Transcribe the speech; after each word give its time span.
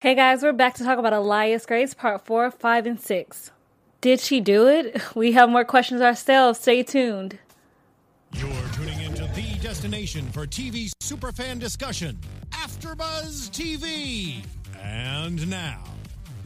Hey 0.00 0.14
guys, 0.14 0.44
we're 0.44 0.52
back 0.52 0.74
to 0.74 0.84
talk 0.84 1.00
about 1.00 1.12
Alias 1.12 1.66
Grace, 1.66 1.92
part 1.92 2.24
four, 2.24 2.52
five, 2.52 2.86
and 2.86 3.00
six. 3.00 3.50
Did 4.00 4.20
she 4.20 4.38
do 4.38 4.68
it? 4.68 5.02
We 5.16 5.32
have 5.32 5.48
more 5.50 5.64
questions 5.64 6.00
ourselves. 6.00 6.60
Stay 6.60 6.84
tuned. 6.84 7.36
You're 8.32 8.48
tuning 8.74 9.00
into 9.00 9.24
the 9.34 9.58
destination 9.60 10.30
for 10.30 10.46
TV 10.46 10.92
superfan 11.02 11.58
discussion, 11.58 12.16
AfterBuzz 12.50 13.50
TV. 13.50 14.44
And 14.80 15.50
now, 15.50 15.82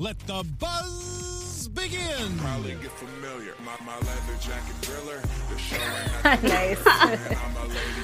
let 0.02 0.18
the 0.26 0.44
buzz 0.58 1.68
begin. 1.68 2.36
Probably 2.38 2.72
get 2.72 2.90
familiar. 2.90 3.54
My, 3.64 3.72
my 3.86 3.94
leather 3.98 4.36
jacket 4.40 4.74
thriller. 4.82 5.20
Nice. 6.42 6.78
Lady 6.82 7.24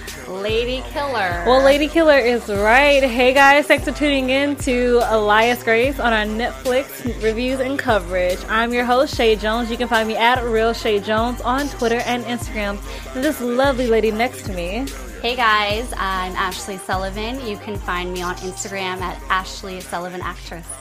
killer. 0.07 0.41
Lady 0.41 0.81
Killer. 0.91 1.45
Well, 1.47 1.63
Lady 1.63 1.89
Killer 1.89 2.19
is 2.19 2.49
right. 2.49 3.03
Hey 3.03 3.33
guys, 3.33 3.67
thanks 3.67 3.85
for 3.85 3.93
tuning 3.93 4.31
in 4.31 4.55
to 4.57 5.01
Alias 5.11 5.63
Grace 5.65 5.99
on 5.99 6.13
our 6.13 6.25
Netflix 6.25 7.05
reviews 7.23 7.59
and 7.59 7.79
coverage. 7.79 8.39
I'm 8.49 8.73
your 8.73 8.85
host, 8.85 9.17
Chae 9.17 9.39
Jones. 9.39 9.69
You 9.71 9.77
can 9.77 9.89
find 9.89 10.07
me 10.07 10.17
at 10.17 10.43
Real 10.45 10.73
Chae 10.73 11.03
Jones 11.03 11.41
on 11.41 11.69
Twitter 11.69 12.01
and 12.07 12.25
Instagram. 12.25 12.79
And 13.15 13.25
this 13.25 13.41
lovely 13.41 13.89
lady 13.89 14.13
next 14.13 14.45
to 14.47 14.53
me. 14.53 14.87
Hey 15.21 15.35
guys, 15.35 15.93
I'm 15.97 16.33
Ashley 16.37 16.79
Sullivan. 16.79 17.45
You 17.45 17.57
can 17.57 17.77
find 17.77 18.13
me 18.13 18.23
on 18.23 18.37
Instagram 18.37 19.01
at 19.01 19.21
Ashley 19.31 19.81
Sullivan 19.81 20.21
Actress. 20.23 20.78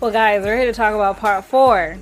Well, 0.00 0.10
guys, 0.10 0.44
we're 0.44 0.56
here 0.56 0.66
to 0.66 0.72
talk 0.72 0.94
about 0.94 1.18
part 1.18 1.44
four, 1.44 1.96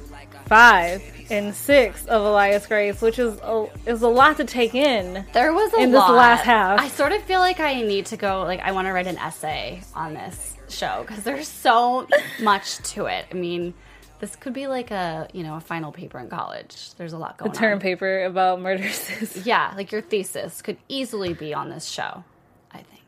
five, 0.47 1.03
and 1.31 1.55
six 1.55 2.05
of 2.07 2.23
Alias 2.23 2.67
Grace, 2.67 3.01
which 3.01 3.19
is 3.19 3.39
a, 3.39 3.67
is 3.87 4.03
a 4.03 4.09
lot 4.09 4.39
to 4.39 4.45
take 4.45 4.75
in. 4.75 5.25
There 5.33 5.53
was 5.53 5.73
a 5.73 5.77
lot. 5.77 5.83
In 5.83 5.93
this 5.93 6.01
last 6.01 6.45
half. 6.45 6.81
I 6.81 6.89
sort 6.89 7.13
of 7.13 7.23
feel 7.23 7.39
like 7.39 7.61
I 7.61 7.81
need 7.83 8.07
to 8.07 8.17
go. 8.17 8.43
Like 8.43 8.61
I 8.61 8.73
want 8.73 8.89
to 8.89 8.93
write 8.93 9.07
an 9.07 9.19
essay 9.19 9.83
on 9.95 10.15
this 10.15 10.57
show 10.69 11.05
because 11.07 11.23
there's 11.23 11.47
so 11.47 12.09
much 12.43 12.79
to 12.95 13.07
it. 13.07 13.27
I 13.31 13.35
mean, 13.35 13.73
this 14.19 14.35
could 14.35 14.53
be 14.53 14.67
like 14.67 14.91
a 14.91 15.29
you 15.33 15.45
know 15.45 15.57
a 15.57 15.61
final 15.61 15.93
paper 15.93 16.19
in 16.19 16.29
college. 16.29 16.95
There's 16.95 17.13
a 17.13 17.19
lot 17.19 17.39
going. 17.39 17.51
On. 17.53 17.57
A 17.57 17.59
term 17.61 17.75
on. 17.75 17.81
paper 17.81 18.25
about 18.25 18.61
murders. 18.61 19.11
Yeah, 19.47 19.73
like 19.77 19.93
your 19.93 20.03
thesis 20.03 20.61
could 20.61 20.79
easily 20.89 21.35
be 21.35 21.55
on 21.55 21.71
this 21.71 21.87
show. 21.87 22.25
I 22.73 22.79
think. 22.79 23.03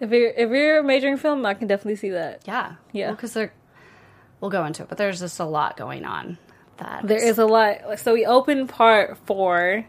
if 0.00 0.10
you're 0.10 0.30
if 0.30 0.50
you're 0.50 0.82
majoring 0.82 1.16
film, 1.16 1.46
I 1.46 1.54
can 1.54 1.66
definitely 1.66 1.96
see 1.96 2.10
that. 2.10 2.42
Yeah. 2.46 2.74
Yeah. 2.92 3.10
Because 3.12 3.32
they're. 3.32 3.52
We'll 4.44 4.50
go 4.50 4.66
into 4.66 4.82
it, 4.82 4.90
but 4.90 4.98
there's 4.98 5.20
just 5.20 5.40
a 5.40 5.46
lot 5.46 5.78
going 5.78 6.04
on. 6.04 6.36
That 6.76 7.08
There 7.08 7.16
is 7.16 7.38
a 7.38 7.46
lot. 7.46 7.98
So 7.98 8.12
we 8.12 8.26
open 8.26 8.66
part 8.66 9.16
four. 9.24 9.86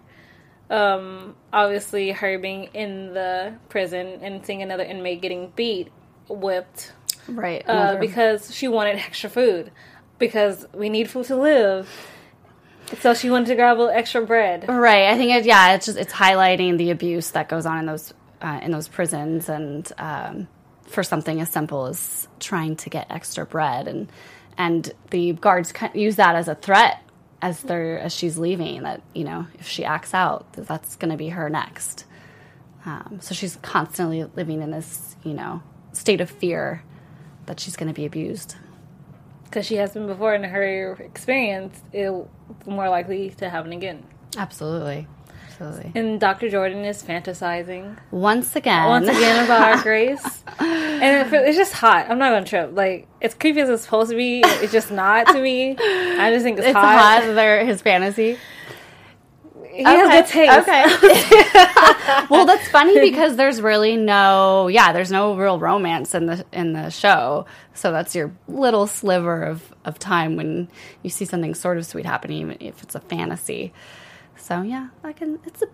Um, 0.69 1.35
obviously, 1.51 2.11
her 2.11 2.39
being 2.39 2.69
in 2.73 3.13
the 3.13 3.55
prison 3.67 4.19
and 4.21 4.45
seeing 4.45 4.61
another 4.61 4.85
inmate 4.85 5.21
getting 5.21 5.51
beat, 5.57 5.91
whipped, 6.29 6.93
right 7.27 7.65
uh, 7.67 7.97
because 7.97 8.55
she 8.55 8.69
wanted 8.69 8.95
extra 8.95 9.29
food. 9.29 9.73
Because 10.19 10.65
we 10.73 10.87
need 10.87 11.09
food 11.09 11.25
to 11.25 11.35
live. 11.35 11.89
So 13.01 13.13
she 13.13 13.29
wanted 13.29 13.47
to 13.47 13.55
grab 13.55 13.75
a 13.75 13.79
little 13.79 13.93
extra 13.93 14.25
bread. 14.25 14.69
Right. 14.69 15.09
I 15.09 15.17
think 15.17 15.31
it, 15.31 15.43
yeah, 15.43 15.73
it's 15.73 15.87
just 15.87 15.97
it's 15.97 16.13
highlighting 16.13 16.77
the 16.77 16.91
abuse 16.91 17.31
that 17.31 17.49
goes 17.49 17.65
on 17.65 17.79
in 17.79 17.87
those 17.87 18.13
uh, 18.41 18.61
in 18.63 18.71
those 18.71 18.87
prisons, 18.87 19.49
and 19.49 19.91
um, 19.97 20.47
for 20.87 21.03
something 21.03 21.41
as 21.41 21.49
simple 21.49 21.87
as 21.87 22.29
trying 22.39 22.77
to 22.77 22.89
get 22.89 23.07
extra 23.09 23.45
bread, 23.45 23.89
and 23.89 24.09
and 24.57 24.91
the 25.09 25.33
guards 25.33 25.73
use 25.93 26.15
that 26.15 26.35
as 26.35 26.47
a 26.47 26.55
threat 26.55 27.01
as 27.41 27.61
they're 27.61 27.99
as 27.99 28.13
she's 28.13 28.37
leaving. 28.37 28.83
That 28.83 29.01
you 29.13 29.23
know, 29.23 29.47
if 29.59 29.67
she 29.67 29.85
acts 29.85 30.13
out, 30.13 30.53
that 30.53 30.67
that's 30.67 30.95
going 30.95 31.11
to 31.11 31.17
be 31.17 31.29
her 31.29 31.49
next. 31.49 32.05
Um, 32.85 33.19
so 33.21 33.33
she's 33.33 33.57
constantly 33.57 34.23
living 34.23 34.61
in 34.61 34.71
this 34.71 35.15
you 35.23 35.33
know 35.33 35.61
state 35.93 36.21
of 36.21 36.29
fear 36.29 36.83
that 37.45 37.59
she's 37.59 37.75
going 37.75 37.87
to 37.87 37.93
be 37.93 38.05
abused. 38.05 38.55
Because 39.45 39.65
she 39.65 39.75
has 39.75 39.93
been 39.93 40.07
before 40.07 40.33
in 40.33 40.43
her 40.43 40.93
experience, 40.93 41.81
it's 41.93 42.27
more 42.65 42.89
likely 42.89 43.29
to 43.31 43.49
happen 43.49 43.71
again. 43.71 44.03
Absolutely. 44.37 45.07
Absolutely. 45.59 45.91
And 45.95 46.19
Dr. 46.19 46.49
Jordan 46.49 46.83
is 46.83 47.01
fantasizing 47.01 47.97
Once 48.11 48.55
again. 48.55 48.87
once 48.87 49.07
again 49.07 49.45
about 49.45 49.61
our 49.77 49.81
grace. 49.83 50.43
And 50.59 51.27
it- 51.33 51.47
it's 51.47 51.57
just 51.57 51.73
hot. 51.73 52.07
I'm 52.09 52.17
not 52.17 52.29
gonna 52.31 52.45
trip. 52.45 52.71
Like 52.73 53.07
it's 53.19 53.33
creepy 53.35 53.59
as 53.61 53.69
it's 53.69 53.83
supposed 53.83 54.09
to 54.11 54.15
be, 54.15 54.39
it's 54.45 54.71
just 54.71 54.91
not 54.91 55.27
to 55.27 55.41
me. 55.41 55.71
I 55.77 56.31
just 56.31 56.43
think 56.43 56.57
it's, 56.57 56.67
It's 56.67 56.75
hot. 56.75 57.21
hot. 57.23 57.35
They're 57.35 57.65
his 57.65 57.81
fantasy. 57.81 58.37
He 59.73 59.83
has 59.83 60.09
good 60.09 60.31
taste. 60.31 60.57
Okay. 60.59 62.25
well, 62.29 62.45
that's 62.45 62.65
funny 62.69 62.97
because 63.01 63.35
there's 63.35 63.61
really 63.61 63.97
no, 63.97 64.69
yeah, 64.69 64.93
there's 64.93 65.11
no 65.11 65.35
real 65.35 65.59
romance 65.59 66.15
in 66.15 66.27
the 66.27 66.45
in 66.53 66.71
the 66.71 66.89
show. 66.89 67.45
So 67.73 67.91
that's 67.91 68.15
your 68.15 68.31
little 68.47 68.87
sliver 68.87 69.43
of 69.43 69.73
of 69.83 69.99
time 69.99 70.37
when 70.37 70.69
you 71.03 71.09
see 71.09 71.25
something 71.25 71.53
sort 71.55 71.77
of 71.77 71.85
sweet 71.85 72.05
happening, 72.05 72.37
even 72.41 72.57
if 72.61 72.81
it's 72.83 72.95
a 72.95 73.01
fantasy. 73.01 73.73
So 74.45 74.61
yeah, 74.61 74.89
I 75.03 75.11
can. 75.11 75.39
It's 75.43 75.63
a, 75.63 75.65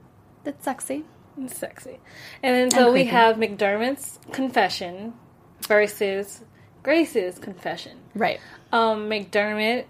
it's 0.45 0.63
sexy. 0.63 1.03
It's 1.37 1.57
sexy. 1.57 1.99
And 2.41 2.55
then 2.55 2.71
so 2.71 2.93
we 2.93 3.03
have 3.03 3.35
McDermott's 3.35 4.17
confession 4.31 5.13
versus 5.67 6.45
Grace's 6.81 7.37
confession. 7.37 7.97
Right. 8.15 8.39
Um, 8.71 9.09
McDermott 9.09 9.87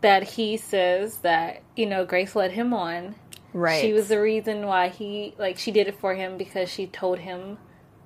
that 0.00 0.22
he 0.22 0.56
says 0.56 1.18
that 1.18 1.62
you 1.76 1.84
know 1.84 2.06
Grace 2.06 2.34
led 2.34 2.52
him 2.52 2.72
on. 2.72 3.16
Right. 3.52 3.82
She 3.82 3.92
was 3.92 4.08
the 4.08 4.18
reason 4.18 4.66
why 4.66 4.88
he 4.88 5.34
like 5.38 5.58
she 5.58 5.70
did 5.70 5.86
it 5.86 6.00
for 6.00 6.14
him 6.14 6.38
because 6.38 6.70
she 6.70 6.86
told 6.86 7.18
him 7.18 7.58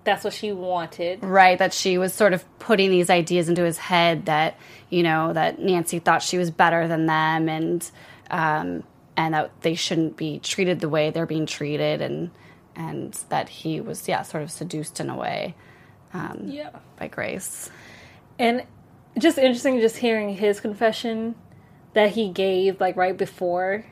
that's 0.03 0.25
what 0.25 0.32
she 0.32 0.50
wanted. 0.50 1.22
Right, 1.22 1.56
that 1.61 1.72
she 1.72 1.99
was 1.99 2.12
sort 2.12 2.32
of 2.32 2.44
putting 2.59 2.91
these 2.91 3.11
ideas 3.11 3.49
into 3.49 3.62
his 3.62 3.78
head 3.78 4.26
that 4.26 4.59
you 4.91 5.05
know 5.05 5.32
that 5.32 5.61
Nancy 5.61 6.00
thought 6.00 6.21
she 6.21 6.37
was 6.37 6.50
better 6.50 6.88
than 6.88 7.06
them, 7.06 7.49
and 7.49 7.88
um, 8.28 8.82
and 9.16 9.34
that 9.34 9.50
they 9.62 9.75
shouldn't 9.75 10.16
be 10.16 10.38
treated 10.41 10.80
the 10.80 10.88
way 10.88 11.10
they're 11.10 11.26
being 11.26 11.47
treated, 11.47 12.00
and 12.00 12.30
and 12.76 13.12
that 13.28 13.48
he 13.48 13.80
was 13.80 14.08
yeah 14.08 14.22
sort 14.22 14.42
of 14.42 14.50
seduced 14.50 15.00
in 15.00 15.10
a 15.10 15.16
way 15.16 15.54
um, 16.12 16.44
Yeah. 16.47 16.70
by 16.98 17.08
Grace. 17.08 17.70
And 18.38 18.64
just 19.19 19.38
interesting 19.38 19.80
just 19.80 19.97
hearing 19.97 20.34
his 20.36 20.60
confession 20.60 21.34
that 21.92 22.10
he 22.10 22.28
gave 22.30 22.80
like 22.80 22.97
right 22.97 23.16
before 23.16 23.84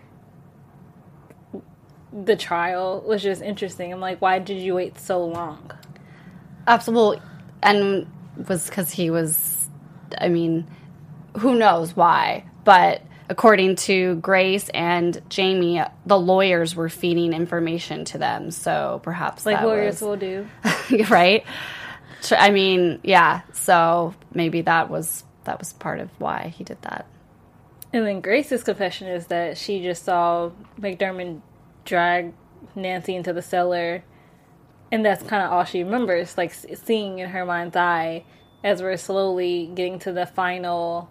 the 2.12 2.36
trial 2.36 3.02
was 3.06 3.22
just 3.22 3.40
interesting. 3.42 3.92
I'm 3.92 4.00
like, 4.00 4.20
why 4.20 4.38
did 4.38 4.58
you 4.58 4.74
wait 4.74 4.98
so 4.98 5.24
long? 5.24 5.70
Absolutely, 6.66 7.22
and 7.62 8.06
was 8.48 8.68
because 8.68 8.90
he 8.90 9.10
was. 9.10 9.68
I 10.18 10.28
mean, 10.28 10.66
who 11.38 11.54
knows 11.56 11.96
why? 11.96 12.44
But 12.64 13.02
according 13.28 13.76
to 13.76 14.16
Grace 14.16 14.68
and 14.70 15.20
Jamie, 15.28 15.82
the 16.06 16.18
lawyers 16.18 16.74
were 16.74 16.88
feeding 16.88 17.32
information 17.32 18.04
to 18.06 18.18
them. 18.18 18.50
So 18.50 19.00
perhaps 19.02 19.46
Like 19.46 19.62
lawyers 19.62 20.00
was, 20.00 20.02
will 20.02 20.16
do. 20.16 20.46
right? 21.10 21.44
I 22.30 22.50
mean, 22.50 23.00
yeah. 23.02 23.42
So 23.52 24.14
maybe 24.32 24.62
that 24.62 24.90
was 24.90 25.24
that 25.44 25.58
was 25.58 25.72
part 25.72 26.00
of 26.00 26.08
why 26.18 26.52
he 26.56 26.64
did 26.64 26.80
that. 26.82 27.06
And 27.92 28.06
then 28.06 28.20
Grace's 28.20 28.62
confession 28.62 29.08
is 29.08 29.26
that 29.26 29.58
she 29.58 29.82
just 29.82 30.04
saw 30.04 30.50
McDermott 30.80 31.40
drag 31.84 32.32
Nancy 32.74 33.14
into 33.14 33.32
the 33.32 33.42
cellar, 33.42 34.02
and 34.90 35.04
that's 35.04 35.22
kind 35.24 35.42
of 35.42 35.52
all 35.52 35.64
she 35.64 35.82
remembers, 35.82 36.38
like 36.38 36.52
seeing 36.54 37.18
in 37.18 37.30
her 37.30 37.44
mind's 37.44 37.76
eye 37.76 38.24
as 38.64 38.80
we're 38.80 38.96
slowly 38.96 39.70
getting 39.74 39.98
to 39.98 40.12
the 40.12 40.24
final 40.24 41.10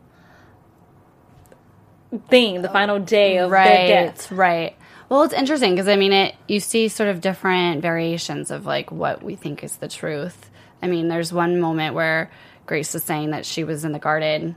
thing, 2.29 2.61
the 2.61 2.69
final 2.69 2.99
day 2.99 3.37
of 3.37 3.49
their 3.49 3.59
Right, 3.59 3.87
death. 3.87 4.31
right. 4.31 4.75
Well, 5.09 5.23
it's 5.23 5.33
interesting 5.33 5.71
because 5.71 5.87
I 5.87 5.95
mean, 5.97 6.13
it 6.13 6.35
you 6.47 6.59
see 6.59 6.87
sort 6.87 7.09
of 7.09 7.19
different 7.21 7.81
variations 7.81 8.49
of 8.51 8.65
like 8.65 8.91
what 8.91 9.21
we 9.23 9.35
think 9.35 9.63
is 9.63 9.75
the 9.77 9.87
truth. 9.87 10.49
I 10.81 10.87
mean, 10.87 11.09
there's 11.09 11.31
one 11.33 11.59
moment 11.59 11.95
where 11.95 12.31
Grace 12.65 12.95
is 12.95 13.03
saying 13.03 13.31
that 13.31 13.45
she 13.45 13.63
was 13.63 13.83
in 13.85 13.91
the 13.91 13.99
garden 13.99 14.55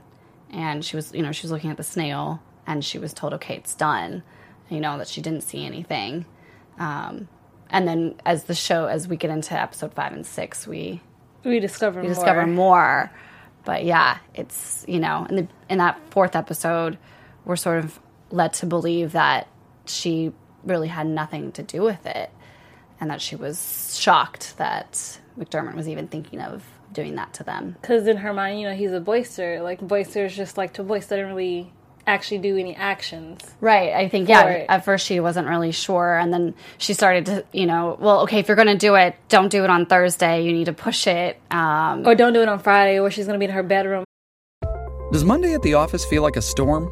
and 0.51 0.83
she 0.83 0.95
was, 0.95 1.13
you 1.13 1.21
know, 1.21 1.31
she 1.31 1.43
was 1.45 1.51
looking 1.51 1.71
at 1.71 1.77
the 1.77 1.83
snail 1.83 2.41
and 2.65 2.83
she 2.85 2.97
was 2.99 3.13
told, 3.13 3.33
"Okay, 3.33 3.55
it's 3.55 3.75
done," 3.75 4.23
you 4.69 4.79
know, 4.79 4.97
that 4.97 5.07
she 5.07 5.21
didn't 5.21 5.41
see 5.41 5.65
anything. 5.65 6.25
Um, 6.79 7.27
and 7.69 7.87
then 7.87 8.15
as 8.25 8.45
the 8.45 8.55
show, 8.55 8.85
as 8.85 9.07
we 9.07 9.17
get 9.17 9.29
into 9.31 9.59
episode 9.59 9.93
five 9.93 10.13
and 10.13 10.25
six, 10.25 10.65
we 10.65 11.01
We 11.43 11.59
discover 11.59 11.99
we 12.01 12.07
more. 12.07 12.15
discover 12.15 12.47
more. 12.47 13.11
But 13.65 13.83
yeah, 13.83 14.19
it's 14.33 14.85
you 14.87 14.99
know, 14.99 15.25
in 15.29 15.35
the 15.35 15.47
in 15.69 15.79
that 15.79 15.99
fourth 16.11 16.35
episode, 16.35 16.97
we're 17.45 17.55
sort 17.55 17.83
of 17.83 17.99
led 18.31 18.53
to 18.53 18.65
believe 18.65 19.13
that 19.13 19.47
she 19.85 20.33
really 20.63 20.87
had 20.87 21.07
nothing 21.07 21.51
to 21.53 21.63
do 21.63 21.81
with 21.81 22.05
it, 22.05 22.31
and 22.99 23.09
that 23.09 23.21
she 23.21 23.35
was 23.35 23.97
shocked 23.99 24.57
that 24.57 25.19
McDermott 25.37 25.75
was 25.75 25.87
even 25.87 26.07
thinking 26.07 26.41
of 26.41 26.63
doing 26.91 27.15
that 27.15 27.33
to 27.33 27.43
them. 27.43 27.75
Because 27.81 28.07
in 28.07 28.17
her 28.17 28.33
mind, 28.33 28.59
you 28.59 28.67
know, 28.67 28.75
he's 28.75 28.91
a 28.91 28.99
boister. 28.99 29.61
Like 29.61 29.79
boisters 29.81 30.31
just 30.31 30.57
like 30.57 30.73
to 30.73 30.83
boist. 30.83 31.09
They 31.09 31.17
don't 31.17 31.27
really 31.27 31.71
actually 32.07 32.37
do 32.37 32.55
any 32.55 32.75
actions. 32.75 33.41
Right. 33.59 33.91
I 33.93 34.07
think 34.07 34.29
yeah. 34.29 34.45
It. 34.45 34.65
At 34.69 34.85
first, 34.85 35.05
she 35.05 35.19
wasn't 35.19 35.47
really 35.47 35.71
sure, 35.71 36.17
and 36.17 36.31
then 36.31 36.53
she 36.77 36.93
started 36.93 37.25
to, 37.25 37.45
you 37.51 37.65
know, 37.65 37.97
well, 37.99 38.21
okay, 38.21 38.39
if 38.39 38.47
you're 38.47 38.55
going 38.55 38.67
to 38.67 38.77
do 38.77 38.95
it, 38.95 39.15
don't 39.27 39.49
do 39.49 39.63
it 39.63 39.69
on 39.69 39.85
Thursday. 39.87 40.43
You 40.45 40.53
need 40.53 40.65
to 40.65 40.73
push 40.73 41.07
it. 41.07 41.39
Um, 41.51 42.05
Or 42.05 42.15
don't 42.15 42.33
do 42.33 42.41
it 42.41 42.47
on 42.47 42.59
Friday, 42.59 42.99
or 42.99 43.09
she's 43.11 43.25
gonna 43.25 43.39
be 43.39 43.45
in 43.45 43.51
her 43.51 43.63
bedroom. 43.63 44.03
Does 45.11 45.23
Monday 45.23 45.53
at 45.53 45.61
the 45.61 45.73
office 45.73 46.05
feel 46.05 46.21
like 46.21 46.35
a 46.35 46.41
storm? 46.41 46.91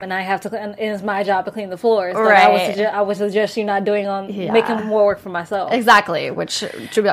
And 0.00 0.14
I 0.14 0.20
have 0.20 0.40
to, 0.42 0.56
and 0.56 0.76
it's 0.78 1.02
my 1.02 1.24
job 1.24 1.44
to 1.46 1.50
clean 1.50 1.70
the 1.70 1.76
floors. 1.76 2.14
Like, 2.14 2.24
I 2.24 2.48
would 2.50 2.54
Right. 2.58 2.70
suggest, 2.70 2.94
I 2.94 3.02
would 3.02 3.16
suggest 3.16 3.56
you 3.56 3.64
not 3.64 3.82
doing 3.82 4.06
on 4.06 4.32
Yeah. 4.32 4.52
making 4.52 4.86
more 4.86 5.04
work 5.04 5.18
for 5.18 5.28
myself. 5.30 5.72
exactly, 5.72 6.30
which 6.30 6.62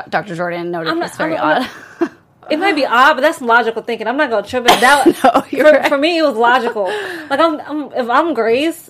Dr. 0.08 0.36
Jordan 0.36 0.70
noted 0.70 0.90
I'm 0.90 1.00
was 1.00 1.10
very 1.16 1.36
I'm 1.36 1.62
odd. 1.62 1.68
not- 2.00 2.10
It 2.50 2.60
might 2.60 2.76
be 2.76 2.86
odd, 2.86 3.14
but 3.14 3.22
that's 3.22 3.40
logical 3.40 3.82
thinking. 3.82 4.06
I'm 4.06 4.16
not 4.16 4.30
gonna 4.30 4.46
trip 4.46 4.66
it 4.70 4.80
down. 4.80 5.16
No, 5.24 5.42
you're 5.50 5.66
for, 5.66 5.72
right. 5.80 5.88
for 5.88 5.98
me, 5.98 6.18
it 6.18 6.22
was 6.22 6.36
logical. 6.36 6.84
Like 7.28 7.40
I'm, 7.40 7.58
I'm, 7.60 7.92
if 7.92 8.08
I'm 8.08 8.34
Grace, 8.34 8.88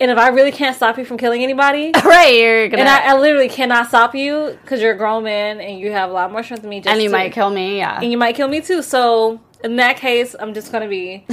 and 0.00 0.10
if 0.10 0.18
I 0.18 0.26
really 0.30 0.50
can't 0.50 0.74
stop 0.74 0.98
you 0.98 1.04
from 1.04 1.16
killing 1.16 1.44
anybody, 1.44 1.92
right, 2.04 2.34
you're 2.34 2.66
gonna 2.70 2.80
and 2.82 2.88
I, 2.88 3.12
I 3.14 3.16
literally 3.20 3.48
cannot 3.48 3.86
stop 3.86 4.16
you 4.16 4.58
because 4.62 4.82
you're 4.82 4.94
a 4.94 4.98
grown 4.98 5.22
man 5.22 5.60
and 5.60 5.78
you 5.78 5.92
have 5.92 6.10
a 6.10 6.12
lot 6.12 6.32
more 6.32 6.42
strength 6.42 6.62
than 6.62 6.70
me. 6.70 6.80
Just 6.80 6.92
and 6.92 7.00
you 7.00 7.08
to- 7.08 7.12
might 7.16 7.30
kill 7.32 7.50
me. 7.50 7.78
Yeah, 7.78 8.00
and 8.02 8.10
you 8.10 8.18
might 8.18 8.34
kill 8.34 8.48
me 8.48 8.60
too. 8.60 8.82
So 8.82 9.38
in 9.62 9.76
that 9.76 9.96
case, 9.96 10.34
I'm 10.40 10.52
just 10.52 10.72
gonna 10.72 10.88
be. 10.88 11.24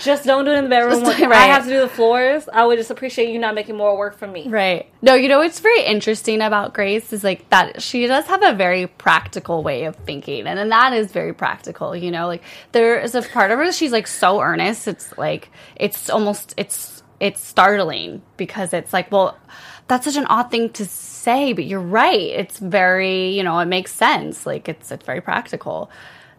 Just 0.00 0.24
don't 0.24 0.44
do 0.44 0.50
it 0.52 0.56
in 0.58 0.64
the 0.64 0.70
bedroom. 0.70 1.00
Just- 1.04 1.20
When 1.20 1.32
I 1.32 1.46
have 1.46 1.64
to 1.64 1.70
do 1.70 1.80
the 1.80 1.88
floors. 1.88 2.48
I 2.52 2.64
would 2.66 2.78
just 2.78 2.90
appreciate 2.90 3.28
you 3.30 3.38
not 3.38 3.54
making 3.54 3.76
more 3.76 3.96
work 3.96 4.18
for 4.18 4.26
me. 4.26 4.48
Right. 4.48 4.90
No, 5.02 5.14
you 5.14 5.28
know 5.28 5.38
what's 5.38 5.60
very 5.60 5.84
interesting 5.84 6.40
about 6.42 6.74
Grace 6.74 7.12
is 7.12 7.22
like 7.24 7.48
that 7.50 7.80
she 7.82 8.06
does 8.06 8.24
have 8.26 8.42
a 8.42 8.52
very 8.54 8.86
practical 8.86 9.62
way 9.62 9.84
of 9.84 9.96
thinking. 9.96 10.46
And 10.46 10.58
then 10.58 10.68
that 10.70 10.92
is 10.92 11.12
very 11.12 11.32
practical, 11.32 11.94
you 11.94 12.10
know, 12.10 12.26
like 12.26 12.42
there 12.72 12.98
is 12.98 13.14
a 13.14 13.22
part 13.22 13.50
of 13.50 13.58
her 13.58 13.72
she's 13.72 13.92
like 13.92 14.06
so 14.06 14.40
earnest. 14.40 14.88
It's 14.88 15.16
like 15.16 15.50
it's 15.76 16.10
almost 16.10 16.54
it's 16.56 17.02
it's 17.20 17.40
startling 17.40 18.22
because 18.36 18.72
it's 18.72 18.92
like, 18.92 19.10
well, 19.12 19.38
that's 19.86 20.04
such 20.06 20.16
an 20.16 20.26
odd 20.26 20.50
thing 20.50 20.70
to 20.70 20.84
say, 20.84 21.52
but 21.52 21.64
you're 21.64 21.80
right. 21.80 22.20
It's 22.20 22.58
very, 22.58 23.30
you 23.30 23.42
know, 23.42 23.58
it 23.60 23.66
makes 23.66 23.92
sense. 23.92 24.44
Like 24.46 24.68
it's 24.68 24.90
it's 24.90 25.04
very 25.06 25.20
practical. 25.20 25.90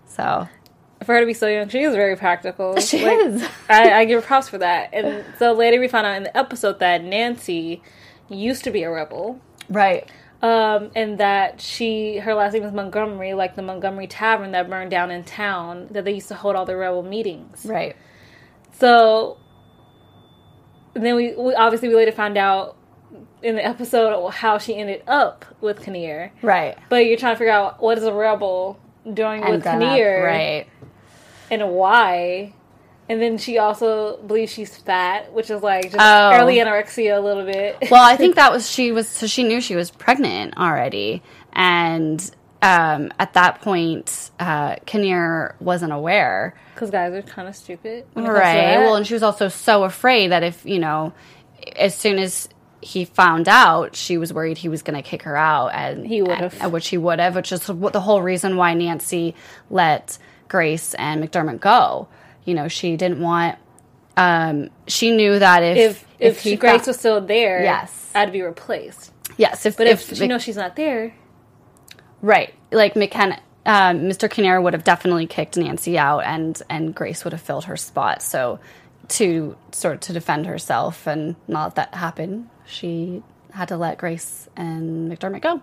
So 0.08 0.48
For 1.06 1.14
her 1.14 1.20
to 1.22 1.26
be 1.26 1.34
so 1.34 1.48
young, 1.48 1.70
she 1.70 1.82
is 1.82 1.94
very 1.96 2.16
practical. 2.16 2.78
She 2.82 3.06
Like, 3.06 3.20
is. 3.20 3.48
I, 3.70 3.94
I 3.94 4.06
give 4.06 4.22
her 4.22 4.26
props 4.28 4.50
for 4.50 4.58
that. 4.58 4.90
And 4.94 5.24
so 5.40 5.54
later 5.54 5.80
we 5.80 5.88
found 5.88 6.08
out 6.08 6.18
in 6.18 6.24
the 6.24 6.36
episode 6.38 6.80
that 6.80 7.04
Nancy 7.04 7.82
used 8.30 8.64
to 8.64 8.72
be 8.72 8.84
a 8.84 8.90
rebel. 8.92 9.40
Right. 9.70 10.10
Um, 10.42 10.92
and 10.96 11.18
that 11.20 11.62
she 11.62 12.18
her 12.18 12.34
last 12.36 12.54
name 12.54 12.64
was 12.64 12.74
Montgomery, 12.74 13.34
like 13.34 13.56
the 13.56 13.62
Montgomery 13.62 14.06
Tavern 14.08 14.52
that 14.52 14.70
burned 14.70 14.92
down 14.92 15.10
in 15.12 15.24
town, 15.24 15.88
that 15.92 16.06
they 16.06 16.12
used 16.14 16.28
to 16.28 16.36
hold 16.36 16.56
all 16.56 16.66
the 16.66 16.76
rebel 16.76 17.02
meetings. 17.04 17.66
Right. 17.66 17.96
So 18.74 19.38
then 20.94 21.16
we, 21.16 21.34
we 21.36 21.54
obviously 21.56 21.90
we 21.90 21.96
later 21.96 22.12
found 22.12 22.38
out 22.38 22.78
in 23.42 23.56
the 23.56 23.66
episode 23.66 24.30
how 24.32 24.58
she 24.58 24.76
ended 24.76 25.04
up 25.08 25.46
with 25.62 25.82
Kinnear. 25.82 26.32
Right. 26.42 26.78
But 26.90 27.06
you're 27.06 27.18
trying 27.18 27.36
to 27.36 27.38
figure 27.38 27.54
out 27.54 27.82
what 27.82 27.98
is 27.98 28.04
a 28.04 28.14
rebel 28.14 28.80
doing 29.14 29.42
with 29.42 29.64
then 29.64 29.82
up- 29.82 29.90
Kinnear 29.90 30.26
right. 30.26 30.68
And 31.62 31.72
why. 31.72 32.54
And 33.08 33.22
then 33.22 33.38
she 33.38 33.60
also 33.60 34.18
believes 34.18 34.52
she's 34.52 34.76
fat, 34.76 35.32
which 35.32 35.50
is 35.52 35.62
like 35.62 35.84
just 35.92 35.98
Oh. 36.00 36.32
early 36.34 36.56
anorexia 36.58 37.18
a 37.18 37.20
little 37.22 37.46
bit. 37.46 37.78
well, 37.92 38.04
I 38.04 38.16
think 38.18 38.36
that 38.42 38.52
was 38.52 38.70
she 38.70 38.92
was 38.92 39.08
so 39.08 39.28
she 39.28 39.44
knew 39.44 39.62
she 39.62 39.76
was 39.76 39.92
pregnant 39.92 40.58
already, 40.58 41.22
and 41.54 42.20
um, 42.64 43.12
at 43.20 43.34
that 43.34 43.62
point, 43.62 44.32
uh, 44.40 44.78
Kinnear 44.88 45.56
wasn't 45.60 45.92
aware, 45.94 46.56
Because 46.74 46.90
guys 46.90 47.14
are 47.14 47.22
kind 47.22 47.48
of 47.48 47.56
stupid. 47.56 48.06
when 48.14 48.26
it 48.26 48.28
comes 48.28 48.40
to 48.40 48.44
right? 48.44 48.78
Well, 48.80 48.96
and 48.96 49.06
she 49.06 49.14
was 49.14 49.22
also 49.22 49.50
so 49.50 49.84
afraid 49.84 50.32
that 50.32 50.42
if 50.42 50.66
you 50.66 50.80
know, 50.80 51.14
as 51.76 51.94
soon 51.96 52.18
as 52.18 52.50
he 52.82 53.06
found 53.06 53.48
out, 53.48 53.96
she 53.96 54.18
was 54.18 54.34
worried 54.34 54.58
he 54.58 54.70
was 54.70 54.82
going 54.82 54.96
to 54.96 55.08
kick 55.08 55.24
her 55.24 55.36
out, 55.38 55.68
and 55.76 56.08
He 56.08 56.24
would've. 56.24 56.72
which 56.72 56.88
he 56.88 56.98
would 56.98 57.20
have, 57.20 57.36
which 57.36 57.52
is 57.52 57.68
what 57.70 57.94
the 57.94 58.02
whole 58.02 58.24
reason 58.24 58.58
why 58.58 58.74
Nancy 58.74 59.36
let 59.70 60.18
Grace 60.48 60.94
and 60.96 61.24
McDermott 61.24 61.60
go. 61.60 62.08
You 62.44 62.54
know, 62.54 62.68
she 62.68 62.96
didn't 62.98 63.20
want. 63.20 63.58
Um, 64.18 64.70
she 64.88 65.12
knew 65.16 65.40
that 65.40 65.64
if 65.64 65.78
if 65.78 66.06
if, 66.20 66.42
he 66.42 66.52
she, 66.52 66.56
Grace 66.56 66.84
fa- 66.84 66.90
was 66.92 67.00
still 67.00 67.22
there, 67.22 67.62
Yes. 67.64 68.12
I'd 68.16 68.32
be 68.32 68.42
replaced. 68.42 69.12
yes, 69.38 69.66
if 69.66 69.76
But 69.78 69.88
if, 69.88 70.12
if 70.12 70.18
she 70.18 70.28
knows 70.28 70.42
she's 70.44 70.56
not 70.58 70.76
there, 70.76 71.14
Right. 72.22 72.54
Like 72.72 72.96
McKenna, 72.96 73.40
um, 73.66 74.02
Mr. 74.04 74.30
Kinnear 74.30 74.60
would 74.62 74.74
have 74.74 74.84
definitely 74.84 75.28
kicked 75.28 75.58
Nancy 75.58 75.98
out, 75.98 76.20
and 76.20 76.60
and 76.70 76.96
Grace 76.96 77.24
would 77.24 77.34
have 77.34 77.42
filled 77.42 77.66
her 77.66 77.78
spot. 77.78 78.22
So 78.22 78.60
to 79.10 79.56
sort 79.72 79.96
of 79.96 80.00
to 80.02 80.14
defend 80.14 80.46
herself 80.46 81.06
and 81.08 81.36
not 81.48 81.66
let 81.66 81.76
that 81.76 81.94
happen, 81.96 82.50
she 82.66 83.22
had 83.52 83.68
to 83.70 83.78
let 83.78 83.98
Grace 83.98 84.48
and 84.56 85.12
McDermott 85.12 85.42
go 85.42 85.62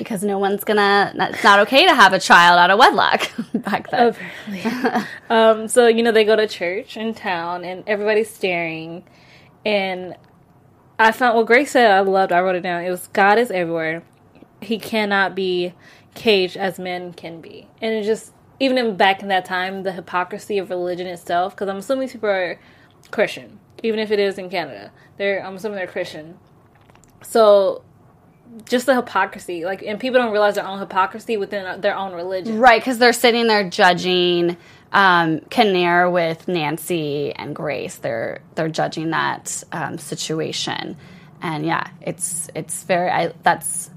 because 0.00 0.24
no 0.24 0.38
one's 0.38 0.64
gonna. 0.64 1.12
It's 1.14 1.44
not 1.44 1.60
okay 1.60 1.86
to 1.86 1.94
have 1.94 2.14
a 2.14 2.18
child 2.18 2.58
out 2.58 2.70
of 2.70 2.78
wedlock 2.78 3.30
back 3.54 3.90
then. 3.90 4.14
apparently. 4.48 5.06
um, 5.28 5.68
so 5.68 5.88
you 5.88 6.02
know 6.02 6.10
they 6.10 6.24
go 6.24 6.34
to 6.36 6.48
church 6.48 6.96
in 6.96 7.12
town, 7.12 7.64
and 7.64 7.84
everybody's 7.86 8.30
staring. 8.30 9.04
And 9.66 10.16
I 10.98 11.12
found 11.12 11.36
what 11.36 11.46
Grace 11.46 11.72
said. 11.72 11.90
I 11.90 12.00
loved. 12.00 12.32
I 12.32 12.40
wrote 12.40 12.56
it 12.56 12.62
down. 12.62 12.82
It 12.82 12.90
was 12.90 13.08
God 13.08 13.38
is 13.38 13.50
everywhere. 13.50 14.02
He 14.62 14.78
cannot 14.78 15.34
be 15.34 15.74
caged 16.14 16.56
as 16.56 16.78
men 16.78 17.12
can 17.12 17.42
be, 17.42 17.68
and 17.82 17.92
it 17.92 18.04
just 18.04 18.32
even 18.58 18.78
in 18.78 18.96
back 18.96 19.20
in 19.20 19.28
that 19.28 19.44
time, 19.44 19.82
the 19.82 19.92
hypocrisy 19.92 20.56
of 20.56 20.70
religion 20.70 21.06
itself. 21.06 21.54
Because 21.54 21.68
I'm 21.68 21.76
assuming 21.76 22.08
people 22.08 22.30
are 22.30 22.58
Christian, 23.10 23.60
even 23.82 24.00
if 24.00 24.10
it 24.10 24.18
is 24.18 24.38
in 24.38 24.48
Canada. 24.48 24.92
They're 25.18 25.44
I'm 25.44 25.56
assuming 25.56 25.76
they're 25.76 25.86
Christian. 25.86 26.38
So 27.22 27.82
just 28.64 28.86
the 28.86 28.94
hypocrisy, 28.94 29.64
like, 29.64 29.82
and 29.82 29.98
people 29.98 30.20
don't 30.20 30.32
realize 30.32 30.56
their 30.56 30.66
own 30.66 30.78
hypocrisy 30.78 31.36
within 31.36 31.80
their 31.80 31.96
own 31.96 32.12
religion. 32.12 32.58
Right, 32.58 32.80
because 32.80 32.98
they're 32.98 33.12
sitting 33.12 33.46
there 33.46 33.68
judging 33.68 34.56
um, 34.92 35.40
Kinnear 35.50 36.10
with 36.10 36.48
Nancy 36.48 37.32
and 37.32 37.54
Grace. 37.54 37.96
They're 37.96 38.42
they're 38.54 38.68
judging 38.68 39.10
that 39.10 39.62
um, 39.72 39.98
situation, 39.98 40.96
and 41.40 41.64
yeah, 41.64 41.88
it's 42.00 42.48
it's 42.54 42.82
very. 42.84 43.10
I, 43.10 43.32
that's 43.42 43.90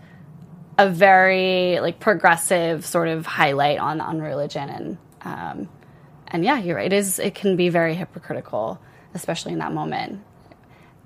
a 0.78 0.90
very 0.90 1.80
like 1.80 2.00
progressive 2.00 2.86
sort 2.86 3.08
of 3.08 3.26
highlight 3.26 3.80
on 3.80 4.02
on 4.02 4.22
religion 4.22 4.70
and 4.70 4.98
um, 5.22 5.70
and 6.28 6.44
yeah, 6.44 6.60
you're 6.60 6.78
right. 6.78 6.92
It 6.92 6.96
is. 6.96 7.20
It 7.20 7.36
can 7.36 7.56
be 7.56 7.70
very 7.70 7.96
hypocritical, 7.96 8.80
especially 9.14 9.54
in 9.54 9.60
that 9.60 9.72
moment. 9.72 10.22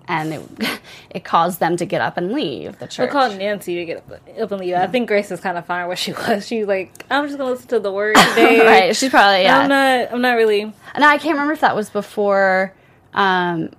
And 0.08 0.34
it, 0.34 0.80
it 1.10 1.24
caused 1.24 1.60
them 1.60 1.76
to 1.78 1.86
get 1.86 2.02
up 2.02 2.18
and 2.18 2.32
leave 2.32 2.80
the 2.80 2.88
church. 2.88 3.10
called 3.12 3.38
Nancy 3.38 3.76
to 3.76 3.86
get 3.86 3.98
up, 3.98 4.12
up 4.40 4.52
and 4.52 4.62
leave. 4.62 4.76
I 4.76 4.88
think 4.88 5.08
Grace 5.08 5.32
is 5.32 5.40
kind 5.40 5.58
of 5.58 5.66
fine 5.66 5.88
where 5.88 5.98
she 5.98 6.14
was. 6.14 6.48
She 6.48 6.60
was 6.60 6.68
like, 6.68 7.06
I'm 7.10 7.26
just 7.26 7.38
gonna 7.38 7.50
listen 7.52 7.68
to 7.70 7.80
the 7.80 7.92
word 7.92 8.16
today. 8.30 8.66
right? 8.66 8.96
She's 8.96 9.10
probably 9.10 9.44
yeah. 9.44 9.60
I'm 9.60 9.70
not. 9.70 10.14
I'm 10.14 10.22
not 10.22 10.34
really. 10.38 10.62
And 10.62 11.04
I 11.04 11.18
can't 11.18 11.34
remember 11.34 11.54
if 11.54 11.62
that 11.62 11.76
was 11.76 11.90
before 11.90 12.74
um, 13.14 13.72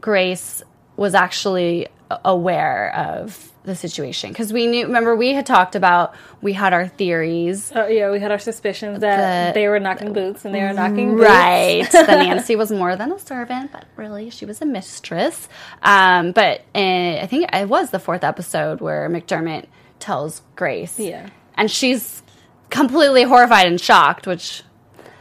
Grace 0.00 0.62
was 0.96 1.14
actually 1.14 1.88
aware 2.24 2.94
of 2.94 3.50
the 3.64 3.74
situation 3.74 4.30
because 4.30 4.52
we 4.52 4.66
knew. 4.66 4.86
Remember, 4.86 5.16
we 5.16 5.32
had 5.32 5.46
talked 5.46 5.74
about 5.74 6.14
we 6.42 6.52
had 6.52 6.72
our 6.74 6.86
theories. 6.86 7.72
Uh, 7.74 7.86
yeah, 7.86 8.10
we 8.10 8.20
had 8.20 8.30
our 8.30 8.38
suspicions 8.38 9.00
that 9.00 9.54
The- 9.54 9.60
they 9.60 9.68
were 9.68 9.80
knocking 9.80 10.12
boots 10.12 10.44
and 10.44 10.54
they 10.54 10.60
were 10.62 10.72
knocking 10.74 11.16
boots. 11.16 11.28
Right. 11.28 11.88
that 11.92 12.06
Nancy 12.08 12.56
was 12.56 12.70
more 12.70 12.94
than 12.96 13.10
a 13.12 13.18
servant, 13.18 13.72
but 13.72 13.86
really 13.96 14.28
she 14.30 14.44
was 14.44 14.60
a 14.60 14.66
mistress. 14.66 15.48
Um, 15.82 16.32
but 16.32 16.60
uh, 16.74 16.78
I 17.22 17.26
think 17.28 17.48
it 17.54 17.68
was 17.68 17.90
the 17.90 17.98
fourth 17.98 18.22
episode 18.24 18.80
where 18.80 19.08
McDermott 19.08 19.64
tells 19.98 20.42
Grace. 20.56 20.98
Yeah. 20.98 21.30
And 21.56 21.70
she's 21.70 22.22
completely 22.68 23.22
horrified 23.22 23.66
and 23.66 23.80
shocked, 23.80 24.26
which 24.26 24.62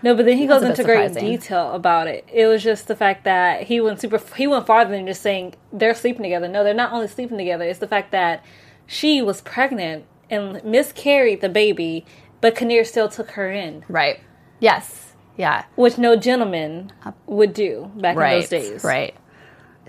No, 0.04 0.14
but 0.16 0.26
then 0.26 0.38
he 0.38 0.46
goes 0.46 0.64
into 0.64 0.84
great 0.84 1.14
detail 1.14 1.72
about 1.72 2.08
it. 2.08 2.28
It 2.32 2.46
was 2.48 2.62
just 2.62 2.88
the 2.88 2.96
fact 2.96 3.24
that 3.24 3.64
he 3.64 3.80
went 3.80 4.02
super. 4.02 4.22
He 4.36 4.48
went 4.48 4.68
farther 4.68 4.92
than 4.92 5.08
just 5.08 5.22
saying 5.22 5.56
they're 5.72 5.96
sleeping 5.96 6.24
together. 6.24 6.48
No, 6.50 6.64
they're 6.64 6.74
not 6.74 6.92
only 6.92 7.08
sleeping 7.08 7.38
together. 7.38 7.64
It's 7.64 7.80
the 7.80 7.88
fact 7.88 8.12
that 8.12 8.44
she 8.86 9.22
was 9.22 9.42
pregnant 9.42 10.06
and 10.30 10.64
miscarried 10.64 11.42
the 11.42 11.50
baby, 11.50 12.06
but 12.42 12.56
Kinnear 12.56 12.84
still 12.84 13.08
took 13.08 13.32
her 13.32 13.50
in, 13.50 13.86
right. 13.88 14.20
Yes. 14.60 15.14
Yeah. 15.38 15.66
which 15.76 15.98
no 15.98 16.16
gentleman 16.16 16.92
would 17.26 17.54
do 17.54 17.92
back 17.96 18.16
right. 18.16 18.34
in 18.34 18.40
those 18.42 18.50
days. 18.50 18.84
Right. 18.84 19.16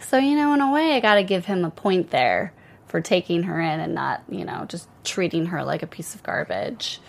So, 0.01 0.17
you 0.17 0.37
know, 0.37 0.55
in 0.55 0.61
a 0.61 0.73
way, 0.73 0.95
I 0.95 1.01
got 1.01 1.17
to 1.17 1.23
give 1.23 1.45
him 1.45 1.65
a 1.65 1.71
point 1.71 2.11
there 2.11 2.53
for 2.87 3.01
taking 3.01 3.45
her 3.45 3.61
in 3.61 3.81
and 3.81 3.95
not, 3.95 4.23
you 4.29 4.45
know, 4.45 4.65
just 4.69 4.89
treating 5.05 5.47
her 5.47 5.63
like 5.65 5.83
a 5.83 5.87
piece 5.87 6.15
of 6.15 6.23
garbage. 6.23 7.01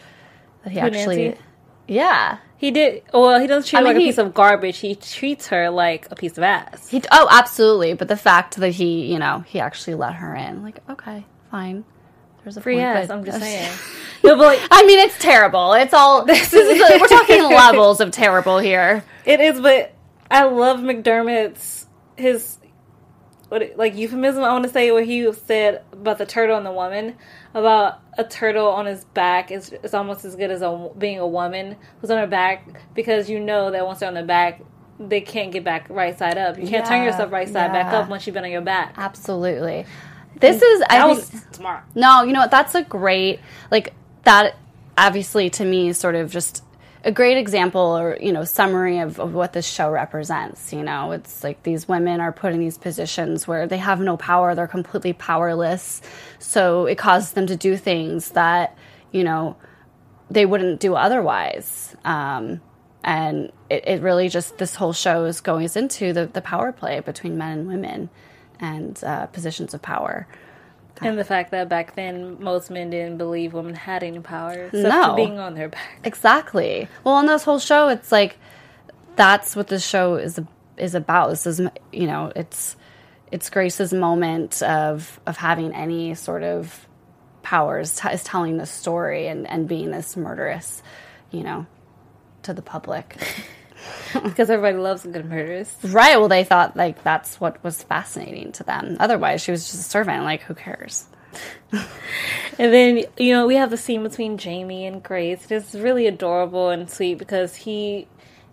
That 0.63 0.71
he 0.71 0.79
Who, 0.79 0.87
actually. 0.87 1.27
Nancy? 1.27 1.41
Yeah. 1.87 2.37
He 2.57 2.71
did. 2.71 3.03
Well, 3.13 3.39
he 3.39 3.47
doesn't 3.47 3.69
treat 3.69 3.77
I 3.79 3.81
her 3.81 3.85
mean, 3.87 3.93
like 3.95 4.01
he- 4.01 4.07
a 4.07 4.11
piece 4.11 4.17
of 4.17 4.33
garbage. 4.33 4.77
He 4.79 4.95
treats 4.95 5.47
her 5.47 5.69
like 5.69 6.07
a 6.11 6.15
piece 6.15 6.37
of 6.37 6.43
ass. 6.43 6.87
He, 6.89 7.01
oh, 7.11 7.27
absolutely. 7.29 7.93
But 7.93 8.07
the 8.07 8.17
fact 8.17 8.55
that 8.57 8.69
he, 8.71 9.11
you 9.11 9.19
know, 9.19 9.39
he 9.47 9.59
actually 9.59 9.95
let 9.95 10.15
her 10.15 10.33
in, 10.35 10.63
like, 10.63 10.79
okay, 10.89 11.25
fine. 11.51 11.83
There's 12.43 12.57
a 12.57 12.61
Free 12.61 12.75
point, 12.75 12.85
ass. 12.85 13.07
but- 13.07 13.17
I'm 13.17 13.25
just 13.25 13.39
saying. 13.39 13.71
no, 14.23 14.37
but 14.37 14.45
like, 14.45 14.59
I 14.71 14.85
mean, 14.85 14.99
it's 14.99 15.17
terrible. 15.19 15.73
It's 15.73 15.93
all. 15.93 16.25
This 16.25 16.53
is, 16.53 16.79
we're 17.01 17.07
talking 17.07 17.43
levels 17.43 17.99
of 18.01 18.11
terrible 18.11 18.57
here. 18.59 19.03
It 19.25 19.39
is, 19.41 19.59
but 19.59 19.93
I 20.31 20.45
love 20.45 20.79
McDermott's 20.79 21.85
his 22.17 22.57
what 23.49 23.73
like 23.77 23.95
euphemism. 23.95 24.43
I 24.43 24.51
want 24.53 24.63
to 24.63 24.69
say 24.71 24.91
what 24.91 25.05
he 25.05 25.31
said 25.33 25.83
about 25.91 26.17
the 26.17 26.25
turtle 26.25 26.55
and 26.57 26.65
the 26.65 26.71
woman 26.71 27.15
about 27.55 28.01
a 28.17 28.23
turtle 28.23 28.67
on 28.67 28.85
his 28.85 29.05
back 29.05 29.49
is 29.49 29.71
is 29.81 29.93
almost 29.93 30.23
as 30.25 30.35
good 30.35 30.51
as 30.51 30.61
a, 30.61 30.89
being 30.97 31.17
a 31.17 31.25
woman 31.27 31.75
who's 31.99 32.11
on 32.11 32.17
her 32.17 32.27
back 32.27 32.67
because 32.93 33.29
you 33.29 33.39
know 33.39 33.71
that 33.71 33.85
once 33.85 33.99
they're 33.99 34.09
on 34.09 34.13
the 34.13 34.23
back 34.23 34.61
they 34.99 35.21
can't 35.21 35.51
get 35.51 35.63
back 35.63 35.87
right 35.89 36.17
side 36.17 36.37
up. 36.37 36.57
You 36.57 36.67
can't 36.67 36.85
turn 36.85 37.03
yourself 37.03 37.31
right 37.31 37.47
side 37.49 37.73
back 37.73 37.91
up 37.93 38.07
once 38.09 38.25
you've 38.27 38.33
been 38.33 38.45
on 38.45 38.51
your 38.51 38.61
back. 38.61 38.93
Absolutely. 38.97 39.85
This 40.39 40.61
is. 40.61 40.81
I 40.89 40.99
That 40.99 41.07
was 41.07 41.29
think- 41.29 41.55
smart. 41.55 41.83
No, 41.95 42.23
you 42.23 42.33
know 42.33 42.39
what? 42.41 42.51
That's 42.51 42.75
a 42.75 42.83
great 42.83 43.39
like 43.71 43.93
that. 44.23 44.55
Obviously, 44.97 45.49
to 45.51 45.65
me, 45.65 45.89
is 45.89 45.97
sort 45.97 46.15
of 46.15 46.31
just 46.31 46.63
a 47.05 47.11
great 47.11 47.37
example 47.37 47.81
or 47.81 48.17
you 48.19 48.33
know 48.33 48.43
summary 48.43 48.99
of, 48.99 49.19
of 49.19 49.33
what 49.33 49.53
this 49.53 49.65
show 49.65 49.89
represents. 49.89 50.73
You 50.73 50.83
know, 50.83 51.11
it's 51.11 51.43
like 51.43 51.63
these 51.63 51.87
women 51.87 52.19
are 52.19 52.33
put 52.33 52.51
in 52.51 52.59
these 52.59 52.77
positions 52.77 53.47
where 53.47 53.67
they 53.67 53.77
have 53.77 54.01
no 54.01 54.17
power; 54.17 54.55
they're 54.55 54.67
completely 54.67 55.13
powerless. 55.13 56.01
So 56.39 56.87
it 56.87 56.97
causes 56.97 57.33
them 57.33 57.47
to 57.47 57.55
do 57.55 57.77
things 57.77 58.31
that 58.31 58.75
you 59.11 59.23
know 59.23 59.55
they 60.29 60.45
wouldn't 60.45 60.79
do 60.79 60.95
otherwise. 60.95 61.95
Um, 62.03 62.61
and 63.03 63.51
it, 63.69 63.87
it 63.87 64.01
really 64.01 64.27
just 64.27 64.57
this 64.57 64.75
whole 64.75 64.93
show 64.93 65.25
is 65.25 65.39
going 65.39 65.69
into 65.75 66.11
the, 66.11 66.25
the 66.25 66.41
power 66.41 66.71
play 66.71 66.99
between 67.01 67.37
men 67.37 67.59
and 67.59 67.67
women 67.67 68.09
and 68.59 69.01
uh, 69.03 69.27
positions 69.27 69.75
of 69.75 69.83
power. 69.83 70.27
And 71.01 71.17
the 71.17 71.23
fact 71.25 71.51
that 71.51 71.67
back 71.69 71.95
then 71.95 72.41
most 72.41 72.71
men 72.71 72.89
didn't 72.89 73.17
believe 73.17 73.53
women 73.53 73.75
had 73.75 74.03
any 74.03 74.19
power 74.19 74.53
except 74.65 74.73
No. 74.87 75.09
for 75.09 75.15
being 75.15 75.39
on 75.39 75.53
their 75.55 75.69
back. 75.69 75.99
Exactly. 76.03 76.87
Well, 77.03 77.19
in 77.19 77.25
this 77.25 77.43
whole 77.43 77.59
show, 77.59 77.89
it's 77.89 78.11
like 78.11 78.37
that's 79.15 79.55
what 79.55 79.67
this 79.67 79.85
show 79.85 80.15
is 80.15 80.39
is 80.77 80.95
about. 80.95 81.29
This 81.29 81.45
is 81.47 81.61
you 81.91 82.07
know, 82.07 82.31
it's 82.35 82.75
it's 83.31 83.49
Grace's 83.49 83.93
moment 83.93 84.61
of 84.63 85.19
of 85.25 85.37
having 85.37 85.73
any 85.73 86.15
sort 86.15 86.43
of 86.43 86.87
powers 87.43 87.95
t- 87.99 88.09
is 88.09 88.23
telling 88.23 88.57
the 88.57 88.65
story 88.65 89.27
and 89.27 89.47
and 89.47 89.67
being 89.67 89.91
this 89.91 90.15
murderous, 90.15 90.81
you 91.31 91.43
know, 91.43 91.65
to 92.43 92.53
the 92.53 92.61
public. 92.61 93.17
because 94.23 94.49
everybody 94.49 94.77
loves 94.77 95.05
a 95.05 95.09
good 95.09 95.25
murderess. 95.29 95.75
Right. 95.83 96.17
Well, 96.17 96.27
they 96.27 96.43
thought 96.43 96.75
like 96.75 97.03
that's 97.03 97.39
what 97.39 97.63
was 97.63 97.83
fascinating 97.83 98.51
to 98.53 98.63
them. 98.63 98.97
Otherwise, 98.99 99.41
she 99.41 99.51
was 99.51 99.63
just 99.63 99.75
a 99.79 99.83
servant. 99.83 100.23
Like, 100.23 100.41
who 100.41 100.53
cares? 100.55 101.05
And 102.57 102.73
then 102.73 103.03
you 103.17 103.33
know 103.33 103.45
we 103.47 103.55
have 103.55 103.69
the 103.69 103.75
scene 103.77 104.01
between 104.03 104.37
Jamie 104.37 104.85
and 104.85 105.03
Grace. 105.03 105.51
It's 105.51 105.75
really 105.75 106.07
adorable 106.07 106.69
and 106.69 106.89
sweet 106.89 107.15
because 107.17 107.53
he 107.53 108.07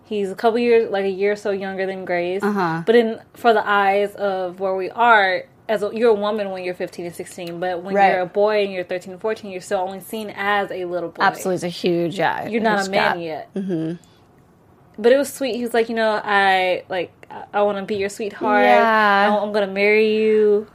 he's 0.05 0.29
a 0.29 0.35
couple 0.35 0.59
years 0.59 0.91
like 0.91 1.05
a 1.05 1.09
year 1.09 1.31
or 1.31 1.35
so 1.37 1.51
younger 1.51 1.85
than 1.85 2.03
Grace. 2.03 2.43
Uh-huh. 2.43 2.83
But 2.85 2.95
in 2.95 3.21
for 3.35 3.53
the 3.53 3.65
eyes 3.65 4.13
of 4.15 4.59
where 4.59 4.75
we 4.75 4.89
are, 4.89 5.43
as 5.69 5.81
a, 5.83 5.91
you're 5.93 6.09
a 6.09 6.13
woman 6.13 6.51
when 6.51 6.65
you're 6.65 6.73
15 6.73 7.05
and 7.05 7.15
16, 7.15 7.61
but 7.61 7.81
when 7.81 7.95
Right. 7.95 8.11
you're 8.11 8.19
a 8.21 8.25
boy 8.25 8.63
and 8.65 8.73
you're 8.73 8.83
13 8.83 9.13
and 9.13 9.21
14, 9.21 9.49
you're 9.49 9.61
still 9.61 9.79
only 9.79 10.01
seen 10.01 10.29
as 10.35 10.69
a 10.69 10.83
little 10.83 11.07
boy. 11.09 11.23
Absolutely, 11.23 11.55
it's 11.55 11.63
a 11.63 11.67
huge 11.69 12.17
yeah. 12.19 12.49
You're 12.49 12.61
not 12.61 12.85
a 12.85 12.91
man 12.91 13.15
gap. 13.15 13.23
yet. 13.23 13.53
Mm-hmm. 13.53 14.03
But 14.97 15.11
it 15.11 15.17
was 15.17 15.31
sweet. 15.33 15.55
He 15.55 15.63
was 15.63 15.73
like, 15.73 15.89
you 15.89 15.95
know, 15.95 16.21
I 16.23 16.83
like 16.89 17.11
I, 17.53 17.61
want 17.63 17.77
to 17.79 17.83
be 17.83 17.95
your 17.95 18.09
sweetheart. 18.09 18.63
Yeah. 18.63 19.29
I, 19.31 19.43
I'm 19.43 19.51
gonna 19.51 19.67
marry 19.67 20.15
you. 20.17 20.67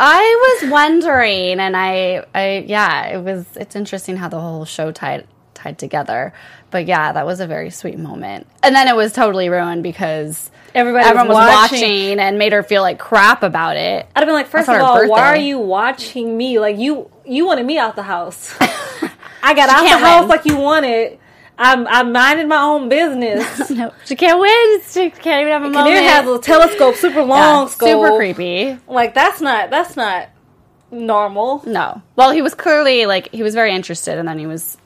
I 0.00 0.58
was 0.62 0.70
wondering, 0.70 1.60
and 1.60 1.76
I, 1.76 2.24
I, 2.34 2.64
yeah, 2.66 3.06
it 3.16 3.22
was. 3.22 3.46
It's 3.56 3.76
interesting 3.76 4.16
how 4.16 4.28
the 4.28 4.40
whole 4.40 4.64
show 4.64 4.90
tied 4.90 5.26
tied 5.54 5.78
together. 5.78 6.32
But 6.70 6.86
yeah, 6.86 7.12
that 7.12 7.24
was 7.24 7.38
a 7.38 7.46
very 7.46 7.70
sweet 7.70 7.98
moment. 7.98 8.48
And 8.64 8.74
then 8.74 8.88
it 8.88 8.96
was 8.96 9.12
totally 9.12 9.48
ruined 9.48 9.84
because 9.84 10.50
Everybody 10.74 11.04
everyone 11.04 11.28
was 11.28 11.34
watching. 11.36 11.80
watching. 11.80 12.18
and 12.18 12.36
made 12.38 12.52
her 12.52 12.64
feel 12.64 12.82
like 12.82 12.98
crap 12.98 13.44
about 13.44 13.76
it. 13.76 14.06
I'd 14.16 14.20
have 14.20 14.26
been 14.26 14.34
like, 14.34 14.48
first 14.48 14.68
of 14.68 14.80
all, 14.80 15.08
why 15.08 15.26
are 15.28 15.36
you 15.36 15.58
watching 15.60 16.36
me? 16.36 16.58
Like 16.58 16.76
you, 16.76 17.08
you 17.24 17.46
wanted 17.46 17.64
me 17.64 17.78
out 17.78 17.94
the 17.94 18.02
house. 18.02 18.52
I 18.60 19.54
got 19.54 19.68
She 19.68 19.74
out 19.76 19.82
the 19.82 19.88
can't 19.88 20.00
house 20.00 20.20
win. 20.22 20.28
like 20.30 20.44
you 20.46 20.56
wanted. 20.56 21.18
I'm, 21.56 21.86
I 21.86 22.02
minded 22.02 22.48
my 22.48 22.60
own 22.62 22.88
business. 22.88 23.70
No, 23.70 23.92
she 24.04 24.16
can't 24.16 24.40
win. 24.40 24.80
She 24.88 25.10
can't 25.10 25.42
even 25.42 25.52
have 25.52 25.62
a 25.62 25.70
moment. 25.70 25.86
Kinnear 25.86 26.02
has 26.10 26.28
a 26.28 26.38
telescope, 26.40 26.96
super 26.96 27.20
Yeah, 27.20 27.24
long 27.24 27.68
scope. 27.68 27.88
super 27.88 28.16
creepy. 28.16 28.78
Like 28.88 29.14
that's 29.14 29.40
not 29.40 29.70
that's 29.70 29.96
not 29.96 30.28
normal. 30.90 31.62
No. 31.66 32.02
Well, 32.16 32.30
he 32.32 32.42
was 32.42 32.54
clearly 32.54 33.06
like 33.06 33.30
he 33.32 33.42
was 33.42 33.54
very 33.54 33.72
interested, 33.74 34.18
and 34.18 34.26
then 34.28 34.38
he 34.38 34.46
was 34.46 34.76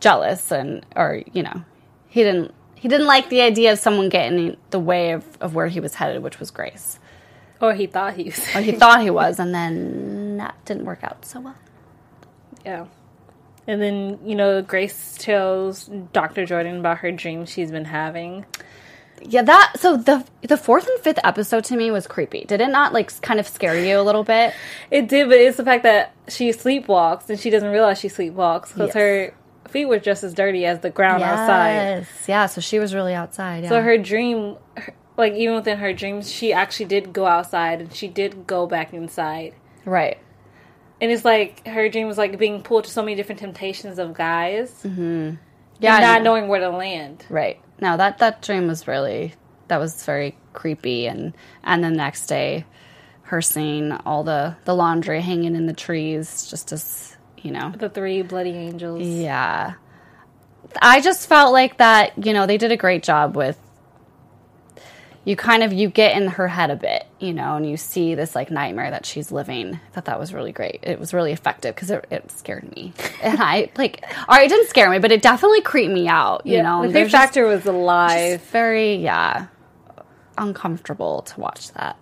jealous, 0.00 0.50
and 0.50 0.84
or 0.96 1.22
you 1.32 1.42
know, 1.42 1.64
he 2.08 2.22
didn't 2.22 2.52
he 2.74 2.88
didn't 2.88 3.06
like 3.06 3.28
the 3.28 3.40
idea 3.42 3.72
of 3.72 3.78
someone 3.78 4.08
getting 4.08 4.38
in 4.38 4.56
the 4.70 4.78
way 4.80 5.12
of, 5.12 5.24
of 5.40 5.54
where 5.54 5.68
he 5.68 5.80
was 5.80 5.94
headed, 5.94 6.22
which 6.22 6.38
was 6.40 6.50
Grace. 6.50 6.98
Or 7.60 7.74
he 7.74 7.86
thought 7.86 8.14
he 8.14 8.24
was. 8.24 8.56
Or 8.56 8.60
he 8.60 8.72
thought 8.72 9.02
he 9.02 9.10
was, 9.10 9.38
and 9.38 9.54
then 9.54 10.38
that 10.38 10.56
didn't 10.64 10.84
work 10.84 11.02
out 11.02 11.24
so 11.24 11.40
well. 11.40 11.56
Yeah. 12.64 12.86
And 13.66 13.80
then, 13.80 14.18
you 14.24 14.34
know, 14.34 14.60
Grace 14.62 15.16
tells 15.18 15.86
Dr. 16.12 16.44
Jordan 16.46 16.78
about 16.80 16.98
her 16.98 17.12
dreams 17.12 17.50
she's 17.50 17.70
been 17.70 17.84
having. 17.84 18.44
Yeah, 19.24 19.42
that 19.42 19.74
so 19.78 19.96
the 19.96 20.24
the 20.42 20.56
fourth 20.56 20.88
and 20.88 20.98
fifth 21.00 21.20
episode 21.22 21.62
to 21.66 21.76
me 21.76 21.92
was 21.92 22.08
creepy. 22.08 22.44
Did 22.44 22.60
it 22.60 22.70
not 22.70 22.92
like 22.92 23.20
kind 23.22 23.38
of 23.38 23.46
scare 23.46 23.78
you 23.78 24.00
a 24.00 24.02
little 24.02 24.24
bit? 24.24 24.52
It 24.90 25.06
did, 25.08 25.28
but 25.28 25.38
it's 25.38 25.56
the 25.58 25.64
fact 25.64 25.84
that 25.84 26.12
she 26.28 26.48
sleepwalks 26.50 27.30
and 27.30 27.38
she 27.38 27.48
doesn't 27.48 27.70
realize 27.70 28.00
she 28.00 28.08
sleepwalks 28.08 28.68
because 28.74 28.88
Yes. 28.88 28.94
her 28.94 29.34
feet 29.68 29.84
were 29.84 30.00
just 30.00 30.24
as 30.24 30.34
dirty 30.34 30.66
as 30.66 30.80
the 30.80 30.90
ground 30.90 31.22
outside. 31.22 31.74
Yes. 31.74 32.08
Yeah, 32.26 32.46
so 32.46 32.60
she 32.60 32.80
was 32.80 32.96
really 32.96 33.14
outside. 33.14 33.62
Yeah. 33.62 33.68
So 33.68 33.80
her 33.80 33.96
dream, 33.96 34.56
her- 34.76 34.94
like 35.16 35.34
even 35.34 35.54
within 35.54 35.78
her 35.78 35.92
dreams, 35.92 36.28
she 36.28 36.52
actually 36.52 36.86
did 36.86 37.12
go 37.12 37.26
outside 37.26 37.80
and 37.80 37.94
she 37.94 38.08
did 38.08 38.44
go 38.48 38.66
back 38.66 38.92
inside. 38.92 39.54
right. 39.84 40.18
And 41.02 41.10
it's 41.10 41.24
like 41.24 41.66
her 41.66 41.88
dream 41.88 42.06
was 42.06 42.16
like 42.16 42.38
being 42.38 42.62
pulled 42.62 42.84
to 42.84 42.90
so 42.90 43.02
many 43.02 43.16
different 43.16 43.40
temptations 43.40 43.98
of 43.98 44.14
guys, 44.14 44.70
mm-hmm. 44.84 45.34
Yeah, 45.80 45.96
and 45.96 46.04
I 46.04 46.12
not 46.12 46.18
know. 46.22 46.30
knowing 46.30 46.46
where 46.48 46.60
to 46.60 46.70
land. 46.70 47.26
Right. 47.28 47.60
No, 47.80 47.96
that 47.96 48.18
that 48.18 48.40
dream 48.40 48.68
was 48.68 48.86
really 48.86 49.34
that 49.66 49.78
was 49.78 50.04
very 50.04 50.36
creepy 50.52 51.06
and 51.08 51.34
and 51.64 51.82
the 51.82 51.90
next 51.90 52.26
day 52.26 52.64
her 53.22 53.42
seeing 53.42 53.90
all 53.90 54.22
the 54.22 54.56
the 54.64 54.74
laundry 54.74 55.20
hanging 55.20 55.56
in 55.56 55.66
the 55.66 55.72
trees 55.72 56.48
just 56.48 56.70
as 56.70 57.16
you 57.38 57.50
know. 57.50 57.72
The 57.76 57.88
three 57.88 58.22
bloody 58.22 58.50
angels. 58.50 59.02
Yeah. 59.02 59.74
I 60.80 61.00
just 61.00 61.28
felt 61.28 61.52
like 61.52 61.78
that, 61.78 62.24
you 62.24 62.32
know, 62.32 62.46
they 62.46 62.58
did 62.58 62.72
a 62.72 62.76
great 62.76 63.02
job 63.02 63.36
with 63.36 63.58
you 65.24 65.36
kind 65.36 65.62
of 65.62 65.72
you 65.72 65.88
get 65.88 66.16
in 66.20 66.26
her 66.28 66.48
head 66.48 66.70
a 66.70 66.76
bit, 66.76 67.06
you 67.20 67.32
know, 67.32 67.54
and 67.56 67.68
you 67.68 67.76
see 67.76 68.14
this 68.16 68.34
like 68.34 68.50
nightmare 68.50 68.90
that 68.90 69.06
she's 69.06 69.30
living. 69.30 69.74
I 69.74 69.90
thought 69.92 70.06
that 70.06 70.18
was 70.18 70.34
really 70.34 70.50
great. 70.52 70.80
It 70.82 70.98
was 70.98 71.14
really 71.14 71.30
effective 71.32 71.74
because 71.74 71.90
it, 71.90 72.04
it 72.10 72.30
scared 72.32 72.74
me, 72.74 72.92
and 73.22 73.40
I 73.40 73.70
like, 73.76 74.04
or 74.28 74.38
it 74.40 74.48
didn't 74.48 74.68
scare 74.68 74.90
me, 74.90 74.98
but 74.98 75.12
it 75.12 75.22
definitely 75.22 75.60
creeped 75.60 75.92
me 75.92 76.08
out. 76.08 76.44
You 76.46 76.56
Yeah, 76.56 76.62
know, 76.62 76.78
the 76.78 76.84
And 76.84 76.92
creep 76.92 76.92
there's 76.94 77.12
just- 77.12 77.24
factor 77.24 77.46
was 77.46 77.66
alive. 77.66 78.40
very 78.42 78.96
yeah 78.96 79.46
uncomfortable 80.38 81.22
to 81.22 81.40
watch 81.40 81.72
that. 81.72 81.96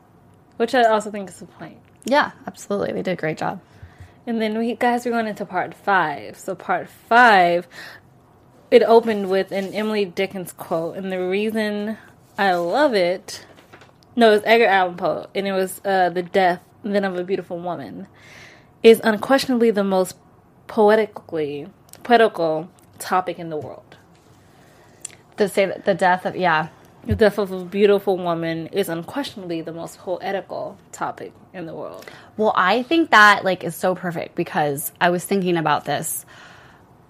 Which 0.56 0.74
I 0.74 0.84
also 0.84 1.10
think 1.10 1.28
is 1.28 1.38
the 1.38 1.46
point. 1.46 1.78
Yeah, 2.04 2.32
absolutely, 2.46 2.92
they 2.92 3.02
did 3.02 3.12
a 3.12 3.16
great 3.16 3.38
job. 3.38 3.60
And 4.26 4.40
then 4.40 4.56
we 4.58 4.74
guys 4.74 5.04
we're 5.04 5.10
going 5.12 5.26
into 5.26 5.44
part 5.44 5.74
five. 5.74 6.38
So 6.38 6.54
part 6.54 6.88
five, 6.88 7.66
it 8.70 8.82
opened 8.82 9.28
with 9.30 9.50
an 9.52 9.74
Emily 9.74 10.04
Dickens 10.04 10.52
quote, 10.52 10.96
and 10.96 11.10
the 11.10 11.18
reason 11.20 11.96
I 12.38 12.54
love 12.54 12.94
it, 12.94 13.46
no, 14.16 14.32
it's 14.32 14.44
Edgar 14.46 14.66
Allan 14.66 14.96
Poe, 14.96 15.26
and 15.34 15.46
it 15.46 15.52
was 15.52 15.80
uh, 15.84 16.08
the 16.10 16.22
death 16.22 16.62
then 16.82 17.04
of 17.04 17.16
a 17.16 17.24
beautiful 17.24 17.58
woman, 17.58 18.06
is 18.82 19.00
unquestionably 19.04 19.70
the 19.70 19.84
most 19.84 20.16
poetically 20.66 21.68
poetical 22.02 22.70
topic 22.98 23.38
in 23.38 23.50
the 23.50 23.56
world. 23.56 23.96
To 25.36 25.48
say 25.48 25.66
that 25.66 25.84
the 25.84 25.94
death 25.94 26.24
of 26.24 26.36
yeah, 26.36 26.68
The 27.06 27.14
death 27.14 27.38
of 27.38 27.50
a 27.50 27.64
beautiful 27.64 28.18
woman 28.18 28.66
is 28.68 28.88
unquestionably 28.90 29.62
the 29.62 29.72
most 29.72 29.98
poetical 29.98 30.76
topic 30.92 31.32
in 31.54 31.64
the 31.64 31.74
world. 31.74 32.04
Well, 32.36 32.52
I 32.54 32.82
think 32.82 33.10
that 33.10 33.42
like 33.42 33.64
is 33.64 33.74
so 33.74 33.94
perfect 33.94 34.34
because 34.34 34.92
I 35.00 35.08
was 35.08 35.24
thinking 35.24 35.56
about 35.56 35.86
this. 35.86 36.26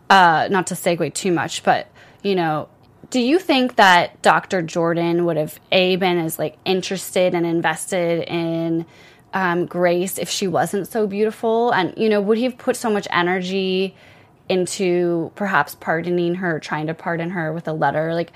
Uh, 0.08 0.48
not 0.50 0.68
to 0.68 0.74
segue 0.74 1.12
too 1.14 1.32
much, 1.32 1.62
but 1.64 1.88
you 2.22 2.34
know, 2.36 2.68
do 3.09 3.19
you 3.21 3.38
think 3.38 3.76
that 3.76 4.21
Dr. 4.23 4.62
Jordan 4.62 5.25
would 5.25 5.37
have 5.37 5.59
a 5.73 5.97
been 5.97 6.19
as 6.19 6.38
like 6.38 6.59
interested 6.64 7.35
and 7.35 7.47
invested 7.47 8.25
in 8.28 8.85
um, 9.33 9.66
Grace 9.66 10.19
if 10.19 10.28
she 10.28 10.47
wasn't 10.47 10.87
so 10.88 11.07
beautiful? 11.07 11.73
And 11.73 11.95
you 11.97 12.09
know, 12.09 12.21
would 12.21 12.37
he 12.38 12.45
have 12.45 12.59
put 12.59 12.76
so 12.76 12.90
much 12.90 13.09
energy 13.11 13.97
into 14.49 15.30
perhaps 15.37 15.75
pardoning 15.76 16.37
her, 16.37 16.59
trying 16.61 16.87
to 16.88 16.95
pardon 16.95 17.30
her 17.30 17.52
with 17.52 17.66
a 17.69 17.73
letter? 17.73 18.14
Like, 18.14 18.33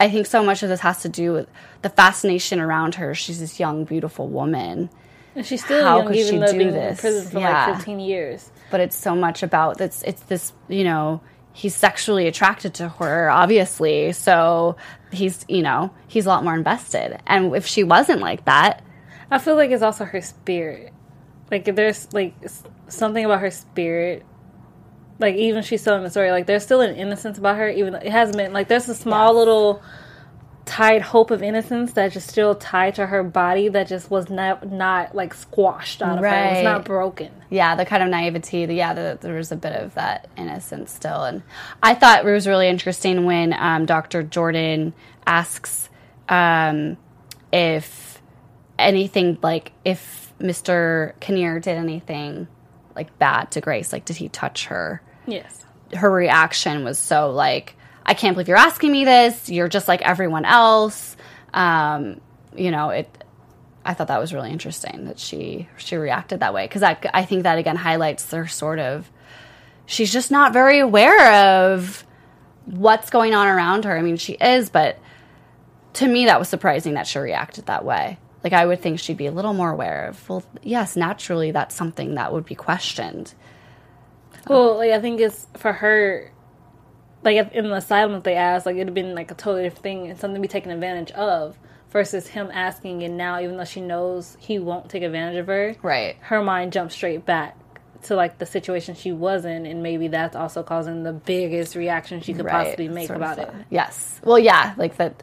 I 0.00 0.08
think 0.10 0.26
so 0.26 0.44
much 0.44 0.62
of 0.62 0.68
this 0.68 0.80
has 0.80 1.02
to 1.02 1.08
do 1.08 1.32
with 1.32 1.48
the 1.82 1.88
fascination 1.90 2.60
around 2.60 2.94
her. 2.96 3.14
She's 3.14 3.40
this 3.40 3.58
young, 3.58 3.84
beautiful 3.84 4.28
woman. 4.28 4.90
And 5.34 5.44
she's 5.46 5.64
still 5.64 5.82
How 5.84 5.98
young, 5.98 6.06
could 6.08 6.16
even 6.16 6.32
she 6.32 6.38
though 6.38 6.52
do 6.52 6.58
being 6.58 6.68
in 6.68 6.74
this? 6.74 7.00
prison 7.00 7.30
for 7.30 7.38
Yeah. 7.40 7.66
like 7.66 7.76
15 7.76 8.00
years. 8.00 8.50
but 8.70 8.80
it's 8.80 8.96
so 8.96 9.14
much 9.14 9.42
about 9.42 9.78
this 9.78 10.02
it's 10.02 10.20
this 10.22 10.52
you 10.68 10.84
know 10.84 11.20
he's 11.58 11.74
sexually 11.74 12.26
attracted 12.28 12.72
to 12.72 12.88
her 12.88 13.28
obviously 13.30 14.12
so 14.12 14.76
he's 15.10 15.44
you 15.48 15.62
know 15.62 15.90
he's 16.06 16.26
a 16.26 16.28
lot 16.28 16.44
more 16.44 16.54
invested 16.54 17.18
and 17.26 17.54
if 17.54 17.66
she 17.66 17.82
wasn't 17.82 18.20
like 18.20 18.44
that 18.44 18.82
I 19.30 19.38
feel 19.38 19.56
like 19.56 19.70
it's 19.70 19.82
also 19.82 20.04
her 20.04 20.20
spirit. 20.20 20.92
Like 21.50 21.64
there's 21.64 22.12
like 22.12 22.34
something 22.88 23.24
about 23.24 23.40
her 23.40 23.50
spirit. 23.50 24.24
Like 25.18 25.34
even 25.34 25.62
she's 25.62 25.82
telling 25.82 26.02
the 26.02 26.10
story, 26.10 26.30
like 26.30 26.46
there's 26.46 26.62
still 26.62 26.80
an 26.80 26.94
innocence 26.94 27.38
about 27.38 27.56
her, 27.56 27.68
even 27.68 27.92
though 27.92 27.98
it 27.98 28.10
hasn't 28.10 28.36
been 28.36 28.52
like 28.52 28.68
there's 28.68 28.88
a 28.88 28.94
small 28.94 29.34
little 29.34 29.82
tied 30.70 31.00
hope 31.00 31.30
of 31.30 31.42
innocence 31.42 31.92
that's 31.94 32.12
just 32.12 32.28
still 32.28 32.54
tied 32.54 32.94
to 32.94 33.06
her 33.06 33.22
body 33.22 33.68
that 33.68 33.88
just 33.88 34.10
was 34.10 34.28
not 34.28 34.70
not 34.70 35.14
like 35.14 35.32
squashed 35.32 36.02
out 36.02 36.18
of 36.18 36.24
her. 36.24 36.26
It 36.28 36.48
was 36.50 36.56
Right. 36.56 36.62
not 36.64 36.84
broken. 36.84 37.30
yeah 37.48 37.74
the 37.74 37.86
kind 37.86 38.02
of 38.02 38.10
naivety 38.10 38.66
the, 38.66 38.74
yeah 38.74 38.92
the, 38.92 39.16
there 39.20 39.34
was 39.34 39.50
a 39.50 39.56
bit 39.56 39.72
of 39.72 39.94
that 39.94 40.28
innocence 40.36 40.92
still 40.92 41.24
and 41.24 41.42
i 41.82 41.94
thought 41.94 42.24
it 42.26 42.30
was 42.30 42.46
really 42.46 42.68
interesting 42.68 43.24
when 43.24 43.54
um, 43.54 43.86
dr 43.86 44.22
jordan 44.24 44.92
asks 45.26 45.88
um, 46.28 46.98
if 47.52 48.20
anything 48.78 49.38
like 49.42 49.72
if 49.84 50.32
mr 50.38 51.18
kinnear 51.20 51.58
did 51.60 51.76
anything 51.78 52.46
like 52.94 53.18
bad 53.18 53.50
to 53.50 53.60
grace 53.60 53.92
like 53.92 54.04
did 54.04 54.16
he 54.16 54.28
touch 54.28 54.66
her 54.66 55.00
Yes. 55.26 55.64
her 55.94 56.10
reaction 56.10 56.84
was 56.84 56.98
so 56.98 57.30
like, 57.30 57.74
I 58.08 58.14
can't 58.14 58.34
believe 58.34 58.48
you're 58.48 58.56
asking 58.56 58.90
me 58.90 59.04
this. 59.04 59.50
You're 59.50 59.68
just 59.68 59.86
like 59.86 60.00
everyone 60.00 60.46
else. 60.46 61.16
Um, 61.52 62.20
you 62.56 62.70
know, 62.70 62.88
it. 62.88 63.24
I 63.84 63.94
thought 63.94 64.08
that 64.08 64.18
was 64.18 64.34
really 64.34 64.50
interesting 64.50 65.04
that 65.04 65.18
she 65.18 65.68
she 65.76 65.96
reacted 65.96 66.40
that 66.40 66.52
way 66.54 66.64
because 66.64 66.82
I 66.82 66.98
I 67.12 67.24
think 67.24 67.42
that 67.42 67.58
again 67.58 67.76
highlights 67.76 68.30
her 68.32 68.46
sort 68.46 68.78
of. 68.78 69.10
She's 69.84 70.12
just 70.12 70.30
not 70.30 70.52
very 70.52 70.78
aware 70.78 71.32
of 71.70 72.04
what's 72.64 73.10
going 73.10 73.34
on 73.34 73.46
around 73.46 73.84
her. 73.84 73.96
I 73.96 74.02
mean, 74.02 74.16
she 74.16 74.32
is, 74.34 74.68
but 74.70 74.98
to 75.94 76.06
me, 76.06 76.26
that 76.26 76.38
was 76.38 76.48
surprising 76.48 76.94
that 76.94 77.06
she 77.06 77.18
reacted 77.18 77.66
that 77.66 77.84
way. 77.84 78.18
Like 78.42 78.52
I 78.52 78.64
would 78.64 78.80
think 78.80 79.00
she'd 79.00 79.16
be 79.16 79.26
a 79.26 79.32
little 79.32 79.54
more 79.54 79.70
aware 79.70 80.06
of. 80.06 80.28
Well, 80.28 80.44
yes, 80.62 80.96
naturally, 80.96 81.50
that's 81.50 81.74
something 81.74 82.14
that 82.14 82.32
would 82.32 82.46
be 82.46 82.54
questioned. 82.54 83.34
Well, 84.48 84.76
like 84.76 84.92
I 84.92 85.00
think 85.00 85.20
it's 85.20 85.46
for 85.56 85.72
her. 85.74 86.32
Like 87.22 87.36
if 87.36 87.52
in 87.52 87.68
the 87.68 87.74
asylum, 87.76 88.14
if 88.16 88.22
they 88.22 88.36
asked, 88.36 88.64
like 88.66 88.76
it'd 88.76 88.88
have 88.88 88.94
been 88.94 89.14
like 89.14 89.30
a 89.30 89.34
totally 89.34 89.64
different 89.64 89.82
thing 89.82 90.06
and 90.10 90.18
something 90.18 90.36
to 90.36 90.40
be 90.40 90.48
taken 90.48 90.70
advantage 90.70 91.10
of. 91.12 91.56
Versus 91.90 92.26
him 92.26 92.50
asking, 92.52 93.02
and 93.02 93.16
now 93.16 93.40
even 93.40 93.56
though 93.56 93.64
she 93.64 93.80
knows 93.80 94.36
he 94.40 94.58
won't 94.58 94.90
take 94.90 95.02
advantage 95.02 95.38
of 95.38 95.46
her, 95.46 95.74
Right. 95.80 96.16
her 96.20 96.42
mind 96.42 96.70
jumps 96.74 96.94
straight 96.94 97.24
back 97.24 97.56
to 98.02 98.14
like 98.14 98.36
the 98.36 98.44
situation 98.44 98.94
she 98.94 99.10
was 99.10 99.46
in, 99.46 99.64
and 99.64 99.82
maybe 99.82 100.08
that's 100.08 100.36
also 100.36 100.62
causing 100.62 101.02
the 101.02 101.14
biggest 101.14 101.74
reaction 101.76 102.20
she 102.20 102.34
could 102.34 102.46
possibly 102.46 102.88
make 102.90 103.06
sort 103.06 103.16
about 103.16 103.38
it. 103.38 103.50
Yes. 103.70 104.20
Well, 104.22 104.38
yeah, 104.38 104.74
like 104.76 104.98
that. 104.98 105.22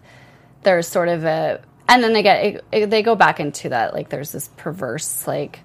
There's 0.63 0.87
sort 0.87 1.07
of 1.07 1.23
a, 1.23 1.61
and 1.87 2.03
then 2.03 2.13
they 2.13 2.23
get 2.23 2.43
it, 2.43 2.65
it- 2.71 2.89
they 2.89 3.03
go 3.03 3.13
back 3.13 3.39
into 3.39 3.69
that. 3.69 3.93
Like 3.93 4.09
there's 4.09 4.31
this 4.31 4.47
perverse 4.57 5.27
like 5.27 5.59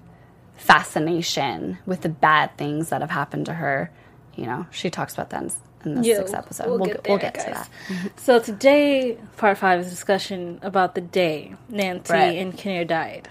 fascination 0.55 1.79
with 1.87 2.01
the 2.01 2.09
bad 2.09 2.55
things 2.57 2.89
that 2.89 3.01
have 3.01 3.09
happened 3.09 3.47
to 3.47 3.53
her. 3.53 3.91
You 4.35 4.45
know, 4.45 4.67
she 4.69 4.91
talks 4.91 5.13
about 5.13 5.31
that 5.31 5.51
in, 5.85 5.95
the 5.95 6.07
Yeah, 6.07 6.17
sixth 6.17 6.33
episode. 6.33 6.67
we'll 6.67 6.77
We'll, 6.77 6.85
get 6.87 7.03
get, 7.03 7.09
we'll 7.09 7.17
there, 7.19 7.31
get 7.31 7.45
to 7.45 7.51
that. 7.51 8.11
So 8.17 8.39
today, 8.39 9.17
part 9.37 9.57
five 9.57 9.79
is 9.81 9.89
discussion 9.89 10.59
about 10.61 10.95
the 10.95 11.01
day 11.01 11.55
Nancy 11.69 12.13
Right. 12.13 12.37
and 12.37 12.55
Kinnear 12.57 12.85
died, 12.85 13.29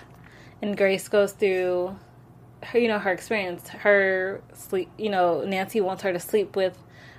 and 0.62 0.76
Grace 0.76 1.08
goes 1.08 1.32
through 1.32 1.96
her, 2.62 2.78
you 2.78 2.88
know, 2.88 2.98
her 2.98 3.12
experience. 3.12 3.68
Her 3.68 4.42
sleep, 4.54 4.90
you 4.98 5.08
know, 5.10 5.44
Nancy 5.44 5.80
wants 5.80 6.02
her 6.02 6.12
to 6.12 6.20
sleep 6.20 6.56
with 6.56 6.76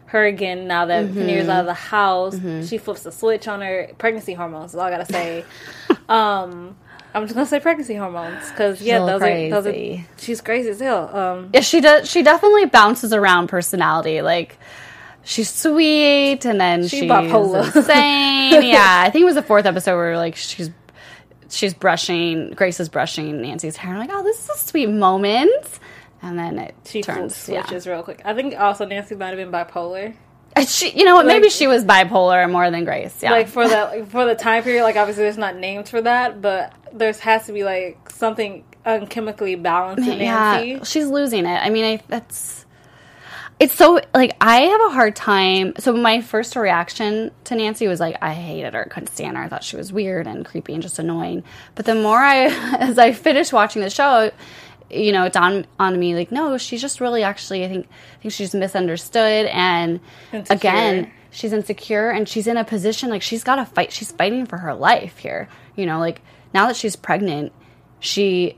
her 0.08 0.26
again 0.26 0.68
now 0.68 0.86
that 0.86 1.06
Mm-hmm. 1.06 1.14
Kinnear's 1.20 1.48
out 1.50 1.62
of 1.62 1.66
the 1.68 1.74
house. 1.74 2.36
She 2.68 2.78
flips 2.78 3.04
the 3.04 3.12
switch 3.12 3.48
on 3.48 3.62
her 3.62 3.90
pregnancy 3.98 4.34
hormones. 4.34 4.72
Is 4.72 4.76
all 4.76 4.82
I 4.86 4.92
gotta 4.92 5.06
say. 5.12 5.46
um, 6.10 6.76
I'm 7.14 7.24
just 7.24 7.34
gonna 7.34 7.46
say 7.46 7.60
pregnancy 7.60 7.96
hormones 7.96 8.50
because 8.52 8.82
yeah, 8.82 9.00
those 9.00 9.22
little 9.22 9.28
are, 9.28 9.50
those 9.50 9.68
are 9.68 9.72
crazy. 9.72 10.06
she's 10.18 10.42
crazy 10.42 10.70
as 10.70 10.80
hell. 10.80 11.16
Um, 11.16 11.50
Yeah, 11.54 11.62
she 11.62 11.82
does. 11.82 12.10
She 12.10 12.24
definitely 12.24 12.66
bounces 12.66 13.12
around 13.14 13.48
personality. 13.48 14.22
Like 14.22 14.58
she's 15.24 15.50
sweet, 15.50 16.46
and 16.46 16.60
then 16.60 16.88
She 16.88 17.02
she's 17.02 17.10
bipolar. 17.12 17.76
insane. 17.76 18.64
yeah, 18.64 19.04
I 19.06 19.10
think 19.10 19.24
it 19.24 19.26
was 19.26 19.36
the 19.36 19.42
fourth 19.44 19.66
episode 19.66 19.96
where 19.96 20.18
like 20.18 20.36
she's 20.36 20.70
she's 21.50 21.74
brushing 21.74 22.52
Grace 22.52 22.80
is 22.80 22.90
brushing 22.90 23.42
Nancy's 23.42 23.76
hair. 23.78 23.94
I'm 23.94 24.00
like, 24.00 24.10
oh, 24.12 24.24
this 24.24 24.44
is 24.44 24.50
a 24.50 24.58
sweet 24.58 24.88
moment. 24.88 25.80
And 26.24 26.38
then 26.38 26.60
it 26.60 26.76
she 26.86 27.02
turns. 27.02 27.36
flips 27.36 27.50
Yeah. 27.50 27.66
switches 27.66 27.88
real 27.88 28.04
quick. 28.04 28.22
I 28.24 28.34
think 28.34 28.58
also 28.60 28.86
Nancy 28.86 29.16
might 29.16 29.30
have 29.30 29.38
been 29.38 29.52
bipolar. 29.52 30.14
Uh, 30.56 30.66
she, 30.66 30.90
you 30.92 31.06
know 31.06 31.16
what? 31.16 31.26
Maybe 31.26 31.50
she 31.50 31.66
was 31.66 31.84
bipolar 31.86 32.50
more 32.52 32.70
than 32.70 32.84
Grace. 32.86 33.18
Yeah. 33.24 33.32
like 33.32 33.48
for 33.48 33.68
the 33.68 34.06
for 34.12 34.26
the 34.26 34.36
time 34.36 34.64
period 34.64 34.84
like 34.84 34.98
obviously 34.98 35.24
there's 35.24 35.38
not 35.38 35.56
names 35.56 35.90
for 35.90 36.02
that 36.02 36.42
but 36.42 36.74
there's 36.94 37.20
has 37.20 37.46
to 37.48 37.54
be 37.54 37.64
like 37.64 38.10
something 38.12 38.64
unchemically 38.86 39.62
balanced 39.62 40.08
in 40.08 40.20
Nancy. 40.20 40.68
yeah, 40.72 40.84
she's 40.84 41.08
losing 41.08 41.46
it. 41.46 41.56
I 41.58 41.70
mean, 41.70 41.86
I, 41.86 42.04
that's 42.08 42.66
it's 43.62 43.76
so 43.76 44.02
like 44.12 44.36
I 44.42 44.62
have 44.62 44.82
a 44.82 44.90
hard 44.90 45.16
time. 45.16 45.74
So 45.78 45.94
my 45.94 46.22
first 46.22 46.56
reaction 46.56 47.30
to 47.44 47.56
Nancy 47.56 47.88
was 47.88 48.00
like 48.00 48.18
I 48.20 48.34
hated 48.34 48.74
her, 48.74 48.86
couldn't 48.86 49.10
stand 49.10 49.38
her. 49.38 49.44
I 49.44 49.50
thought 49.50 49.64
she 49.64 49.78
was 49.78 49.94
weird 49.94 50.26
and 50.26 50.44
creepy 50.44 50.74
and 50.74 50.82
just 50.82 50.98
annoying. 50.98 51.44
But 51.76 51.86
the 51.86 51.94
more 51.94 52.18
I, 52.18 52.46
as 52.80 52.98
I 52.98 53.12
finished 53.12 53.54
watching 53.54 53.84
the 53.84 53.92
show, 53.92 54.32
you 54.90 55.12
know, 55.12 55.26
it 55.26 55.34
dawned 55.34 55.68
on 55.80 56.00
me 56.00 56.16
like 56.16 56.32
no, 56.32 56.58
she's 56.58 56.82
just 56.82 57.00
really 57.00 57.22
actually 57.22 57.64
I 57.64 57.68
think 57.68 57.88
I 57.88 58.22
think 58.24 58.34
she's 58.34 58.56
misunderstood 58.56 59.46
and 59.46 60.00
Insecure. 60.34 60.56
again 60.56 61.12
she's 61.30 61.54
insecure 61.54 62.10
and 62.10 62.28
she's 62.28 62.48
in 62.48 62.58
a 62.58 62.64
position 62.64 63.12
like 63.12 63.22
she's 63.22 63.44
got 63.44 63.58
to 63.58 63.66
fight. 63.66 63.92
She's 63.92 64.12
fighting 64.12 64.48
for 64.48 64.58
her 64.58 64.74
life 64.74 65.20
here. 65.20 65.48
You 65.76 65.86
know, 65.86 66.00
like 66.00 66.24
now 66.52 66.66
that 66.66 66.76
she's 66.76 66.96
pregnant, 66.96 67.52
she 68.00 68.58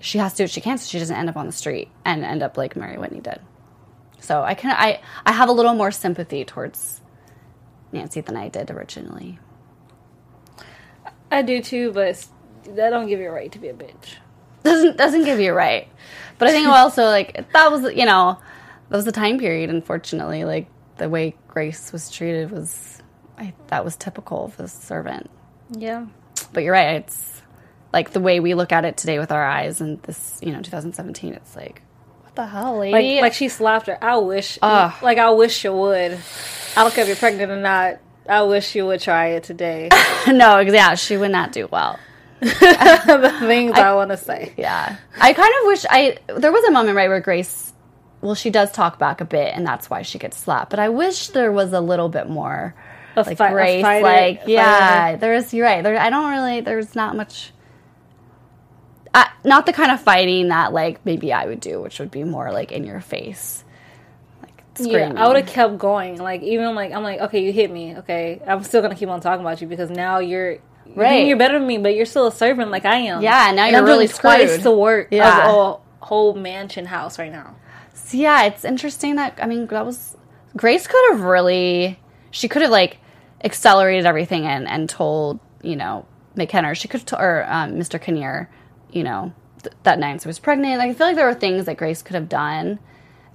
she 0.00 0.16
has 0.16 0.32
to 0.32 0.36
do 0.38 0.42
what 0.44 0.50
she 0.52 0.62
can 0.62 0.78
so 0.78 0.88
she 0.88 0.98
doesn't 0.98 1.14
end 1.14 1.28
up 1.28 1.36
on 1.36 1.44
the 1.44 1.52
street 1.52 1.88
and 2.06 2.24
end 2.24 2.42
up 2.42 2.56
like 2.56 2.76
Mary 2.76 2.96
Whitney 2.96 3.20
did. 3.20 3.40
So 4.28 4.42
I 4.42 4.52
can 4.52 4.76
I 4.76 5.00
I 5.24 5.32
have 5.32 5.48
a 5.48 5.52
little 5.52 5.72
more 5.72 5.90
sympathy 5.90 6.44
towards 6.44 7.00
Nancy 7.92 8.20
than 8.20 8.36
I 8.36 8.50
did 8.50 8.70
originally. 8.70 9.38
I 11.30 11.40
do 11.40 11.62
too, 11.62 11.92
but 11.92 12.26
that 12.76 12.90
don't 12.90 13.08
give 13.08 13.20
you 13.20 13.30
a 13.30 13.32
right 13.32 13.50
to 13.52 13.58
be 13.58 13.68
a 13.68 13.72
bitch. 13.72 14.16
Doesn't 14.64 14.98
doesn't 14.98 15.24
give 15.24 15.40
you 15.40 15.52
a 15.52 15.54
right. 15.54 15.88
But 16.36 16.48
I 16.48 16.50
think 16.50 16.68
also 16.68 17.04
like 17.04 17.50
that 17.54 17.70
was 17.72 17.94
you 17.96 18.04
know 18.04 18.38
that 18.90 18.96
was 18.96 19.06
the 19.06 19.12
time 19.12 19.38
period. 19.38 19.70
Unfortunately, 19.70 20.44
like 20.44 20.68
the 20.98 21.08
way 21.08 21.34
Grace 21.46 21.90
was 21.90 22.10
treated 22.10 22.50
was, 22.50 23.02
I, 23.38 23.54
that 23.68 23.82
was 23.82 23.96
typical 23.96 24.44
of 24.44 24.60
a 24.60 24.68
servant. 24.68 25.30
Yeah. 25.70 26.04
But 26.52 26.64
you're 26.64 26.74
right. 26.74 26.96
It's 26.96 27.40
like 27.94 28.10
the 28.10 28.20
way 28.20 28.40
we 28.40 28.52
look 28.52 28.72
at 28.72 28.84
it 28.84 28.98
today 28.98 29.18
with 29.18 29.32
our 29.32 29.44
eyes, 29.44 29.80
and 29.80 30.02
this, 30.02 30.38
you 30.42 30.52
know, 30.52 30.60
2017. 30.60 31.32
It's 31.32 31.56
like, 31.56 31.82
the 32.38 32.46
hell, 32.46 32.78
lady? 32.78 32.92
Like, 33.16 33.22
like 33.22 33.32
eh? 33.32 33.34
she 33.34 33.48
slapped 33.48 33.88
her. 33.88 34.02
I 34.02 34.16
wish, 34.18 34.58
Ugh. 34.62 34.94
like 35.02 35.18
I 35.18 35.30
wish 35.30 35.64
you 35.64 35.72
would. 35.72 36.18
I 36.76 36.82
don't 36.82 36.94
care 36.94 37.02
if 37.02 37.08
you're 37.08 37.16
pregnant 37.16 37.50
or 37.50 37.56
not. 37.56 37.98
I 38.28 38.42
wish 38.42 38.74
you 38.74 38.86
would 38.86 39.00
try 39.00 39.28
it 39.28 39.42
today. 39.42 39.88
no, 40.28 40.60
yeah, 40.60 40.94
she 40.94 41.16
would 41.16 41.32
not 41.32 41.52
do 41.52 41.66
well. 41.70 41.98
the 42.40 43.36
things 43.40 43.72
I, 43.72 43.94
want 43.94 44.10
to 44.10 44.16
say. 44.16 44.54
Yeah. 44.56 44.96
I 45.20 45.32
kind 45.32 45.52
of 45.60 45.66
wish 45.66 45.84
I 45.90 46.18
there 46.36 46.52
was 46.52 46.64
a 46.64 46.70
moment 46.70 46.94
right 46.94 47.08
where 47.08 47.20
Grace 47.20 47.72
well 48.20 48.36
she 48.36 48.50
does 48.50 48.70
talk 48.70 48.96
back 48.96 49.20
a 49.20 49.24
bit 49.24 49.52
and 49.56 49.66
that's 49.66 49.90
why 49.90 50.02
she 50.02 50.20
gets 50.20 50.36
slapped. 50.36 50.70
But 50.70 50.78
I 50.78 50.88
wish 50.88 51.28
there 51.28 51.50
was 51.50 51.72
a 51.72 51.80
little 51.80 52.08
bit 52.08 52.28
more 52.28 52.76
A 53.16 53.22
like 53.22 53.38
fi- 53.38 53.50
Grace 53.50 53.82
fighter- 53.82 54.04
like 54.04 54.42
yeah, 54.46 55.00
fighter. 55.00 55.16
there's 55.18 55.52
you're 55.52 55.66
right. 55.66 55.82
There 55.82 55.98
I 55.98 56.10
don't 56.10 56.30
really 56.30 56.60
there's 56.60 56.94
not 56.94 57.16
much 57.16 57.52
uh, 59.14 59.24
not 59.44 59.66
the 59.66 59.72
kind 59.72 59.90
of 59.90 60.00
fighting 60.00 60.48
that 60.48 60.72
like 60.72 61.04
maybe 61.04 61.32
I 61.32 61.46
would 61.46 61.60
do, 61.60 61.80
which 61.80 61.98
would 61.98 62.10
be 62.10 62.24
more 62.24 62.52
like 62.52 62.72
in 62.72 62.84
your 62.84 63.00
face. 63.00 63.64
Like 64.42 64.62
Yeah. 64.78 65.12
I 65.16 65.26
would 65.26 65.36
have 65.36 65.46
kept 65.46 65.78
going. 65.78 66.18
Like 66.18 66.42
even 66.42 66.74
like 66.74 66.92
I'm 66.92 67.02
like, 67.02 67.20
okay, 67.20 67.42
you 67.42 67.52
hit 67.52 67.70
me. 67.70 67.96
Okay, 67.98 68.40
I'm 68.46 68.62
still 68.64 68.82
gonna 68.82 68.94
keep 68.94 69.08
on 69.08 69.20
talking 69.20 69.40
about 69.44 69.60
you 69.60 69.66
because 69.68 69.90
now 69.90 70.18
you're 70.18 70.58
Right. 70.94 71.26
You're 71.26 71.36
better 71.36 71.58
than 71.58 71.68
me, 71.68 71.76
but 71.76 71.94
you're 71.94 72.06
still 72.06 72.28
a 72.28 72.32
servant 72.32 72.70
like 72.70 72.86
I 72.86 72.96
am. 72.96 73.20
Yeah, 73.22 73.52
now 73.52 73.64
And 73.64 73.72
you're 73.72 73.80
I'm 73.80 73.84
really 73.86 74.06
doing 74.06 74.18
twice 74.18 74.62
the 74.62 74.72
work 74.72 75.08
Yeah. 75.10 75.46
of 75.50 75.80
a 76.00 76.04
whole 76.04 76.34
mansion 76.34 76.86
house 76.86 77.18
right 77.18 77.30
now. 77.30 77.56
So, 77.92 78.16
yeah, 78.16 78.44
it's 78.44 78.64
interesting 78.64 79.16
that 79.16 79.38
I 79.42 79.46
mean 79.46 79.66
that 79.66 79.84
was 79.84 80.16
Grace 80.56 80.86
could 80.86 81.10
have 81.12 81.20
really 81.20 81.98
she 82.30 82.48
could 82.48 82.62
have 82.62 82.70
like 82.70 82.98
accelerated 83.44 84.06
everything 84.06 84.46
and 84.46 84.66
and 84.66 84.88
told 84.88 85.40
you 85.62 85.76
know 85.76 86.06
McKenna 86.36 86.74
she 86.74 86.88
could 86.88 87.00
have 87.00 87.06
t- 87.06 87.16
or 87.22 87.44
um, 87.48 87.72
Mr. 87.74 88.00
Kinnear 88.00 88.48
you 88.90 89.02
know 89.04 89.32
th- 89.62 89.74
that 89.82 89.98
Nancy 89.98 90.28
was 90.28 90.38
pregnant. 90.38 90.78
Like, 90.78 90.90
I 90.90 90.94
feel 90.94 91.06
like 91.08 91.16
there 91.16 91.26
were 91.26 91.34
things 91.34 91.66
that 91.66 91.76
Grace 91.76 92.02
could 92.02 92.14
have 92.14 92.28
done 92.28 92.78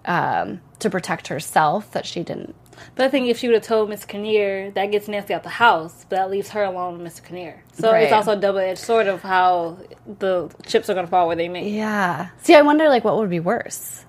um, 0.05 0.61
to 0.79 0.89
protect 0.89 1.27
herself 1.27 1.91
that 1.91 2.05
she 2.05 2.23
didn't. 2.23 2.55
But 2.95 3.05
I 3.05 3.09
think 3.09 3.27
if 3.29 3.37
she 3.37 3.47
would 3.47 3.53
have 3.53 3.63
told 3.63 3.89
Miss 3.89 4.03
Kinnear, 4.03 4.71
that 4.71 4.87
gets 4.87 5.07
Nancy 5.07 5.33
out 5.33 5.43
the 5.43 5.49
house, 5.49 6.05
but 6.09 6.15
that 6.15 6.31
leaves 6.31 6.49
her 6.49 6.63
alone 6.63 6.97
with 7.01 7.13
Mr. 7.13 7.23
Kinnear. 7.25 7.63
So 7.73 7.91
Right. 7.91 8.03
it's 8.03 8.11
also 8.13 8.31
a 8.31 8.35
double 8.35 8.59
edged 8.59 8.79
sword 8.79 9.07
of 9.07 9.21
how 9.21 9.77
the 10.19 10.49
chips 10.65 10.89
are 10.89 10.93
going 10.95 11.05
to 11.05 11.09
fall 11.09 11.27
where 11.27 11.35
they 11.35 11.49
may. 11.49 11.69
Yeah. 11.69 12.29
See, 12.41 12.55
I 12.55 12.61
wonder 12.63 12.89
like 12.89 13.03
what 13.03 13.17
would 13.17 13.29
be 13.29 13.39
worse. 13.39 14.05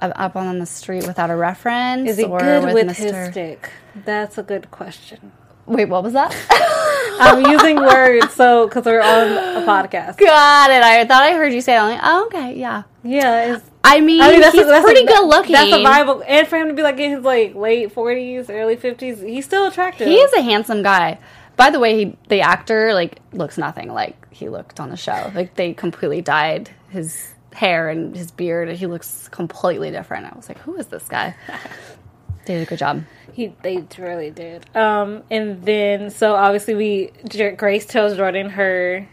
Up 0.00 0.34
on 0.34 0.58
the 0.58 0.66
street 0.66 1.06
without 1.06 1.30
a 1.30 1.36
reference, 1.36 2.10
Is 2.10 2.16
he 2.18 2.24
or 2.24 2.40
good 2.40 2.74
with, 2.74 2.88
Mr. 2.88 2.94
his 2.96 3.30
stick? 3.30 3.70
That's 3.94 4.36
a 4.36 4.42
good 4.42 4.72
question. 4.72 5.30
Wait, 5.66 5.86
what 5.86 6.02
was 6.02 6.12
that? 6.12 6.34
I'm 7.20 7.44
using 7.46 7.76
words 7.76 8.32
so 8.32 8.66
because 8.66 8.84
we're 8.84 9.00
on 9.00 9.62
a 9.62 9.66
podcast. 9.66 10.18
Got 10.18 10.70
it. 10.70 10.82
I 10.82 11.04
thought 11.04 11.22
I 11.22 11.34
heard 11.34 11.52
you 11.52 11.60
say. 11.60 11.76
I'm 11.76 11.92
like, 11.92 12.00
oh, 12.02 12.26
okay, 12.26 12.58
yeah. 12.58 12.82
Yeah, 13.04 13.60
I 13.84 14.00
mean, 14.00 14.20
I 14.20 14.30
mean 14.30 14.40
that's 14.40 14.54
he's 14.54 14.64
a, 14.64 14.66
that's 14.66 14.84
pretty 14.84 15.02
a, 15.02 15.06
good 15.06 15.26
looking. 15.26 15.52
That's 15.52 15.72
a 15.72 15.82
viable, 15.82 16.22
and 16.26 16.46
for 16.46 16.56
him 16.56 16.68
to 16.68 16.74
be 16.74 16.82
like 16.82 16.98
in 16.98 17.10
his 17.10 17.24
like 17.24 17.54
late 17.54 17.94
40s, 17.94 18.48
early 18.48 18.76
50s, 18.76 19.26
he's 19.28 19.44
still 19.44 19.66
attractive. 19.66 20.06
He 20.06 20.16
is 20.16 20.32
a 20.32 20.42
handsome 20.42 20.82
guy. 20.82 21.18
By 21.56 21.70
the 21.70 21.80
way, 21.80 22.04
he, 22.04 22.16
the 22.28 22.40
actor 22.40 22.94
like 22.94 23.18
looks 23.32 23.58
nothing 23.58 23.92
like 23.92 24.32
he 24.32 24.48
looked 24.48 24.78
on 24.78 24.90
the 24.90 24.96
show. 24.96 25.32
Like 25.34 25.54
they 25.54 25.74
completely 25.74 26.22
dyed 26.22 26.70
his 26.90 27.34
hair 27.52 27.88
and 27.88 28.16
his 28.16 28.30
beard, 28.30 28.68
and 28.68 28.78
he 28.78 28.86
looks 28.86 29.28
completely 29.28 29.90
different. 29.90 30.26
I 30.26 30.36
was 30.36 30.48
like, 30.48 30.58
who 30.58 30.76
is 30.76 30.86
this 30.86 31.08
guy? 31.08 31.34
they 32.46 32.54
did 32.54 32.62
a 32.62 32.66
good 32.66 32.78
job. 32.78 33.02
He 33.32 33.54
they 33.62 33.84
really 33.98 34.30
did. 34.30 34.74
Um, 34.76 35.22
and 35.30 35.62
then 35.64 36.10
so 36.10 36.34
obviously 36.34 36.74
we 36.74 37.12
Grace 37.56 37.86
tells 37.86 38.16
Jordan 38.16 38.50
her, 38.50 39.08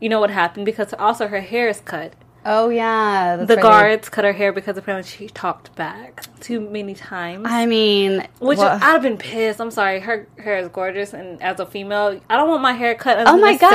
you 0.00 0.08
know 0.08 0.20
what 0.20 0.30
happened 0.30 0.66
because 0.66 0.92
also 0.98 1.28
her 1.28 1.40
hair 1.40 1.68
is 1.68 1.80
cut. 1.80 2.14
Oh 2.44 2.70
yeah, 2.70 3.36
the 3.36 3.54
right. 3.54 3.62
guards 3.62 4.08
cut 4.08 4.24
her 4.24 4.32
hair 4.32 4.52
because 4.52 4.76
apparently 4.76 5.08
she 5.08 5.28
talked 5.28 5.74
back 5.76 6.24
too 6.40 6.60
many 6.60 6.94
times. 6.94 7.46
I 7.48 7.66
mean, 7.66 8.26
Which 8.40 8.58
wha- 8.58 8.64
I'd 8.74 8.80
have 8.80 9.02
been 9.02 9.16
pissed. 9.16 9.60
I'm 9.60 9.70
sorry. 9.70 10.00
Her 10.00 10.26
hair 10.38 10.58
is 10.58 10.68
gorgeous, 10.68 11.12
and 11.14 11.40
as 11.42 11.60
a 11.60 11.66
female, 11.66 12.20
I 12.28 12.36
don't 12.36 12.48
want 12.48 12.62
my 12.62 12.72
hair 12.72 12.94
cut. 12.96 13.18
Oh 13.28 13.38
my 13.38 13.56
god! 13.56 13.70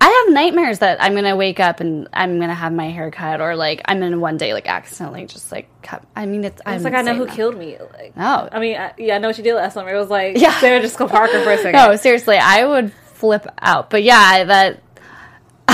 I 0.00 0.24
have 0.26 0.32
nightmares 0.34 0.78
that 0.78 1.02
I'm 1.02 1.14
gonna 1.14 1.34
wake 1.36 1.58
up 1.60 1.80
and 1.80 2.08
I'm 2.12 2.38
gonna 2.38 2.54
have 2.54 2.72
my 2.72 2.88
hair 2.90 3.10
cut, 3.10 3.40
or 3.40 3.56
like 3.56 3.82
I'm 3.86 3.98
gonna 3.98 4.18
one 4.18 4.36
day 4.36 4.52
like 4.54 4.68
accidentally 4.68 5.26
just 5.26 5.50
like 5.50 5.68
cut. 5.82 6.04
I 6.14 6.26
mean, 6.26 6.44
it's. 6.44 6.62
It's 6.66 6.84
like 6.84 6.94
I 6.94 7.02
know 7.02 7.14
who 7.14 7.26
killed 7.26 7.56
me. 7.58 7.78
Like, 7.78 8.12
Oh. 8.16 8.48
I 8.52 8.60
mean, 8.60 8.76
I, 8.76 8.92
yeah, 8.96 9.16
I 9.16 9.18
know 9.18 9.28
what 9.28 9.36
she 9.36 9.42
did 9.42 9.54
last 9.54 9.74
summer. 9.74 9.92
It 9.92 9.98
was 9.98 10.08
like 10.10 10.36
Yeah. 10.38 10.52
Sarah 10.60 10.80
Jessica 10.80 11.08
Parker 11.08 11.42
for 11.42 11.50
a 11.52 11.56
second. 11.62 11.72
No, 11.72 11.96
seriously, 11.96 12.36
I 12.38 12.64
would 12.64 12.92
flip 12.92 13.46
out. 13.60 13.90
But 13.90 14.04
yeah, 14.04 14.44
that 14.44 14.82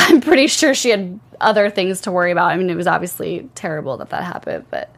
I'm 0.06 0.20
pretty 0.20 0.48
sure 0.48 0.74
she 0.74 0.90
had 0.90 1.18
other 1.40 1.70
things 1.70 2.02
to 2.02 2.12
worry 2.12 2.30
about. 2.30 2.50
I 2.50 2.56
mean, 2.56 2.68
it 2.68 2.76
was 2.76 2.86
obviously 2.86 3.48
terrible 3.54 3.96
that 3.96 4.10
that 4.10 4.22
happened, 4.22 4.66
but 4.70 4.94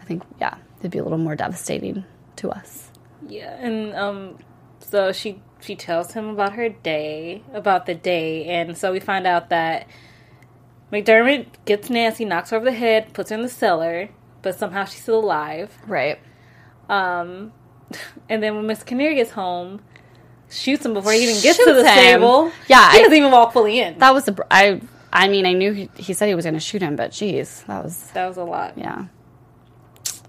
I 0.00 0.04
think 0.04 0.24
yeah, 0.40 0.56
it'd 0.80 0.90
be 0.90 0.98
a 0.98 1.04
little 1.04 1.18
more 1.18 1.36
devastating 1.36 2.04
to 2.36 2.50
us. 2.50 2.90
Yeah, 3.28 3.56
and 3.60 3.94
um, 3.94 4.38
so 4.80 5.12
she 5.12 5.40
she 5.60 5.76
tells 5.76 6.12
him 6.12 6.28
about 6.28 6.54
her 6.54 6.68
day, 6.68 7.42
about 7.52 7.86
the 7.86 7.94
day, 7.94 8.44
and 8.46 8.76
so 8.76 8.92
we 8.92 9.00
find 9.00 9.26
out 9.26 9.50
that 9.50 9.86
McDermott 10.92 11.46
gets 11.64 11.88
Nancy, 11.88 12.24
knocks 12.24 12.50
her 12.50 12.56
over 12.56 12.66
the 12.66 12.72
head, 12.72 13.12
puts 13.12 13.30
her 13.30 13.36
in 13.36 13.42
the 13.42 13.48
cellar, 13.48 14.10
but 14.42 14.58
somehow 14.58 14.84
she's 14.84 15.02
still 15.02 15.20
alive. 15.20 15.78
Right. 15.86 16.18
Um, 16.88 17.52
and 18.28 18.42
then 18.42 18.56
when 18.56 18.66
Miss 18.66 18.82
Kinnear 18.82 19.14
gets 19.14 19.30
home, 19.30 19.80
shoots 20.54 20.84
him 20.86 20.94
before 20.94 21.12
he 21.12 21.22
even 21.28 21.42
gets 21.42 21.58
to 21.58 21.72
the 21.72 21.84
him. 21.88 21.98
stable. 21.98 22.52
Yeah, 22.68 22.92
he 22.92 22.98
I- 22.98 23.02
doesn't 23.02 23.16
even 23.18 23.30
walk 23.30 23.52
fully 23.52 23.80
in. 23.80 23.98
That 23.98 24.14
was 24.14 24.24
the 24.24 24.46
I. 24.50 24.80
I 25.12 25.28
mean, 25.28 25.46
I 25.46 25.52
knew 25.52 25.72
he, 25.72 25.88
he 25.96 26.12
said 26.12 26.26
he 26.28 26.34
was 26.34 26.44
going 26.44 26.54
to 26.54 26.60
shoot 26.60 26.82
him, 26.82 26.96
but 26.96 27.12
geez, 27.12 27.62
that 27.68 27.84
was 27.84 28.10
That 28.14 28.26
was 28.26 28.36
a 28.36 28.42
lot. 28.42 28.76
yeah. 28.76 29.04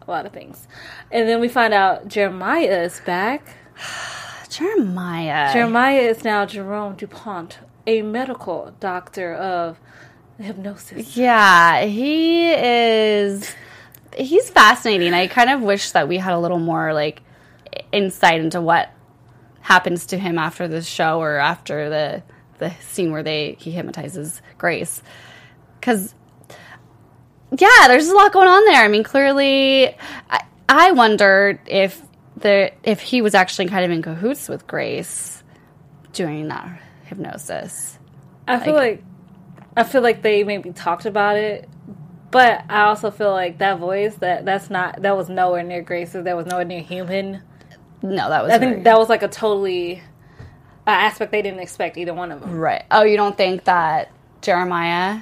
a 0.07 0.11
lot 0.11 0.27
of 0.27 0.31
things. 0.31 0.67
And 1.11 1.27
then 1.27 1.39
we 1.41 1.47
find 1.47 1.73
out 1.73 2.07
Jeremiah 2.07 2.83
is 2.83 3.01
back. 3.03 3.47
Jeremiah. 4.49 5.51
Jeremiah 5.53 6.01
is 6.01 6.23
now 6.23 6.45
Jerome 6.45 6.95
DuPont, 6.95 7.57
a 7.87 8.01
medical 8.03 8.73
doctor 8.79 9.33
of 9.33 9.79
hypnosis. 10.39 11.17
Yeah, 11.17 11.83
he 11.85 12.51
is. 12.53 13.53
He's 14.15 14.49
fascinating. 14.49 15.13
I 15.13 15.27
kind 15.27 15.49
of 15.49 15.61
wish 15.61 15.91
that 15.91 16.07
we 16.07 16.17
had 16.17 16.33
a 16.33 16.39
little 16.39 16.59
more 16.59 16.93
like 16.93 17.21
insight 17.91 18.39
into 18.39 18.61
what 18.61 18.89
happens 19.65 20.05
to 20.05 20.17
him 20.17 20.37
after 20.37 20.67
the 20.67 20.83
show 20.83 21.19
or 21.19 21.37
after 21.37 21.89
the 21.89 22.23
the 22.59 22.71
scene 22.81 23.11
where 23.11 23.23
they 23.23 23.57
he 23.59 23.71
hypnotizes 23.71 24.41
Grace, 24.59 25.01
because 25.79 26.13
yeah, 27.57 27.87
there's 27.87 28.07
a 28.07 28.15
lot 28.15 28.31
going 28.31 28.47
on 28.47 28.63
there. 28.65 28.83
I 28.83 28.87
mean, 28.87 29.03
clearly, 29.03 29.87
I, 30.29 30.45
I 30.69 30.91
wondered 30.91 31.59
if 31.65 31.99
the 32.37 32.71
if 32.83 33.01
he 33.01 33.23
was 33.23 33.33
actually 33.33 33.65
kind 33.67 33.83
of 33.83 33.89
in 33.89 34.03
cahoots 34.03 34.47
with 34.47 34.67
Grace 34.67 35.43
doing 36.13 36.47
that 36.49 36.79
hypnosis. 37.05 37.97
I 38.47 38.59
feel 38.59 38.75
like 38.75 39.03
I 39.75 39.83
feel 39.83 40.03
like 40.03 40.21
they 40.21 40.43
maybe 40.43 40.73
talked 40.73 41.07
about 41.07 41.37
it, 41.37 41.67
but 42.29 42.65
I 42.69 42.83
also 42.83 43.09
feel 43.09 43.31
like 43.31 43.57
that 43.57 43.79
voice 43.79 44.13
that 44.17 44.45
that's 44.45 44.69
not 44.69 45.01
that 45.01 45.17
was 45.17 45.27
nowhere 45.27 45.63
near 45.63 45.81
Grace's. 45.81 46.23
That 46.23 46.37
was 46.37 46.45
nowhere 46.45 46.65
near 46.65 46.81
human. 46.81 47.41
No, 48.01 48.29
that 48.29 48.43
was 48.43 48.51
I 48.51 48.59
think 48.59 48.83
that 48.83 48.97
was 48.97 49.09
like 49.09 49.23
a 49.23 49.27
totally 49.27 50.01
uh, 50.87 50.91
aspect 50.91 51.31
they 51.31 51.41
didn't 51.41 51.59
expect 51.59 51.97
either 51.97 52.13
one 52.13 52.31
of 52.31 52.41
them. 52.41 52.55
Right. 52.55 52.83
Oh, 52.91 53.03
you 53.03 53.17
don't 53.17 53.35
think 53.35 53.63
that 53.65 54.11
Jeremiah 54.41 55.21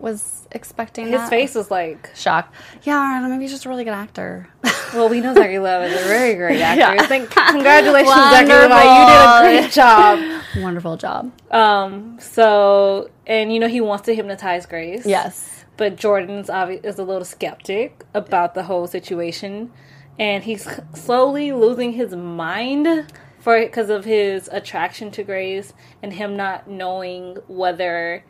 was 0.00 0.48
expecting 0.50 1.06
His 1.08 1.20
that? 1.20 1.30
face 1.30 1.54
was 1.54 1.70
like, 1.70 2.10
shock. 2.16 2.52
Yeah, 2.82 2.98
I 2.98 3.14
don't 3.14 3.22
know, 3.24 3.28
maybe 3.28 3.44
he's 3.44 3.52
just 3.52 3.66
a 3.66 3.68
really 3.68 3.84
good 3.84 3.92
actor. 3.92 4.48
well, 4.94 5.08
we 5.08 5.20
know 5.20 5.34
Zachary 5.34 5.58
Levi 5.58 5.84
is 5.86 6.00
a 6.00 6.08
very 6.08 6.34
great 6.34 6.60
actor. 6.60 6.94
Yeah. 6.96 7.06
Thank, 7.06 7.30
congratulations, 7.30 8.14
Zachary. 8.14 8.62
You 8.62 8.68
did 8.68 8.72
a 8.72 9.62
great 9.62 9.72
job. 9.72 10.42
Wonderful 10.56 10.96
job. 10.96 11.32
Um. 11.52 12.18
So, 12.20 13.10
and 13.26 13.52
you 13.52 13.60
know, 13.60 13.68
he 13.68 13.80
wants 13.80 14.06
to 14.06 14.14
hypnotize 14.14 14.66
Grace. 14.66 15.06
Yes. 15.06 15.64
But 15.76 15.96
Jordan's 15.96 16.48
obvi- 16.48 16.84
is 16.84 16.98
a 16.98 17.04
little 17.04 17.24
skeptic 17.24 18.04
about 18.12 18.54
the 18.54 18.64
whole 18.64 18.86
situation, 18.86 19.72
and 20.18 20.44
he's 20.44 20.66
slowly 20.94 21.52
losing 21.52 21.92
his 21.92 22.14
mind 22.14 23.12
for 23.40 23.58
because 23.58 23.88
of 23.90 24.04
his 24.04 24.48
attraction 24.52 25.10
to 25.12 25.22
Grace 25.22 25.72
and 26.02 26.12
him 26.12 26.36
not 26.36 26.68
knowing 26.68 27.36
whether 27.48 28.22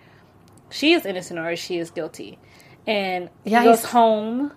she 0.70 0.92
is 0.92 1.04
innocent 1.04 1.38
or 1.40 1.56
she 1.56 1.78
is 1.78 1.90
guilty. 1.90 2.38
And 2.86 3.28
he 3.44 3.50
Yeah, 3.50 3.64
goes 3.64 3.80
he's- 3.80 3.90
home, 3.92 4.52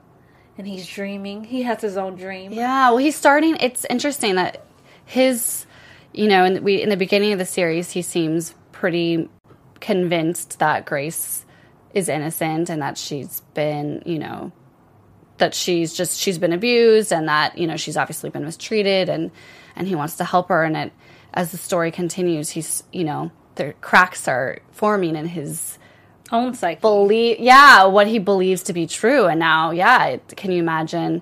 and 0.57 0.67
he's 0.67 0.85
dreaming. 0.87 1.43
He 1.45 1.63
has 1.63 1.81
his 1.81 1.97
own 1.97 2.15
dream. 2.15 2.51
Yeah, 2.51 2.89
well, 2.89 2.97
he's 2.97 3.15
starting. 3.15 3.57
It's 3.59 3.85
interesting 3.89 4.35
that 4.35 4.63
his, 5.05 5.65
you 6.13 6.27
know, 6.27 6.45
in, 6.45 6.63
we 6.63 6.81
in 6.81 6.89
the 6.89 6.97
beginning 6.97 7.33
of 7.33 7.39
the 7.39 7.45
series, 7.45 7.91
he 7.91 8.01
seems 8.03 8.53
pretty 8.71 9.27
convinced 9.79 10.59
that 10.59 10.85
Grace 10.85 11.45
is 11.93 12.07
innocent 12.07 12.69
and 12.69 12.81
that 12.81 12.97
she's 12.97 13.41
been, 13.53 14.01
you 14.05 14.19
know, 14.19 14.51
that 15.37 15.53
she's 15.53 15.93
just 15.93 16.19
she's 16.19 16.37
been 16.37 16.53
abused 16.53 17.11
and 17.11 17.27
that 17.27 17.57
you 17.57 17.67
know 17.67 17.77
she's 17.77 17.97
obviously 17.97 18.29
been 18.29 18.45
mistreated 18.45 19.09
and 19.09 19.31
and 19.75 19.87
he 19.87 19.95
wants 19.95 20.17
to 20.17 20.23
help 20.23 20.49
her. 20.49 20.63
And 20.63 20.77
it 20.77 20.93
as 21.33 21.51
the 21.51 21.57
story 21.57 21.91
continues 21.91 22.49
he's 22.49 22.83
you 22.91 23.03
know 23.03 23.31
the 23.55 23.73
cracks 23.81 24.27
are 24.27 24.59
forming 24.71 25.15
in 25.15 25.27
his 25.27 25.77
Own 26.31 26.53
psyche. 26.53 26.79
believe 26.81 27.39
yeah 27.39 27.85
what 27.85 28.07
he 28.07 28.19
believes 28.19 28.63
to 28.63 28.73
be 28.73 28.87
true. 28.87 29.25
And 29.25 29.39
now 29.39 29.71
yeah 29.71 30.05
it, 30.05 30.33
can 30.35 30.51
you 30.51 30.59
imagine? 30.59 31.21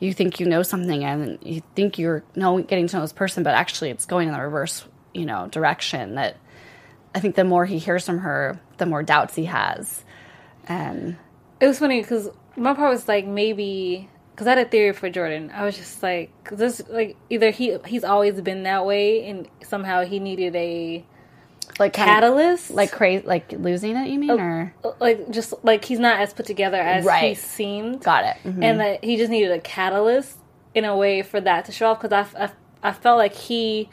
You 0.00 0.12
think 0.12 0.38
you 0.38 0.46
know 0.46 0.62
something 0.62 1.02
and 1.02 1.38
you 1.42 1.62
think 1.74 1.98
you're 1.98 2.24
know 2.34 2.60
getting 2.60 2.88
to 2.88 2.96
know 2.96 3.02
this 3.02 3.12
person 3.12 3.42
but 3.42 3.54
actually 3.54 3.90
it's 3.90 4.04
going 4.04 4.28
in 4.28 4.34
the 4.34 4.40
reverse 4.40 4.84
you 5.14 5.24
know 5.24 5.46
direction 5.48 6.16
that 6.16 6.36
i 7.14 7.20
think 7.20 7.36
the 7.36 7.44
more 7.44 7.64
he 7.64 7.78
hears 7.78 8.04
from 8.04 8.18
her 8.18 8.60
the 8.78 8.86
more 8.86 9.02
doubts 9.02 9.34
he 9.34 9.46
has. 9.46 10.04
And 10.66 11.16
It 11.60 11.66
was 11.66 11.78
funny 11.78 12.00
because 12.00 12.28
my 12.56 12.74
part 12.74 12.90
was 12.90 13.08
like 13.08 13.26
maybe 13.26 14.08
because 14.32 14.46
I 14.46 14.50
had 14.56 14.66
a 14.66 14.68
theory 14.68 14.92
for 14.92 15.08
Jordan. 15.10 15.50
I 15.54 15.64
was 15.64 15.76
just 15.76 16.02
like, 16.02 16.30
this 16.50 16.82
like 16.88 17.16
either 17.30 17.50
he 17.50 17.78
he's 17.86 18.04
always 18.04 18.40
been 18.40 18.64
that 18.64 18.84
way 18.84 19.28
and 19.28 19.48
somehow 19.62 20.04
he 20.04 20.18
needed 20.18 20.54
a 20.56 21.04
like 21.78 21.92
kind 21.94 22.10
of- 22.10 22.14
catalyst, 22.14 22.70
like 22.70 22.92
crazy 22.92 23.26
like 23.26 23.50
losing 23.52 23.96
it 23.96 24.08
you 24.08 24.18
mean 24.18 24.30
or 24.30 24.74
like 25.00 25.30
just 25.30 25.54
like 25.62 25.84
he's 25.84 25.98
not 25.98 26.20
as 26.20 26.32
put 26.34 26.46
together 26.46 26.76
as 26.80 27.04
he 27.04 27.08
Right. 27.08 27.36
seemed. 27.36 28.02
got 28.02 28.24
it 28.24 28.36
Mhm. 28.44 28.62
and 28.62 28.80
that 28.80 29.04
he 29.04 29.16
just 29.16 29.30
needed 29.30 29.50
a 29.50 29.60
catalyst 29.60 30.36
in 30.74 30.84
a 30.84 30.96
way 30.96 31.22
for 31.22 31.40
that 31.40 31.64
to 31.66 31.72
show 31.72 31.86
off 31.90 32.00
because 32.02 32.12
I, 32.36 32.44
I, 32.44 32.50
I 32.90 32.92
felt 32.92 33.18
like 33.18 33.34
he 33.34 33.88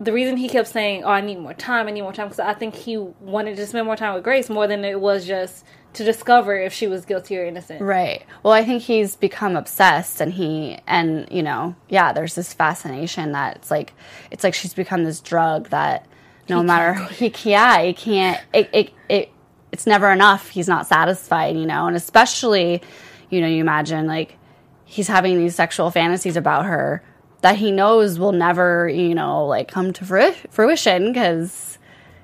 the 0.00 0.12
reason 0.12 0.36
he 0.36 0.48
kept 0.48 0.66
saying 0.68 1.04
oh 1.04 1.08
i 1.08 1.20
need 1.20 1.38
more 1.38 1.54
time 1.54 1.86
i 1.86 1.90
need 1.92 2.02
more 2.02 2.12
time 2.12 2.26
because 2.26 2.40
i 2.40 2.52
think 2.52 2.74
he 2.74 2.96
wanted 2.98 3.56
to 3.56 3.66
spend 3.66 3.86
more 3.86 3.96
time 3.96 4.12
with 4.14 4.24
grace 4.24 4.50
more 4.50 4.66
than 4.66 4.84
it 4.84 5.00
was 5.00 5.24
just 5.24 5.64
to 5.94 6.04
discover 6.04 6.56
if 6.56 6.72
she 6.72 6.86
was 6.86 7.04
guilty 7.04 7.38
or 7.38 7.44
innocent 7.44 7.80
Right. 7.80 8.24
Well, 8.42 8.52
I 8.52 8.64
think 8.64 8.82
he's 8.82 9.16
become 9.16 9.56
obsessed 9.56 10.20
and 10.20 10.32
he 10.32 10.78
and 10.86 11.28
you 11.30 11.42
know, 11.42 11.74
yeah, 11.88 12.12
there's 12.12 12.34
this 12.34 12.52
fascination 12.52 13.32
that 13.32 13.56
it's 13.56 13.70
like 13.70 13.92
it's 14.30 14.44
like 14.44 14.54
she's 14.54 14.74
become 14.74 15.04
this 15.04 15.20
drug 15.20 15.70
that 15.70 16.06
no 16.48 16.62
matter 16.62 16.94
he 16.94 17.32
yeah, 17.44 17.80
he 17.82 17.94
can't 17.94 18.40
it, 18.52 18.68
it 18.72 18.90
it 19.08 19.30
it's 19.72 19.86
never 19.86 20.10
enough. 20.10 20.50
He's 20.50 20.68
not 20.68 20.86
satisfied, 20.86 21.56
you 21.56 21.66
know, 21.66 21.86
and 21.86 21.96
especially 21.96 22.82
you 23.30 23.40
know, 23.40 23.48
you 23.48 23.60
imagine 23.60 24.06
like 24.06 24.36
he's 24.84 25.08
having 25.08 25.38
these 25.38 25.54
sexual 25.54 25.90
fantasies 25.90 26.36
about 26.36 26.66
her 26.66 27.02
that 27.40 27.56
he 27.56 27.70
knows 27.70 28.18
will 28.18 28.32
never, 28.32 28.88
you 28.88 29.14
know, 29.14 29.46
like 29.46 29.68
come 29.68 29.92
to 29.92 30.34
fruition 30.50 31.14
cuz 31.14 31.78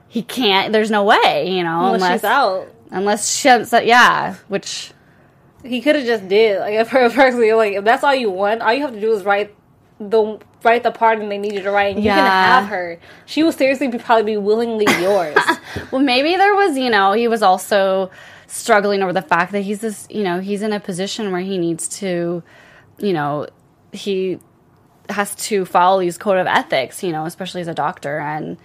he 0.09 0.23
can't 0.23 0.73
there's 0.73 0.91
no 0.91 1.05
way, 1.05 1.51
you 1.51 1.63
know, 1.63 1.95
unless, 1.95 2.21
she's 2.21 2.25
out 2.25 2.69
unless 2.91 3.37
she 3.37 3.49
yeah, 3.49 4.35
which 4.49 4.93
he 5.63 5.81
could 5.81 5.95
have 5.97 6.05
just 6.07 6.27
did 6.29 6.59
like 6.61 6.75
if 6.75 6.89
her 6.89 7.11
personally 7.21 7.53
like 7.53 7.75
if 7.75 7.85
that's 7.85 8.03
all 8.03 8.15
you 8.15 8.31
want 8.31 8.63
all 8.63 8.73
you 8.73 8.81
have 8.83 8.93
to 8.93 9.01
do 9.01 9.13
is 9.13 9.25
write 9.25 9.55
the 9.99 10.39
write 10.63 10.83
the 10.83 10.91
part 10.91 11.19
and 11.21 11.31
they 11.31 11.39
need 11.39 11.53
you 11.53 11.63
to 11.63 11.71
write 11.71 11.95
and 11.97 12.05
you 12.05 12.11
can 12.11 12.25
Yeah. 12.25 12.61
have 12.61 12.69
her 12.71 12.99
she 13.27 13.43
will 13.43 13.53
seriously 13.53 13.89
be, 13.89 13.99
probably 13.99 14.25
be 14.33 14.37
willingly 14.37 14.85
yours 15.03 15.37
Well, 15.91 16.03
maybe 16.03 16.37
there 16.37 16.55
was, 16.55 16.77
you 16.79 16.91
know, 16.91 17.13
he 17.13 17.29
was 17.29 17.43
also 17.43 18.11
struggling 18.47 19.03
over 19.03 19.13
the 19.13 19.23
fact 19.23 19.53
that 19.53 19.61
he's 19.63 19.81
this, 19.81 20.07
you 20.11 20.23
know, 20.23 20.41
he's 20.41 20.63
in 20.63 20.73
a 20.73 20.81
position 20.81 21.31
where 21.33 21.41
he 21.41 21.59
needs 21.59 21.89
to, 22.01 22.43
you 22.99 23.13
know, 23.13 23.47
he 23.93 24.39
has 25.09 25.35
to 25.37 25.65
follow 25.65 26.01
these 26.01 26.17
code 26.19 26.39
of 26.39 26.47
ethics, 26.47 27.03
you 27.03 27.13
know, 27.13 27.25
especially 27.27 27.61
as 27.61 27.69
a 27.69 27.75
doctor 27.75 28.19
and 28.21 28.57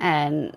and 0.00 0.56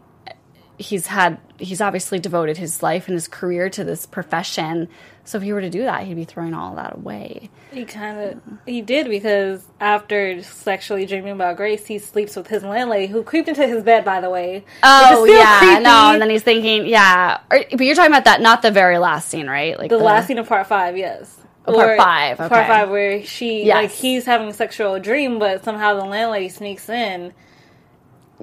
he's 0.77 1.07
had 1.07 1.37
he's 1.57 1.79
obviously 1.81 2.19
devoted 2.19 2.57
his 2.57 2.83
life 2.83 3.07
and 3.07 3.13
his 3.13 3.27
career 3.27 3.69
to 3.69 3.83
this 3.83 4.05
profession. 4.05 4.87
So 5.23 5.37
if 5.37 5.43
he 5.43 5.53
were 5.53 5.61
to 5.61 5.69
do 5.69 5.83
that, 5.83 6.03
he'd 6.03 6.13
be 6.15 6.25
throwing 6.25 6.53
all 6.53 6.75
that 6.75 6.97
away. 6.97 7.49
He 7.71 7.83
kind 7.85 8.19
of 8.19 8.41
he 8.65 8.81
did 8.81 9.07
because 9.09 9.63
after 9.79 10.43
sexually 10.43 11.05
dreaming 11.05 11.31
about 11.33 11.57
Grace, 11.57 11.85
he 11.87 11.97
sleeps 11.97 12.35
with 12.35 12.47
his 12.47 12.63
landlady 12.63 13.07
who 13.07 13.23
creeped 13.23 13.47
into 13.47 13.65
his 13.65 13.83
bed. 13.83 14.05
By 14.05 14.21
the 14.21 14.29
way, 14.29 14.63
Oh 14.83 15.01
Which 15.01 15.11
is 15.11 15.17
oh, 15.17 15.25
still 15.25 15.37
yeah, 15.37 15.59
creepy. 15.59 15.83
no, 15.83 16.11
and 16.13 16.21
then 16.21 16.29
he's 16.29 16.43
thinking, 16.43 16.85
yeah, 16.85 17.39
or, 17.49 17.63
but 17.71 17.81
you're 17.81 17.95
talking 17.95 18.11
about 18.11 18.25
that, 18.25 18.41
not 18.41 18.61
the 18.61 18.71
very 18.71 18.97
last 18.99 19.29
scene, 19.29 19.47
right? 19.47 19.77
Like 19.79 19.89
the, 19.89 19.97
last 19.97 20.27
scene 20.27 20.37
of 20.37 20.47
part 20.47 20.67
five, 20.67 20.95
yes, 20.97 21.39
Oh, 21.67 21.73
part 21.73 21.97
five, 21.97 22.39
okay. 22.39 22.49
part 22.49 22.67
five 22.67 22.89
where 22.91 23.23
she 23.23 23.63
Yes. 23.65 23.75
like 23.75 23.91
he's 23.91 24.25
having 24.25 24.47
a 24.49 24.53
sexual 24.53 24.99
dream, 24.99 25.39
but 25.39 25.63
somehow 25.63 25.95
the 25.95 26.05
landlady 26.05 26.49
sneaks 26.49 26.87
in. 26.89 27.33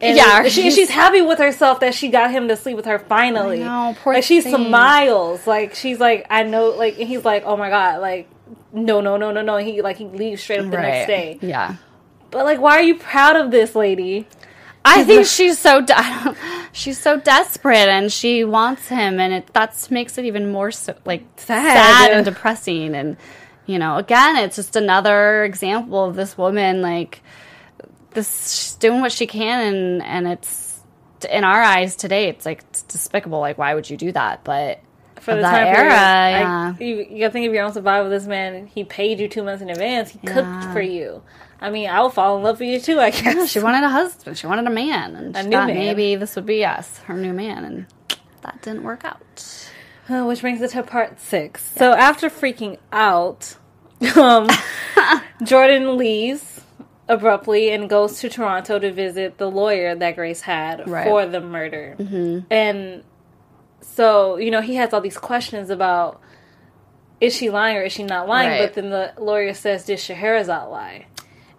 And 0.00 0.16
Yeah, 0.16 0.48
she, 0.48 0.70
she's 0.70 0.88
happy 0.88 1.20
with 1.20 1.38
herself 1.38 1.80
that 1.80 1.94
she 1.94 2.08
got 2.08 2.30
him 2.30 2.48
to 2.48 2.56
sleep 2.56 2.76
with 2.76 2.86
her 2.86 2.98
finally. 2.98 3.58
Know, 3.58 3.94
poor 4.02 4.14
like 4.14 4.24
she 4.24 4.40
thing. 4.40 4.54
smiles, 4.54 5.46
like 5.46 5.74
she's 5.74 6.00
like, 6.00 6.26
I 6.30 6.44
know, 6.44 6.70
like 6.70 6.98
and 6.98 7.08
he's 7.08 7.24
like, 7.24 7.44
oh 7.44 7.56
my 7.56 7.68
god, 7.68 8.00
like 8.00 8.28
no, 8.72 9.00
no, 9.00 9.16
no, 9.16 9.30
no, 9.30 9.42
no. 9.42 9.58
He 9.58 9.82
like 9.82 9.96
he 9.98 10.06
leaves 10.06 10.42
straight 10.42 10.60
up 10.60 10.70
the 10.70 10.78
next 10.78 11.06
day. 11.06 11.38
Yeah. 11.42 11.76
But 12.30 12.46
like, 12.46 12.60
why 12.60 12.78
are 12.78 12.82
you 12.82 12.96
proud 12.96 13.36
of 13.36 13.50
this 13.50 13.74
lady? 13.74 14.26
I 14.84 15.04
think 15.04 15.26
she's 15.26 15.58
so 15.58 15.80
de- 15.80 16.36
she's 16.72 16.98
so 16.98 17.18
desperate 17.20 17.88
and 17.88 18.12
she 18.12 18.44
wants 18.44 18.88
him 18.88 19.20
and 19.20 19.32
it 19.32 19.52
that 19.52 19.88
makes 19.90 20.18
it 20.18 20.24
even 20.24 20.50
more 20.50 20.70
so 20.70 20.94
like 21.04 21.24
sad. 21.36 21.76
sad. 21.76 22.12
and 22.12 22.24
depressing 22.24 22.94
and 22.94 23.16
you 23.66 23.78
know 23.78 23.96
again 23.96 24.36
it's 24.36 24.56
just 24.56 24.74
another 24.74 25.44
example 25.44 26.04
of 26.04 26.16
this 26.16 26.36
woman 26.36 26.82
like 26.82 27.22
this 28.14 28.52
she's 28.52 28.74
doing 28.76 29.00
what 29.00 29.12
she 29.12 29.26
can 29.26 29.60
and 29.74 30.02
and 30.02 30.28
it's 30.28 30.80
in 31.30 31.44
our 31.44 31.62
eyes 31.62 31.94
today 31.96 32.28
it's 32.28 32.44
like 32.44 32.62
it's 32.70 32.82
despicable 32.82 33.38
like 33.40 33.56
why 33.58 33.74
would 33.74 33.88
you 33.88 33.96
do 33.96 34.10
that 34.12 34.42
but 34.44 34.80
For 35.20 35.34
the 35.36 35.42
that 35.42 35.50
time 35.52 35.66
era 35.76 35.90
yeah 35.90 36.74
I, 36.78 36.82
you, 36.82 37.06
you 37.08 37.18
gotta 37.20 37.30
think 37.32 37.46
of 37.46 37.54
your 37.54 37.64
own 37.64 37.72
survival. 37.72 38.10
This 38.10 38.26
man, 38.26 38.66
he 38.66 38.82
paid 38.84 39.20
you 39.20 39.28
two 39.28 39.42
months 39.44 39.62
in 39.62 39.70
advance. 39.70 40.10
He 40.10 40.18
cooked 40.18 40.64
for 40.72 40.80
you. 40.80 41.22
I 41.60 41.70
mean, 41.70 41.88
I 41.88 42.02
would 42.02 42.12
fall 42.12 42.36
in 42.38 42.42
love 42.42 42.58
with 42.58 42.68
you 42.68 42.80
too. 42.80 42.98
I 42.98 43.10
guess. 43.10 43.22
Yeah, 43.36 43.46
she 43.46 43.60
wanted 43.60 43.84
a 43.84 43.88
husband 43.88 44.36
she 44.36 44.48
wanted 44.48 44.66
a 44.66 44.70
man 44.70 45.14
and 45.14 45.36
A 45.36 45.44
she 45.44 45.50
thought 45.50 45.68
man. 45.68 45.76
maybe 45.76 46.16
this 46.16 46.34
would 46.34 46.46
be 46.46 46.64
us 46.64 46.98
her 47.06 47.14
new 47.14 47.32
man 47.32 47.64
and 47.64 47.86
that 48.42 48.60
didn't 48.62 48.82
work 48.82 49.04
out 49.04 49.70
Uh, 50.08 50.24
which 50.24 50.40
brings 50.40 50.60
us 50.60 50.72
to 50.72 50.82
part 50.82 51.20
six. 51.20 51.62
So 51.76 51.92
after 51.92 52.28
freaking 52.28 52.78
out, 52.92 53.54
um, 54.16 54.48
Jordan 55.44 55.96
leaves 55.96 56.51
abruptly 57.12 57.70
and 57.70 57.88
goes 57.88 58.20
to 58.20 58.28
Toronto 58.28 58.78
to 58.78 58.92
visit 58.92 59.38
the 59.38 59.50
lawyer 59.50 59.94
that 59.94 60.16
Grace 60.16 60.40
had 60.40 60.88
Right. 60.88 61.06
for 61.06 61.26
the 61.26 61.40
murder. 61.40 61.96
And 62.50 63.04
so, 63.80 64.36
you 64.36 64.50
know, 64.50 64.60
he 64.60 64.76
has 64.76 64.92
all 64.92 65.00
these 65.00 65.18
questions 65.18 65.70
about 65.70 66.20
is 67.20 67.36
she 67.36 67.50
lying 67.50 67.76
or 67.76 67.82
is 67.82 67.92
she 67.92 68.02
not 68.02 68.26
lying? 68.28 68.50
Right. 68.50 68.62
But 68.62 68.74
then 68.74 68.90
the 68.90 69.12
lawyer 69.18 69.54
says, 69.54 69.84
did 69.84 70.00
Scheherazade 70.00 70.68
lie? 70.70 71.06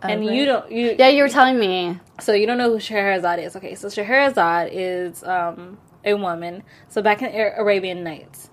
and 0.03 0.25
you 0.25 0.43
don't 0.45 0.69
you 0.69 0.95
yeah 0.99 1.07
you 1.07 1.23
were 1.23 1.29
telling 1.29 1.57
me 1.57 1.97
so 2.19 2.33
you 2.33 2.45
don't 2.45 2.57
know 2.57 2.69
who 2.69 2.79
Scheherazade 2.79 3.39
is. 3.39 3.55
Okay, 3.55 3.75
so 3.75 3.87
Scheherazade 3.89 4.69
is 4.73 5.23
um, 5.23 5.77
a 6.03 6.13
woman. 6.15 6.63
So 6.89 7.01
back 7.01 7.21
in 7.21 7.29
Arabian 7.57 8.03
Nights, 8.03 8.49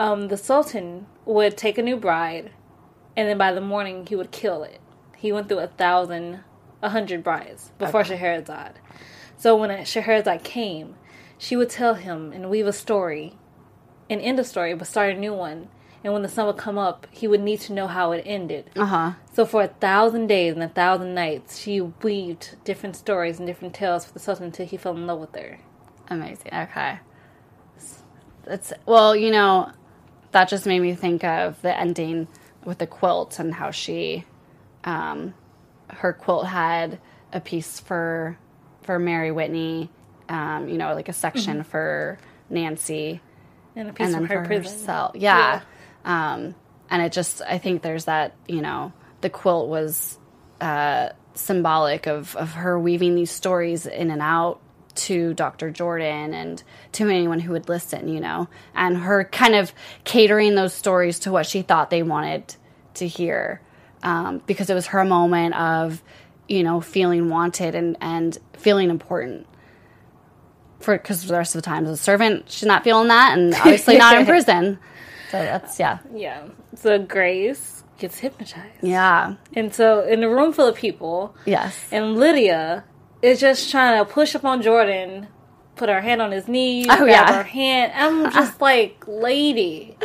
um, 0.00 0.28
the 0.28 0.36
Sultan 0.36 1.06
would 1.24 1.56
take 1.56 1.78
a 1.78 1.82
new 1.82 1.96
bride, 1.96 2.50
and 3.16 3.28
then 3.28 3.38
by 3.38 3.52
the 3.52 3.60
morning 3.60 4.06
he 4.06 4.16
would 4.16 4.30
kill 4.32 4.64
it. 4.64 4.80
He 5.18 5.32
went 5.32 5.48
through 5.48 5.58
a 5.58 5.66
thousand, 5.66 6.40
a 6.80 6.90
hundred 6.90 7.24
brides 7.24 7.72
before 7.76 8.04
Scheherazade. 8.04 8.74
So 9.36 9.56
when 9.56 9.84
Scheherazade 9.84 10.44
came, 10.44 10.94
she 11.36 11.56
would 11.56 11.70
tell 11.70 11.94
him 11.94 12.32
and 12.32 12.48
weave 12.48 12.66
a 12.66 12.72
story, 12.72 13.34
and 14.08 14.20
end 14.20 14.38
a 14.38 14.44
story, 14.44 14.74
but 14.74 14.86
start 14.86 15.16
a 15.16 15.18
new 15.18 15.34
one. 15.34 15.68
And 16.04 16.12
when 16.12 16.22
the 16.22 16.28
sun 16.28 16.46
would 16.46 16.56
come 16.56 16.78
up, 16.78 17.08
he 17.10 17.26
would 17.26 17.40
need 17.40 17.60
to 17.62 17.72
know 17.72 17.88
how 17.88 18.12
it 18.12 18.22
ended. 18.24 18.70
uh-huh 18.76 19.14
So 19.32 19.44
for 19.44 19.62
a 19.62 19.68
thousand 19.68 20.28
days 20.28 20.54
and 20.54 20.62
a 20.62 20.68
thousand 20.68 21.14
nights, 21.14 21.58
she 21.58 21.80
weaved 21.80 22.56
different 22.64 22.94
stories 22.94 23.38
and 23.38 23.46
different 23.46 23.74
tales 23.74 24.04
for 24.04 24.12
the 24.12 24.20
Sultan 24.20 24.46
until 24.46 24.66
he 24.66 24.76
fell 24.76 24.94
in 24.96 25.06
love 25.08 25.18
with 25.18 25.34
her. 25.34 25.58
Amazing. 26.08 26.54
Okay. 26.54 27.00
It's 28.46 28.72
well, 28.86 29.14
you 29.16 29.30
know, 29.30 29.72
that 30.30 30.48
just 30.48 30.64
made 30.66 30.80
me 30.80 30.94
think 30.94 31.24
of 31.24 31.60
the 31.62 31.76
ending 31.76 32.28
with 32.64 32.78
the 32.78 32.86
quilt 32.86 33.38
and 33.38 33.54
how 33.54 33.70
she, 33.70 34.24
um, 34.84 35.34
her 35.88 36.12
quilt 36.12 36.46
had 36.46 36.98
a 37.32 37.40
piece 37.40 37.80
for 37.80 38.38
for 38.82 38.98
Mary 38.98 39.30
Whitney, 39.30 39.90
um, 40.28 40.68
you 40.68 40.78
know, 40.78 40.94
like 40.94 41.08
a 41.08 41.12
section 41.12 41.62
for 41.62 42.18
Nancy, 42.48 43.20
And 43.76 43.90
a 43.90 43.92
piece 43.92 44.06
and 44.06 44.14
then 44.14 44.24
her 44.24 44.42
for 44.42 44.46
prison. 44.46 44.78
herself. 44.78 45.16
Yeah. 45.16 45.60
Um, 46.04 46.54
and 46.88 47.02
it 47.02 47.12
just, 47.12 47.42
I 47.42 47.58
think 47.58 47.82
there's 47.82 48.06
that, 48.06 48.34
you 48.46 48.62
know, 48.62 48.94
the 49.20 49.28
quilt 49.28 49.68
was 49.68 50.18
uh, 50.62 51.10
symbolic 51.34 52.06
of, 52.06 52.34
of 52.36 52.52
her 52.52 52.78
weaving 52.78 53.14
these 53.14 53.30
stories 53.30 53.84
in 53.84 54.10
and 54.10 54.22
out 54.22 54.60
to 54.94 55.34
Dr. 55.34 55.70
Jordan 55.70 56.32
and 56.32 56.62
to 56.92 57.08
anyone 57.08 57.40
who 57.40 57.52
would 57.52 57.68
listen, 57.68 58.08
you 58.08 58.20
know, 58.20 58.48
and 58.74 58.96
her 58.96 59.24
kind 59.24 59.54
of 59.54 59.72
catering 60.04 60.54
those 60.54 60.72
stories 60.72 61.18
to 61.20 61.30
what 61.30 61.44
she 61.44 61.60
thought 61.60 61.90
they 61.90 62.02
wanted 62.02 62.54
to 62.94 63.06
hear. 63.06 63.60
Um, 64.02 64.42
because 64.46 64.70
it 64.70 64.74
was 64.74 64.86
her 64.88 65.04
moment 65.04 65.54
of, 65.56 66.02
you 66.48 66.62
know, 66.62 66.80
feeling 66.80 67.28
wanted 67.28 67.74
and, 67.74 67.96
and 68.00 68.38
feeling 68.54 68.90
important 68.90 69.46
for 70.80 70.96
because 70.96 71.26
the 71.26 71.34
rest 71.34 71.54
of 71.56 71.62
the 71.62 71.66
time 71.66 71.84
as 71.84 71.90
a 71.90 71.96
servant 71.96 72.48
she's 72.48 72.66
not 72.66 72.84
feeling 72.84 73.08
that 73.08 73.36
and 73.36 73.52
obviously 73.54 73.96
not 73.98 74.16
in 74.16 74.24
prison 74.34 74.78
So 75.32 75.38
that's 75.38 75.78
yeah. 75.80 75.98
Yeah. 76.14 76.44
So 76.76 76.98
Grace 77.00 77.82
gets 77.98 78.18
hypnotized. 78.20 78.76
Yeah. 78.82 79.34
And 79.54 79.74
so 79.74 80.02
in 80.06 80.22
a 80.22 80.28
room 80.28 80.52
full 80.52 80.68
of 80.68 80.76
people, 80.76 81.34
Yes. 81.44 81.76
and 81.90 82.16
Lydia 82.16 82.84
is 83.22 83.40
just 83.40 83.70
trying 83.72 83.98
to 83.98 84.08
push 84.10 84.36
up 84.36 84.44
on 84.44 84.62
Jordan, 84.62 85.26
put 85.74 85.88
her 85.88 86.00
hand 86.00 86.22
on 86.22 86.30
his 86.30 86.46
knee, 86.46 86.86
Oh, 86.88 86.96
grab 86.98 87.08
yeah. 87.08 87.34
her 87.38 87.42
hand. 87.42 87.92
I'm 87.96 88.32
just 88.32 88.60
like, 88.60 89.02
lady. 89.08 89.96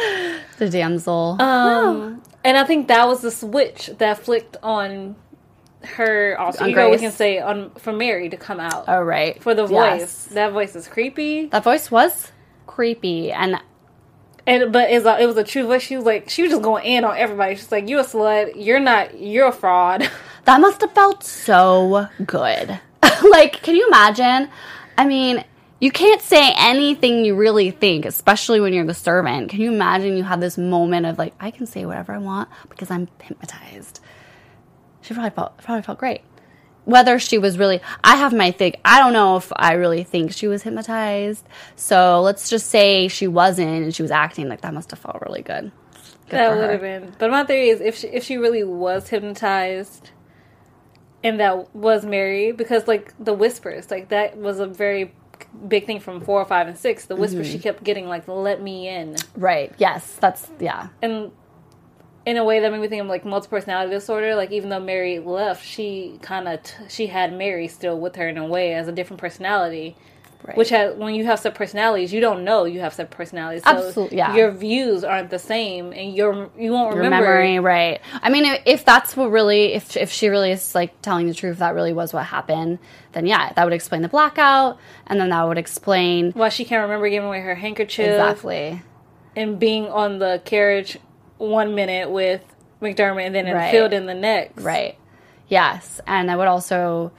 The 0.58 0.70
damsel. 0.70 1.38
Um, 1.40 2.24
and 2.44 2.58
I 2.58 2.64
think 2.64 2.88
that 2.88 3.08
was 3.08 3.22
the 3.22 3.32
switch 3.32 3.92
that 3.98 4.20
flicked 4.20 4.58
on 4.62 5.16
her. 5.84 6.38
Also, 6.40 6.64
On 6.64 6.70
you 6.70 6.76
know, 6.76 6.90
we 6.90 6.98
can 6.98 7.12
say 7.12 7.40
on 7.40 7.72
for 7.72 7.94
Mary 7.94 8.30
to 8.30 8.38
come 8.38 8.60
out 8.60 8.86
oh 8.88 9.02
right. 9.02 9.42
for 9.42 9.54
the 9.54 9.66
voice. 9.66 10.00
Yes. 10.00 10.26
That 10.28 10.52
voice 10.52 10.76
is 10.76 10.88
creepy, 10.88 11.48
That 11.48 11.64
voice 11.64 11.92
was 11.92 12.32
creepy 12.68 13.32
and 13.32 13.60
and 14.46 14.74
but 14.74 14.90
it's 14.90 15.06
a, 15.06 15.22
it 15.22 15.26
was 15.26 15.38
a 15.38 15.44
true 15.44 15.66
voice. 15.66 15.82
She 15.82 15.96
was 15.96 16.06
like, 16.06 16.30
she 16.30 16.42
was 16.42 16.52
just 16.52 16.64
going 16.64 16.86
in 16.86 17.06
on 17.06 17.16
everybody. 17.16 17.56
She's 17.56 17.72
like, 17.72 17.88
"You 17.88 18.00
a 18.00 18.04
slut? 18.04 18.54
You're 18.56 18.80
not. 18.80 19.20
You're 19.20 19.48
a 19.48 19.54
fraud." 19.54 20.10
That 20.46 20.60
must 20.60 20.82
have 20.82 20.92
felt 20.92 21.24
so 21.24 22.10
good. 22.26 22.78
like, 23.32 23.62
can 23.62 23.78
you 23.78 23.88
imagine? 23.88 24.50
I 24.98 25.06
mean, 25.06 25.46
you 25.84 25.92
can't 25.92 26.22
say 26.22 26.54
anything 26.58 27.26
you 27.26 27.36
really 27.36 27.70
think, 27.70 28.06
especially 28.06 28.62
when 28.62 28.72
you're 28.72 28.86
the 28.86 28.94
servant. 28.94 29.50
Can 29.50 29.60
you 29.60 29.70
imagine 29.74 30.16
you 30.16 30.24
have 30.24 30.40
this 30.40 30.58
moment 30.58 31.06
of 31.06 31.18
like, 31.18 31.34
I 31.42 31.52
can 31.52 31.66
say 31.66 31.86
whatever 31.86 32.14
I 32.14 32.20
want 32.20 32.48
because 32.70 32.90
I'm 32.90 33.10
hypnotized? 33.22 34.00
She 35.02 35.14
probably 35.14 35.32
felt 35.32 35.58
probably 35.58 35.82
felt 35.82 36.00
great. 36.00 36.22
Whether 36.86 37.20
she 37.20 37.38
was 37.38 37.58
really, 37.58 37.82
I 38.02 38.16
have 38.16 38.32
my 38.34 38.52
thing. 38.52 38.76
I 38.86 39.02
don't 39.02 39.12
know 39.12 39.36
if 39.36 39.52
I 39.58 39.74
really 39.74 40.06
think 40.06 40.32
she 40.32 40.48
was 40.48 40.64
hypnotized. 40.64 41.46
So 41.76 42.22
let's 42.22 42.50
just 42.50 42.68
say 42.68 43.10
she 43.10 43.28
wasn't, 43.28 43.84
and 43.84 43.94
she 43.94 44.04
was 44.04 44.12
acting 44.12 44.48
like 44.48 44.62
that. 44.62 44.74
Must 44.74 44.90
have 44.92 45.00
felt 45.00 45.22
really 45.22 45.42
good. 45.42 45.74
Good 46.30 46.38
that 46.38 46.56
would 46.56 46.70
have 46.70 46.80
been. 46.80 47.14
But 47.20 47.30
my 47.30 47.44
theory 47.44 47.68
is 47.68 47.82
if 47.82 47.98
she, 47.98 48.08
if 48.08 48.24
she 48.24 48.38
really 48.38 48.64
was 48.64 49.10
hypnotized, 49.10 50.12
and 51.26 51.42
that 51.42 51.76
was 51.76 52.06
Mary, 52.06 52.54
because 52.54 52.88
like 52.88 53.14
the 53.20 53.34
whispers, 53.34 53.92
like 53.92 54.08
that 54.10 54.38
was 54.38 54.62
a 54.62 54.66
very 54.66 55.14
big 55.68 55.86
thing 55.86 56.00
from 56.00 56.22
four, 56.22 56.44
five, 56.46 56.68
and 56.68 56.78
six. 56.78 57.06
The 57.06 57.16
whisper 57.16 57.42
Mm-hmm. 57.42 57.52
she 57.52 57.60
kept 57.60 57.84
getting, 57.84 58.08
like 58.08 58.28
"Let 58.28 58.62
me 58.62 58.88
in," 58.88 59.16
right. 59.36 59.74
Yes, 59.78 60.18
that's 60.20 60.50
yeah. 60.60 60.90
and 61.02 61.32
in 62.26 62.38
a 62.38 62.44
way 62.44 62.62
that 62.62 62.72
made 62.72 62.80
me 62.80 62.88
think 62.88 63.02
of 63.02 63.08
like 63.08 63.26
multiple 63.26 63.58
personality 63.58 63.92
disorder. 63.92 64.36
Like 64.36 64.52
even 64.52 64.70
though 64.70 64.80
Mary 64.80 65.20
left, 65.20 65.66
she 65.66 66.18
kind 66.22 66.48
of 66.48 66.64
t- 66.64 66.74
she 66.90 67.08
had 67.08 67.34
Mary 67.34 67.68
still 67.68 68.00
with 68.00 68.16
her 68.16 68.28
in 68.30 68.38
a 68.38 68.46
way 68.48 68.74
as 68.74 68.88
a 68.88 68.92
different 68.92 69.20
personality. 69.20 69.96
Right. 70.46 70.58
Which 70.58 70.70
has, 70.72 70.96
when 70.96 71.16
you 71.16 71.24
have 71.26 71.40
sub 71.40 71.56
personalities, 71.56 72.12
you 72.12 72.20
don't 72.20 72.44
know 72.44 72.66
you 72.66 72.82
have 72.82 72.94
sub 72.94 73.10
personalities. 73.10 73.64
So 73.64 73.70
Absolute- 73.88 74.12
yeah. 74.12 74.36
Your 74.36 74.52
views 74.52 75.06
aren't 75.06 75.30
the 75.30 75.40
same, 75.40 75.94
and 75.94 76.14
your 76.14 76.50
you 76.58 76.74
won't 76.74 76.96
your 76.96 77.04
remember. 77.04 77.30
memory, 77.30 77.60
right? 77.60 78.02
I 78.22 78.30
mean, 78.30 78.44
if 78.66 78.84
that's 78.84 79.16
what 79.16 79.32
really, 79.32 79.74
if 79.74 79.96
if 79.96 80.12
she 80.12 80.28
really 80.28 80.52
is 80.52 80.76
like 80.76 81.02
telling 81.02 81.28
the 81.28 81.34
truth, 81.34 81.60
that 81.60 81.74
really 81.74 81.94
was 81.94 82.12
what 82.14 82.26
happened, 82.26 82.80
then 83.14 83.26
yeah, 83.26 83.54
that 83.54 83.64
would 83.64 83.74
explain 83.74 84.02
the 84.02 84.10
blackout, 84.10 84.78
and 85.08 85.18
then 85.20 85.30
that 85.30 85.44
would 85.48 85.58
explain 85.58 86.32
why 86.34 86.50
she 86.50 86.66
can't 86.66 86.82
remember 86.84 87.08
giving 87.10 87.28
away 87.28 87.40
her 87.40 87.56
handkerchief 87.56 88.08
exactly 88.08 88.82
and 89.38 89.58
being 89.60 89.88
on 89.88 90.20
the 90.20 90.42
carriage 90.44 90.98
one 91.38 91.74
minute 91.74 92.10
with 92.12 92.44
McDermott 92.82 93.26
and 93.26 93.34
then 93.34 93.48
in 93.48 93.56
Right. 93.56 93.72
field 93.72 93.94
in 93.94 94.06
the 94.08 94.14
next. 94.14 94.62
right. 94.62 94.98
Yes, 95.48 96.02
and 96.06 96.30
I 96.30 96.36
would 96.36 96.48
also, 96.48 97.12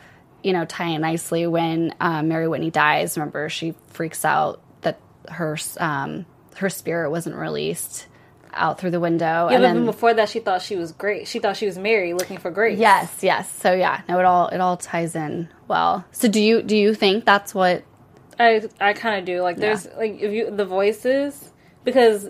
you 0.45 0.53
know, 0.53 0.65
tie 0.65 0.91
in 0.91 1.01
nicely 1.01 1.47
when 1.49 1.93
um, 2.01 2.29
Mary 2.29 2.47
Whitney 2.47 2.71
dies. 2.71 3.17
Remember, 3.19 3.49
she 3.49 3.75
freaks 3.89 4.25
out 4.25 4.61
that 4.83 5.01
her 5.29 5.57
um, 5.79 6.27
her 6.57 6.71
spirit 6.71 7.11
wasn't 7.11 7.35
released 7.35 8.07
out 8.53 8.79
through 8.79 8.93
the 8.93 9.01
window, 9.01 9.49
Yeah, 9.49 9.57
and 9.57 9.63
but 9.63 9.75
then 9.75 9.85
before 9.85 10.15
that, 10.15 10.29
she 10.29 10.39
thought 10.39 10.63
she 10.63 10.77
was 10.77 10.93
great. 10.93 11.27
She 11.27 11.41
thought 11.41 11.57
she 11.57 11.67
was 11.67 11.77
Mary 11.77 12.13
looking 12.15 12.39
for 12.39 12.53
Grace. 12.53 12.79
Yes, 12.79 13.21
yes. 13.21 13.51
So 13.51 13.73
yeah, 13.73 14.03
no, 14.09 14.21
it 14.21 14.25
all 14.25 14.47
it 14.49 14.61
all 14.61 14.77
ties 14.77 15.17
in 15.17 15.49
well. 15.67 16.05
So 16.13 16.29
do 16.29 16.41
you 16.41 16.63
do 16.63 16.77
you 16.77 16.95
think 16.95 17.25
that's 17.25 17.53
what? 17.53 17.83
I 18.39 18.69
I 18.81 18.93
kind 18.93 19.19
of 19.19 19.25
do. 19.25 19.43
Like, 19.43 19.57
there's 19.57 19.87
like 19.97 20.21
if 20.21 20.33
you 20.33 20.51
the 20.51 20.65
voices 20.67 21.51
because 21.83 22.29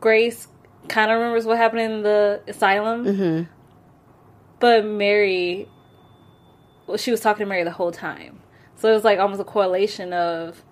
Grace 0.00 0.48
kind 0.88 1.10
of 1.10 1.18
remembers 1.18 1.44
what 1.44 1.58
happened 1.58 1.82
in 1.82 2.02
the 2.02 2.40
asylum, 2.48 3.04
Mm-hmm. 3.04 3.42
but 4.60 4.84
Mary, 4.84 5.68
well, 6.90 6.98
she 6.98 7.10
was 7.10 7.20
talking 7.20 7.44
to 7.44 7.48
Mary 7.48 7.64
the 7.64 7.70
whole 7.72 7.92
time. 7.92 8.40
So 8.76 8.90
it 8.90 8.94
was 8.94 9.04
like 9.04 9.18
almost 9.18 9.40
a 9.40 9.44
correlation 9.44 10.12
of 10.12 10.62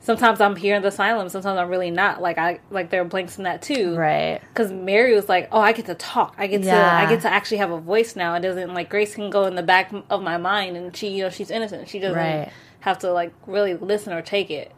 sometimes 0.00 0.40
I'm 0.40 0.56
here 0.56 0.74
in 0.76 0.82
the 0.82 0.88
asylum, 0.88 1.28
sometimes 1.28 1.58
I'm 1.58 1.68
really 1.68 1.90
not. 1.90 2.20
Like 2.22 2.38
I 2.38 2.60
like 2.70 2.90
there 2.90 3.02
are 3.02 3.04
blanks 3.04 3.36
in 3.38 3.44
that 3.44 3.60
too, 3.62 3.94
Right. 3.96 4.40
Because 4.48 4.72
Mary 4.72 5.14
was 5.14 5.28
like, 5.28 5.48
"Oh, 5.52 5.60
I 5.60 5.72
get 5.72 5.86
to 5.86 5.94
talk. 5.94 6.34
I 6.38 6.46
get 6.46 6.62
Yeah. 6.62 6.74
to. 6.74 7.06
I 7.06 7.08
get 7.08 7.20
to 7.22 7.28
actually 7.32 7.58
have 7.58 7.70
a 7.70 7.78
voice 7.78 8.16
now. 8.16 8.34
It 8.34 8.40
doesn't 8.40 8.72
like 8.74 8.88
Grace 8.88 9.14
can 9.14 9.30
go 9.30 9.44
in 9.44 9.54
the 9.56 9.62
back 9.62 9.92
of 10.08 10.22
my 10.22 10.36
mind, 10.38 10.76
and 10.76 10.96
she, 10.96 11.08
you 11.08 11.24
know, 11.24 11.30
she's 11.30 11.50
innocent. 11.50 11.88
She 11.88 11.98
doesn't 11.98 12.16
Right. 12.16 12.50
have 12.80 12.98
to 13.00 13.12
like 13.12 13.32
really 13.46 13.74
listen 13.74 14.12
or 14.12 14.22
take 14.22 14.50
it. 14.50 14.72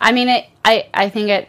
I 0.00 0.12
mean, 0.12 0.28
it. 0.28 0.46
I 0.64 0.86
I 0.94 1.08
think 1.08 1.28
it 1.30 1.48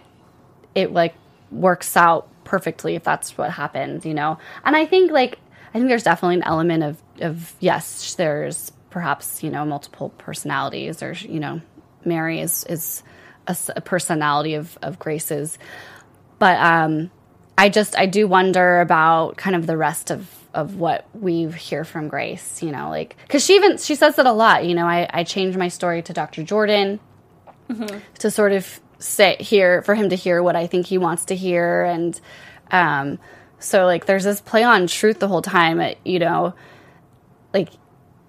it 0.73 0.91
like 0.91 1.13
works 1.51 1.95
out 1.95 2.27
perfectly 2.45 2.95
if 2.95 3.03
that's 3.03 3.37
what 3.37 3.51
happens, 3.51 4.05
you 4.05 4.13
know. 4.13 4.37
And 4.65 4.75
I 4.75 4.85
think 4.85 5.11
like 5.11 5.37
I 5.69 5.73
think 5.73 5.87
there's 5.89 6.03
definitely 6.03 6.35
an 6.37 6.43
element 6.43 6.83
of 6.83 7.01
of 7.19 7.53
yes, 7.59 8.15
there's 8.15 8.71
perhaps 8.89 9.43
you 9.43 9.49
know 9.49 9.65
multiple 9.65 10.09
personalities, 10.17 11.03
or 11.03 11.13
you 11.13 11.39
know, 11.39 11.61
Mary 12.05 12.39
is 12.39 12.63
is 12.65 13.03
a, 13.47 13.55
a 13.75 13.81
personality 13.81 14.55
of 14.55 14.77
of 14.81 14.99
Grace's, 14.99 15.57
but 16.39 16.57
um, 16.59 17.11
I 17.57 17.69
just 17.69 17.97
I 17.97 18.05
do 18.05 18.27
wonder 18.27 18.81
about 18.81 19.37
kind 19.37 19.55
of 19.55 19.67
the 19.67 19.77
rest 19.77 20.11
of 20.11 20.29
of 20.53 20.75
what 20.75 21.05
we 21.13 21.47
hear 21.51 21.83
from 21.83 22.07
Grace, 22.07 22.63
you 22.63 22.71
know, 22.71 22.89
like 22.89 23.15
because 23.23 23.45
she 23.45 23.55
even 23.55 23.77
she 23.77 23.95
says 23.95 24.17
it 24.17 24.25
a 24.25 24.31
lot, 24.31 24.65
you 24.65 24.73
know. 24.73 24.87
I 24.87 25.07
I 25.11 25.23
changed 25.23 25.57
my 25.57 25.67
story 25.67 26.01
to 26.03 26.13
Dr. 26.13 26.43
Jordan 26.43 26.99
to 28.19 28.31
sort 28.31 28.53
of 28.53 28.79
sit 28.99 29.41
here 29.41 29.81
for 29.83 29.93
him 29.93 30.09
to 30.09 30.15
hear 30.15 30.41
what 30.41 30.55
I 30.55 30.67
think 30.67 30.87
he 30.87 30.97
wants 30.97 31.25
to 31.25 31.35
hear 31.35 31.83
and 31.83 32.19
um 32.71 33.19
so 33.59 33.85
like 33.85 34.05
there's 34.05 34.23
this 34.23 34.41
play 34.41 34.63
on 34.63 34.87
truth 34.87 35.19
the 35.19 35.27
whole 35.27 35.41
time 35.41 35.79
it, 35.79 35.97
you 36.03 36.19
know 36.19 36.53
like 37.53 37.69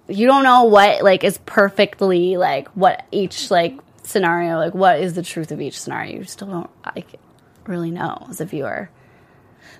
you 0.07 0.25
don't 0.25 0.43
know 0.43 0.63
what 0.63 1.03
like 1.03 1.23
is 1.23 1.37
perfectly 1.45 2.37
like 2.37 2.67
what 2.69 3.05
each 3.11 3.51
like 3.51 3.79
scenario 4.09 4.57
like 4.57 4.73
what 4.73 4.99
is 4.99 5.13
the 5.13 5.21
truth 5.21 5.51
of 5.51 5.61
each 5.61 5.79
scenario? 5.79 6.17
You 6.17 6.23
still 6.25 6.47
don't 6.47 6.69
like 6.95 7.19
really 7.67 7.91
know 7.91 8.25
as 8.29 8.41
a 8.41 8.45
viewer. 8.45 8.89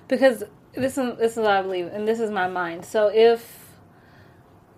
Because 0.08 0.44
this 0.74 0.96
is 0.96 1.18
this 1.18 1.32
is 1.32 1.38
what 1.38 1.50
I 1.50 1.62
believe, 1.62 1.86
and 1.86 2.06
this 2.06 2.20
is 2.20 2.30
my 2.30 2.48
mind. 2.48 2.84
So 2.84 3.08
if 3.08 3.68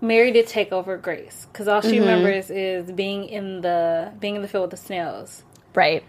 Mary 0.01 0.33
did 0.33 0.47
take 0.47 0.73
over 0.73 0.97
Grace, 0.97 1.47
because 1.53 1.69
all 1.69 1.81
she 1.81 1.93
mm-hmm. 1.93 2.01
remembers 2.01 2.51
is 2.51 2.91
being 2.91 3.25
in 3.29 3.61
the 3.61 4.13
being 4.19 4.37
in 4.37 4.43
the 4.43 4.49
field 4.49 4.63
with 4.63 4.71
the 4.73 4.77
snails, 4.85 5.43
right. 5.75 6.03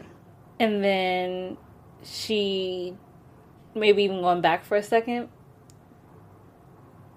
And 0.59 0.83
then 0.83 1.57
she 2.03 2.95
maybe 3.75 4.03
even 4.03 4.21
going 4.21 4.41
back 4.41 4.65
for 4.65 4.77
a 4.77 4.83
second. 4.83 5.29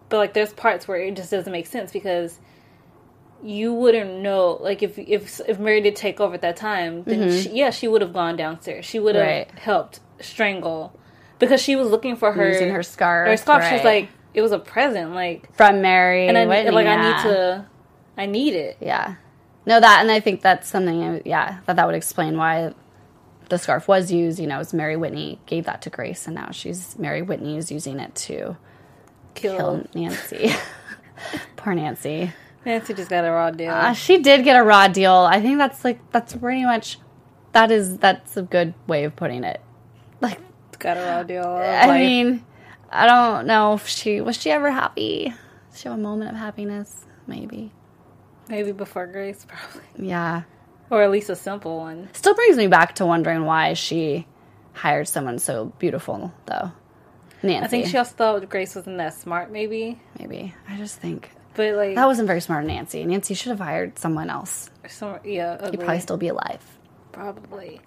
But 0.08 0.18
like, 0.18 0.34
there's 0.34 0.52
parts 0.52 0.86
where 0.86 0.98
it 0.98 1.16
just 1.16 1.30
doesn't 1.30 1.52
make 1.52 1.66
sense 1.66 1.92
because 1.92 2.38
you 3.42 3.72
wouldn't 3.74 4.20
know. 4.20 4.58
Like, 4.60 4.82
if 4.82 4.98
if 4.98 5.40
if 5.48 5.58
Mary 5.58 5.80
did 5.80 5.96
take 5.96 6.20
over 6.20 6.34
at 6.34 6.42
that 6.42 6.56
time, 6.56 7.02
then 7.04 7.28
mm-hmm. 7.28 7.38
she, 7.38 7.50
yeah, 7.58 7.70
she 7.70 7.88
would 7.88 8.02
have 8.02 8.12
gone 8.12 8.36
downstairs. 8.36 8.84
She 8.84 8.98
would 8.98 9.14
have 9.14 9.26
Right. 9.26 9.50
helped 9.58 10.00
strangle 10.20 10.98
because 11.38 11.60
she 11.60 11.76
was 11.76 11.88
looking 11.88 12.16
for 12.16 12.32
her 12.32 12.48
Using 12.48 12.70
her 12.70 12.82
scarf, 12.82 13.28
Her 13.28 13.36
scarf. 13.36 13.64
Right. 13.64 13.84
like, 13.84 14.08
it 14.32 14.42
was 14.42 14.52
a 14.52 14.58
present. 14.58 15.12
Like, 15.12 15.54
from 15.56 15.82
Mary 15.82 16.28
and 16.28 16.38
I 16.38 16.46
Whitney, 16.46 16.70
like 16.70 16.86
I 16.86 16.96
need 16.96 17.22
to, 17.22 17.66
I 18.16 18.26
need 18.26 18.54
it. 18.54 18.78
Yeah. 18.80 19.16
No, 19.66 19.80
that, 19.80 20.00
and 20.00 20.10
I 20.10 20.20
think 20.20 20.42
that's 20.42 20.68
something, 20.68 21.22
yeah, 21.24 21.58
that 21.66 21.74
that 21.76 21.86
would 21.86 21.96
explain 21.96 22.36
why 22.36 22.72
the 23.48 23.58
scarf 23.58 23.88
was 23.88 24.10
used. 24.12 24.38
You 24.38 24.46
know, 24.46 24.58
as 24.60 24.72
Mary 24.74 24.96
Whitney 24.96 25.40
gave 25.46 25.64
that 25.66 25.82
to 25.82 25.90
Grace, 25.90 26.26
and 26.26 26.34
now 26.34 26.50
she's, 26.52 26.98
Mary 26.98 27.22
Whitney 27.22 27.56
is 27.56 27.70
using 27.70 27.98
it 28.00 28.14
to 28.14 28.56
Kill. 29.34 29.56
kill 29.56 29.86
Nancy. 29.94 30.50
Poor 31.56 31.74
Nancy. 31.74 32.32
Nancy 32.64 32.94
just 32.94 33.08
got 33.10 33.24
a 33.24 33.30
raw 33.30 33.50
deal. 33.50 33.70
Uh, 33.72 33.92
she 33.92 34.18
did 34.18 34.44
get 34.44 34.56
a 34.56 34.62
raw 34.62 34.88
deal. 34.88 35.12
I 35.12 35.40
think 35.40 35.58
that's 35.58 35.84
like, 35.84 35.98
that's 36.12 36.34
pretty 36.34 36.64
much, 36.64 36.98
that 37.52 37.70
is, 37.70 37.98
that's 37.98 38.36
a 38.36 38.42
good 38.42 38.74
way 38.86 39.04
of 39.04 39.14
putting 39.16 39.44
it. 39.44 39.60
Like, 40.20 40.38
got 40.78 40.96
a 40.96 41.00
raw 41.00 41.22
deal. 41.22 41.44
I 41.46 41.86
Like, 41.86 42.00
mean, 42.00 42.44
I 42.90 43.06
don't 43.06 43.46
know 43.46 43.74
if 43.74 43.86
she, 43.86 44.20
was 44.20 44.36
she 44.36 44.50
ever 44.50 44.70
happy? 44.70 45.32
Did 45.70 45.78
she 45.78 45.88
have 45.88 45.96
a 45.96 46.00
moment 46.00 46.32
of 46.32 46.36
happiness? 46.36 47.06
Maybe. 47.28 47.72
maybe 48.48 48.72
before 48.72 49.06
Grace, 49.06 49.44
probably, 49.48 49.82
Yeah. 50.08 50.42
Or 50.90 51.02
at 51.02 51.10
least 51.10 51.30
a 51.30 51.36
simple 51.36 51.78
one. 51.78 52.08
Still 52.12 52.34
brings 52.34 52.56
me 52.56 52.66
back 52.66 52.94
to 52.96 53.06
wondering 53.06 53.44
why 53.44 53.74
she 53.74 54.26
hired 54.72 55.08
someone 55.08 55.38
so 55.38 55.66
beautiful, 55.78 56.32
though. 56.46 56.72
Nancy. 57.42 57.64
I 57.64 57.68
think 57.68 57.86
she 57.86 57.98
also 57.98 58.14
thought 58.14 58.48
Grace 58.48 58.74
wasn't 58.74 58.98
that 58.98 59.14
smart, 59.14 59.50
maybe. 59.50 60.00
maybe. 60.18 60.54
I 60.68 60.76
just 60.76 60.98
think 60.98 61.30
But 61.54 61.74
like, 61.74 61.94
that 61.94 62.06
wasn't 62.06 62.26
very 62.26 62.40
smart, 62.40 62.64
of 62.64 62.68
Nancy. 62.68 63.04
Nancy 63.04 63.34
should 63.34 63.50
have 63.50 63.60
hired 63.60 63.98
someone 63.98 64.30
else. 64.30 64.70
some, 64.88 65.18
yeah, 65.24 65.70
He'd 65.70 65.78
probably 65.80 66.00
still 66.00 66.16
be 66.16 66.28
alive. 66.28 66.62
Probably. 67.12 67.80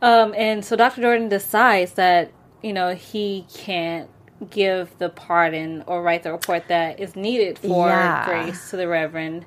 Um, 0.00 0.34
and 0.36 0.64
so 0.64 0.76
Dr. 0.76 1.02
Jordan 1.02 1.28
decides 1.28 1.92
that 1.94 2.32
you 2.62 2.72
know, 2.72 2.94
he 2.94 3.44
can't 3.52 4.08
give 4.50 4.96
the 4.98 5.08
pardon 5.08 5.84
or 5.86 6.02
write 6.02 6.22
the 6.22 6.32
report 6.32 6.68
that 6.68 7.00
is 7.00 7.14
needed 7.14 7.58
for 7.58 7.88
Yeah. 7.88 8.24
Grace 8.26 8.70
to 8.70 8.76
the 8.76 8.88
Reverend. 8.88 9.44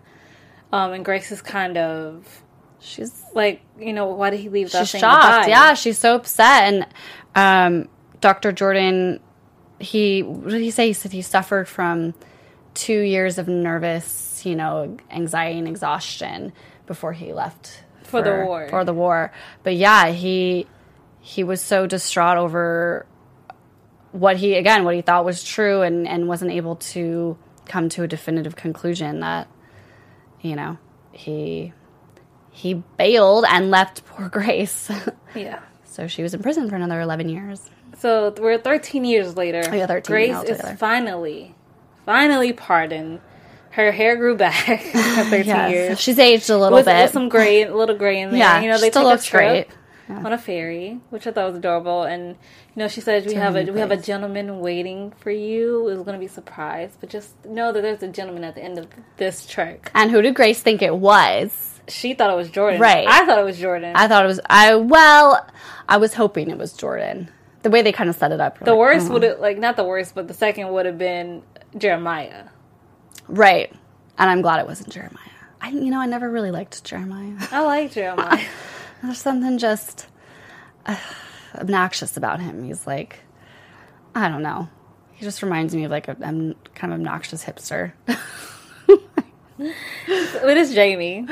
Um, 0.71 0.93
and 0.93 1.05
Grace 1.05 1.31
is 1.31 1.41
kind 1.41 1.77
of 1.77 2.43
She's 2.85 3.23
like, 3.33 3.61
you 3.79 3.93
know, 3.93 4.07
why 4.07 4.29
did 4.29 4.39
he 4.39 4.49
leave 4.49 4.69
she's 4.69 4.89
shocked. 4.89 5.49
Yeah, 5.49 5.73
she's 5.73 5.97
so 5.97 6.15
upset. 6.15 6.73
And 6.73 6.87
um, 7.35 7.89
Dr. 8.21 8.51
Jordan, 8.51 9.19
he 9.79 10.23
what 10.23 10.51
did 10.51 10.61
he 10.61 10.71
say? 10.71 10.87
He 10.87 10.93
said 10.93 11.11
he 11.11 11.21
suffered 11.21 11.67
from 11.67 12.13
two 12.73 12.99
years 12.99 13.37
of 13.37 13.47
nervous, 13.47 14.45
you 14.45 14.55
know, 14.55 14.97
anxiety 15.09 15.59
and 15.59 15.67
exhaustion 15.67 16.53
before 16.85 17.13
he 17.13 17.33
left 17.33 17.83
For 18.03 18.21
the 18.21 18.45
war. 18.45 18.67
For 18.69 18.85
the 18.85 18.93
war, 18.93 19.31
but 19.63 19.75
yeah, 19.75 20.07
he 20.11 20.67
he 21.21 21.43
was 21.43 21.61
so 21.61 21.87
distraught 21.87 22.37
over 22.37 23.05
what 24.11 24.37
he 24.37 24.55
again 24.55 24.85
what 24.85 24.95
he 24.95 25.01
thought 25.01 25.25
was 25.25 25.43
true 25.43 25.81
and 25.81 26.07
and 26.07 26.27
wasn't 26.27 26.51
able 26.51 26.77
to 26.77 27.37
come 27.65 27.89
to 27.89 28.03
a 28.03 28.07
definitive 28.07 28.55
conclusion 28.55 29.19
that 29.19 29.47
you 30.39 30.55
know 30.55 30.77
he 31.11 31.73
he 32.55 32.73
bailed 32.97 33.43
and 33.49 33.69
left 33.69 34.05
poor 34.05 34.29
Grace. 34.29 34.89
Yeah. 35.35 35.59
so 35.83 36.07
she 36.07 36.23
was 36.23 36.33
in 36.33 36.41
prison 36.41 36.69
for 36.69 36.77
another 36.77 37.01
11 37.01 37.27
years. 37.27 37.69
So 37.97 38.33
we're 38.39 38.57
13 38.57 39.03
years 39.03 39.35
later. 39.35 39.61
Yeah, 39.75 39.85
13 39.85 40.03
Grace 40.13 40.43
is 40.49 40.61
finally, 40.79 41.53
finally 42.05 42.53
pardoned. 42.53 43.19
Her 43.71 43.91
hair 43.91 44.15
grew 44.15 44.37
back 44.37 44.69
at 44.95 45.27
13 45.29 45.45
Yes. 45.45 45.71
years. 45.71 45.99
She's 45.99 46.17
aged 46.17 46.49
a 46.49 46.57
little 46.57 46.77
with, 46.77 46.85
bit. 46.85 47.03
with 47.03 47.11
some 47.11 47.27
gray, 47.27 47.63
a 47.63 47.75
little 47.75 47.97
gray 47.97 48.21
in 48.21 48.29
there. 48.29 48.39
Yeah, 48.39 48.61
you 48.61 48.69
know, 48.69 48.77
she 48.77 48.83
they 48.83 48.89
still 48.91 49.03
looks 49.03 49.29
great. 49.29 49.67
on 50.07 50.31
a 50.31 50.37
ferry, 50.37 51.01
which 51.09 51.27
I 51.27 51.31
thought 51.33 51.47
was 51.47 51.57
adorable. 51.57 52.03
And 52.03 52.29
you 52.29 52.35
know, 52.77 52.87
she 52.87 53.01
says 53.01 53.25
we 53.25 53.33
have 53.33 53.57
a 53.57 53.63
new 53.65 53.73
we 53.73 53.81
have 53.81 53.91
a 53.91 53.97
gentleman 53.97 54.61
waiting 54.61 55.11
for 55.19 55.31
you. 55.31 55.89
It 55.89 55.95
was 55.95 56.03
going 56.03 56.13
to 56.17 56.19
be 56.19 56.27
surprised, 56.29 56.95
but 57.01 57.09
just 57.09 57.43
know 57.45 57.73
that 57.73 57.81
there's 57.81 58.01
a 58.03 58.07
gentleman 58.07 58.45
at 58.45 58.55
the 58.55 58.63
end 58.63 58.77
of 58.77 58.87
this 59.17 59.45
trek. 59.45 59.91
And 59.93 60.11
who 60.11 60.21
did 60.21 60.33
Grace 60.35 60.61
think 60.61 60.81
it 60.81 60.95
was? 60.95 61.74
She 61.87 62.13
thought 62.13 62.31
it 62.31 62.35
was 62.35 62.49
Jordan. 62.49 62.79
Right. 62.79 63.07
I 63.07 63.25
thought 63.25 63.37
it 63.37 63.43
was 63.43 63.59
Jordan. 63.59 63.95
I 63.95 64.07
thought 64.07 64.23
it 64.23 64.27
was 64.27 64.39
I 64.45 64.75
well, 64.75 65.47
I 65.87 65.97
was 65.97 66.13
hoping 66.13 66.49
it 66.49 66.57
was 66.57 66.73
Jordan. 66.73 67.29
The 67.63 67.69
way 67.69 67.81
they 67.81 67.91
kind 67.91 68.09
of 68.09 68.15
set 68.15 68.31
it 68.31 68.39
up. 68.39 68.59
the 68.59 68.71
like, 68.71 68.79
worst 68.79 69.09
oh. 69.09 69.13
would 69.13 69.23
have 69.23 69.39
like 69.39 69.57
not 69.57 69.75
the 69.75 69.83
worst, 69.83 70.15
but 70.15 70.27
the 70.27 70.33
second 70.33 70.71
would 70.71 70.85
have 70.85 70.97
been 70.97 71.43
Jeremiah. 71.77 72.45
Right. 73.27 73.71
And 74.17 74.29
I'm 74.29 74.41
glad 74.41 74.59
it 74.59 74.67
wasn't 74.67 74.89
Jeremiah. 74.89 75.19
I 75.61 75.69
you 75.69 75.89
know, 75.89 75.99
I 75.99 76.05
never 76.05 76.29
really 76.29 76.51
liked 76.51 76.83
Jeremiah. 76.83 77.35
I 77.51 77.61
like 77.61 77.91
Jeremiah. 77.91 78.45
There's 79.03 79.19
something 79.19 79.57
just 79.57 80.07
uh, 80.85 80.97
obnoxious 81.55 82.17
about 82.17 82.39
him. 82.39 82.63
He's 82.63 82.87
like 82.87 83.19
I 84.13 84.29
don't 84.29 84.43
know. 84.43 84.69
He 85.11 85.25
just 85.25 85.41
reminds 85.41 85.75
me 85.75 85.83
of 85.83 85.91
like 85.91 86.07
a 86.07 86.17
um, 86.21 86.55
kind 86.73 86.93
of 86.93 86.99
obnoxious 86.99 87.43
hipster. 87.43 87.93
it 89.59 90.57
is 90.57 90.73
Jamie 90.73 91.25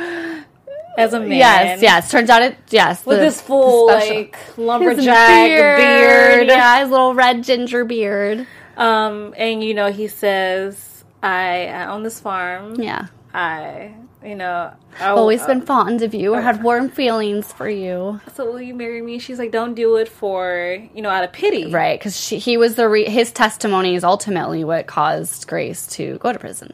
as 0.98 1.14
a 1.14 1.20
man. 1.20 1.32
Yes, 1.32 1.82
yes. 1.82 2.12
Turns 2.12 2.30
out 2.30 2.42
it. 2.42 2.58
Yes, 2.70 3.06
With 3.06 3.20
the- 3.20 3.26
his 3.26 3.42
full 3.42 3.88
like 3.88 4.38
lumberjack 4.58 5.48
beard. 5.48 6.48
Yeah, 6.48 6.82
his 6.82 6.90
little 6.90 7.14
red 7.14 7.44
ginger 7.44 7.84
beard. 7.86 8.48
Um, 8.78 9.34
and 9.38 9.64
you 9.64 9.74
know 9.74 9.92
he 9.92 10.08
says, 10.08 11.04
"I, 11.22 11.68
I 11.68 11.86
own 11.88 12.04
this 12.04 12.20
farm. 12.20 12.76
Yeah, 12.82 13.08
I, 13.34 13.94
you 14.26 14.34
know, 14.34 14.72
I've 15.00 15.16
always 15.18 15.46
been 15.46 15.62
fond 15.62 16.02
of 16.02 16.16
you 16.16 16.34
or 16.34 16.42
had 16.42 16.64
warm 16.64 16.90
feelings 16.90 17.54
for 17.54 17.70
you. 17.70 18.20
So 18.34 18.46
will 18.52 18.62
you 18.62 18.74
marry 18.74 19.02
me? 19.04 19.20
She's 19.20 19.38
like, 19.38 19.52
"Don't 19.52 19.76
do 19.76 19.98
it 19.98 20.08
for 20.08 20.76
you 20.96 21.02
know 21.04 21.10
out 21.10 21.24
of 21.24 21.32
pity, 21.34 21.70
Right, 21.70 22.00
because 22.00 22.18
he 22.30 22.58
was 22.58 22.74
the 22.76 22.90
re- 22.90 23.10
his 23.10 23.32
testimony 23.32 23.94
is 23.94 24.04
ultimately 24.04 24.64
what 24.64 24.88
caused 24.88 25.46
Grace 25.48 25.86
to 25.88 26.18
go 26.18 26.34
to 26.34 26.40
prison. 26.40 26.74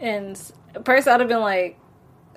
And 0.00 0.40
first 0.84 1.08
I'd 1.08 1.20
have 1.20 1.28
been 1.28 1.40
like, 1.40 1.78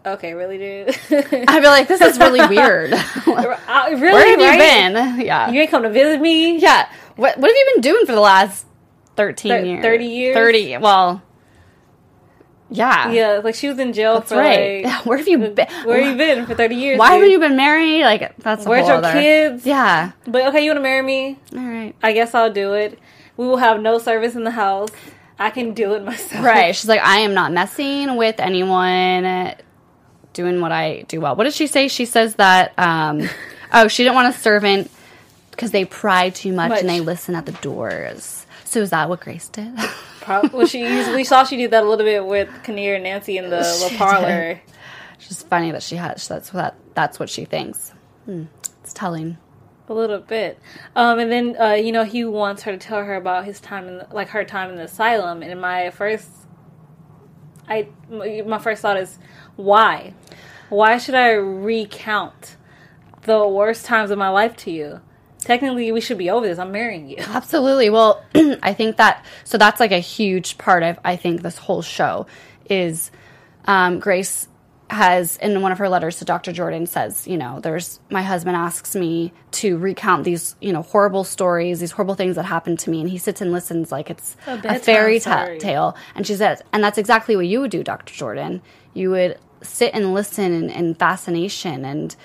"Okay, 0.06 0.34
really, 0.34 0.58
dude? 0.58 0.96
I'd 1.12 1.62
be 1.62 1.68
like, 1.68 1.88
this 1.88 2.02
is 2.02 2.18
really 2.18 2.46
weird. 2.56 2.94
Uh, 2.94 3.00
really? 3.28 4.02
Where 4.02 4.28
have 4.28 4.40
right? 4.40 4.54
you 4.54 4.94
been? 5.18 5.26
Yeah, 5.26 5.50
You 5.52 5.62
ain't 5.62 5.72
come 5.72 5.84
to 5.84 5.90
visit 5.90 6.22
me? 6.22 6.58
yeah. 6.58 6.90
What 7.16 7.38
what 7.38 7.48
have 7.50 7.56
you 7.58 7.72
been 7.76 7.82
doing 7.82 8.06
for 8.06 8.14
the 8.14 8.22
last 8.22 8.66
thirteen 9.18 9.52
Thir- 9.52 9.66
years? 9.66 9.84
30 9.84 10.06
years? 10.06 10.36
Thirty. 10.36 10.78
Well, 10.78 11.22
yeah, 12.72 13.12
Yeah, 13.12 13.42
like 13.44 13.56
she 13.56 13.68
was 13.68 13.80
in 13.80 13.94
jail 13.94 14.16
That's 14.20 14.30
for 14.32 14.38
right. 14.38 14.86
like 14.86 15.06
Where 15.06 15.18
have 15.18 15.28
you 15.28 15.38
been? 15.40 15.68
where 15.86 16.00
have 16.02 16.12
you 16.12 16.16
been 16.18 16.46
for 16.46 16.54
thirty 16.54 16.76
years? 16.76 17.00
Why 17.00 17.08
dude? 17.10 17.14
haven't 17.16 17.32
you 17.32 17.40
been 17.40 17.58
married? 17.58 18.04
Like 18.04 18.38
that's 18.38 18.66
a 18.66 18.70
Where's 18.70 18.88
your 18.88 18.98
other- 18.98 19.12
kids? 19.12 19.66
Yeah. 19.66 20.12
But 20.28 20.48
okay, 20.50 20.64
you 20.64 20.70
want 20.70 20.78
to 20.78 20.84
marry 20.84 21.02
me? 21.02 21.38
All 21.56 21.60
right. 21.66 21.96
I 22.04 22.14
guess 22.14 22.36
I'll 22.36 22.54
do 22.54 22.74
it. 22.74 23.00
We 23.38 23.48
will 23.48 23.58
have 23.58 23.82
no 23.82 23.98
service 23.98 24.36
in 24.36 24.44
the 24.44 24.52
house. 24.52 24.90
I 25.40 25.50
can 25.52 25.74
do 25.74 25.94
it 25.94 26.04
myself. 26.04 26.44
Right. 26.44 26.76
She's 26.76 26.90
like, 26.90 27.02
I 27.02 27.20
am 27.20 27.34
not 27.34 27.52
messing 27.54 28.18
with 28.18 28.40
anyone 28.40 29.56
doing 30.34 30.62
what 30.62 30.72
I 30.72 31.04
do 31.08 31.22
well. 31.22 31.36
What 31.36 31.46
did 31.46 31.54
she 31.54 31.66
say? 31.68 31.88
She 31.88 32.06
says 32.06 32.36
that, 32.36 32.74
um, 32.78 33.28
oh, 33.74 33.88
she 33.88 34.04
didn't 34.04 34.16
want 34.16 34.36
a 34.36 34.38
servant 34.38 34.92
because 35.52 35.72
they 35.72 35.86
pry 35.86 36.30
too 36.30 36.52
much, 36.54 36.70
Much. 36.70 36.80
and 36.82 36.90
they 36.90 37.00
listen 37.00 37.36
at 37.36 37.46
the 37.46 37.52
doors. 37.54 38.46
So 38.66 38.82
is 38.82 38.92
that 38.92 39.10
what 39.10 39.22
Grace 39.22 39.50
did? 39.50 39.76
Prob- 40.22 40.52
well, 40.52 40.68
she 40.68 40.80
usually 40.96 41.16
we 41.16 41.24
saw 41.24 41.44
she 41.44 41.58
did 41.58 41.72
that 41.72 41.84
a 41.84 41.90
little 41.90 42.06
bit 42.06 42.26
with 42.26 42.50
Kinnear 42.64 42.96
and 42.96 43.04
Nancy 43.04 43.38
in 43.38 43.50
the 43.50 43.64
She 43.64 43.84
little 43.84 43.98
parlor. 43.98 44.54
did. 44.56 44.62
It's 45.16 45.28
just 45.28 45.48
funny 45.48 45.72
that 45.72 45.84
she 45.84 45.96
has. 45.96 46.28
That's 46.28 46.54
what 46.54 46.76
that's 46.94 47.20
what 47.20 47.30
she 47.30 47.46
thinks. 47.46 47.92
Hmm. 48.26 48.44
It's 48.84 48.94
telling. 48.94 49.38
A 49.90 49.94
little 49.94 50.20
bit. 50.20 50.60
Um, 50.96 51.18
and 51.18 51.32
then 51.32 51.56
uh, 51.60 51.74
you 51.74 51.92
know 51.92 52.04
he 52.04 52.24
wants 52.24 52.64
her 52.64 52.72
to 52.72 52.78
tell 52.78 53.04
her 53.04 53.16
about 53.16 53.46
his 53.46 53.60
time 53.60 53.88
in 53.88 53.98
the, 53.98 54.08
like 54.12 54.30
her 54.30 54.46
time 54.46 54.70
in 54.70 54.76
the 54.76 54.84
asylum. 54.84 55.42
And 55.42 55.60
my 55.60 55.90
first, 55.90 56.30
I 57.68 57.88
my 58.10 58.60
first 58.60 58.84
thought 58.84 58.98
is 58.98 59.18
why, 59.56 60.14
why 60.70 61.00
should 61.00 61.16
I 61.16 61.32
recount 61.32 62.56
the 63.24 63.48
worst 63.48 63.86
times 63.86 64.12
of 64.12 64.20
my 64.20 64.30
life 64.30 64.56
to 64.58 64.72
you? 64.72 65.02
Technically, 65.40 65.92
we 65.92 66.02
should 66.02 66.18
be 66.18 66.30
over 66.30 66.46
this. 66.46 66.60
I'm 66.60 66.72
marrying 66.72 67.10
you. 67.10 67.18
Absolutely. 67.20 67.90
Well, 67.90 68.24
I 68.62 68.74
think 68.74 68.98
that 68.98 69.26
so 69.44 69.58
that's 69.58 69.80
like 69.80 69.92
a 69.92 70.00
huge 70.00 70.60
part 70.60 70.84
of 70.84 71.00
I 71.04 71.16
think 71.16 71.42
this 71.42 71.58
whole 71.58 71.82
show 71.82 72.28
is 72.70 73.10
um, 73.66 74.00
Grace 74.00 74.48
has 74.90 75.38
in 75.38 75.62
one 75.62 75.72
of 75.72 75.78
her 75.78 75.88
letters 75.88 76.18
to 76.18 76.26
Dr. 76.26 76.52
Jordan 76.52 76.88
says, 76.88 77.28
you 77.28 77.38
know, 77.38 77.60
there's 77.60 78.00
my 78.10 78.24
husband 78.24 78.56
asks 78.56 78.96
me 78.96 79.32
to 79.52 79.78
recount 79.78 80.24
these, 80.24 80.56
you 80.62 80.74
know, 80.74 80.82
horrible 80.82 81.24
stories, 81.24 81.80
these 81.80 81.92
horrible 81.92 82.16
things 82.16 82.36
that 82.36 82.44
happened 82.44 82.80
to 82.80 82.90
me, 82.90 83.02
and 83.02 83.10
he 83.10 83.18
sits 83.18 83.42
and 83.42 83.52
listens 83.52 83.92
like 83.92 84.10
it's 84.10 84.36
A 84.48 84.60
a, 84.64 84.80
fairy 84.80 85.20
ta- 85.20 85.50
tale. 85.60 85.96
And 86.16 86.26
she 86.26 86.36
says, 86.36 86.62
and 86.74 86.84
that's 86.84 86.98
exactly 86.98 87.36
what 87.36 87.46
you 87.48 87.62
would 87.62 87.72
do, 87.72 87.84
Dr. 87.84 88.14
Jordan. 88.14 88.62
You 88.94 89.12
would 89.12 89.38
sit 89.62 89.94
and 89.94 90.14
listen 90.14 90.52
in, 90.54 90.70
in 90.70 90.96
fascination 90.96 91.86
and 91.86 92.16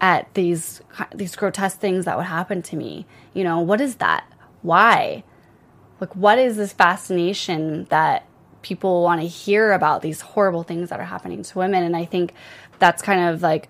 at 0.00 0.32
these 0.34 0.82
these 1.14 1.34
grotesque 1.34 1.78
things 1.78 2.04
that 2.04 2.16
would 2.16 2.26
happen 2.26 2.62
to 2.62 2.76
me. 2.76 3.06
You 3.32 3.42
know, 3.44 3.60
what 3.60 3.80
is 3.80 3.96
that? 3.96 4.24
Why? 4.62 5.24
Like, 6.00 6.14
what 6.14 6.38
is 6.38 6.56
this 6.56 6.72
fascination 6.72 7.84
that 7.84 8.26
people 8.64 9.02
want 9.02 9.20
to 9.20 9.26
hear 9.26 9.72
about 9.72 10.02
these 10.02 10.20
horrible 10.20 10.64
things 10.64 10.88
that 10.88 10.98
are 10.98 11.04
happening 11.04 11.44
to 11.44 11.58
women? 11.58 11.84
And 11.84 11.96
I 11.96 12.04
think 12.04 12.34
that's 12.80 13.00
kind 13.02 13.28
of 13.32 13.42
like 13.42 13.68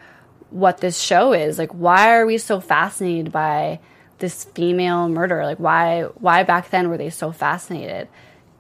what 0.50 0.78
this 0.78 0.98
show 0.98 1.34
is. 1.34 1.58
Like, 1.58 1.72
why 1.72 2.14
are 2.16 2.24
we 2.24 2.38
so 2.38 2.60
fascinated 2.60 3.30
by 3.30 3.80
this 4.18 4.44
female 4.44 5.10
murder? 5.10 5.44
Like, 5.44 5.58
why 5.58 6.04
why 6.14 6.44
back 6.44 6.70
then 6.70 6.88
were 6.88 6.96
they 6.96 7.10
so 7.10 7.30
fascinated? 7.32 8.08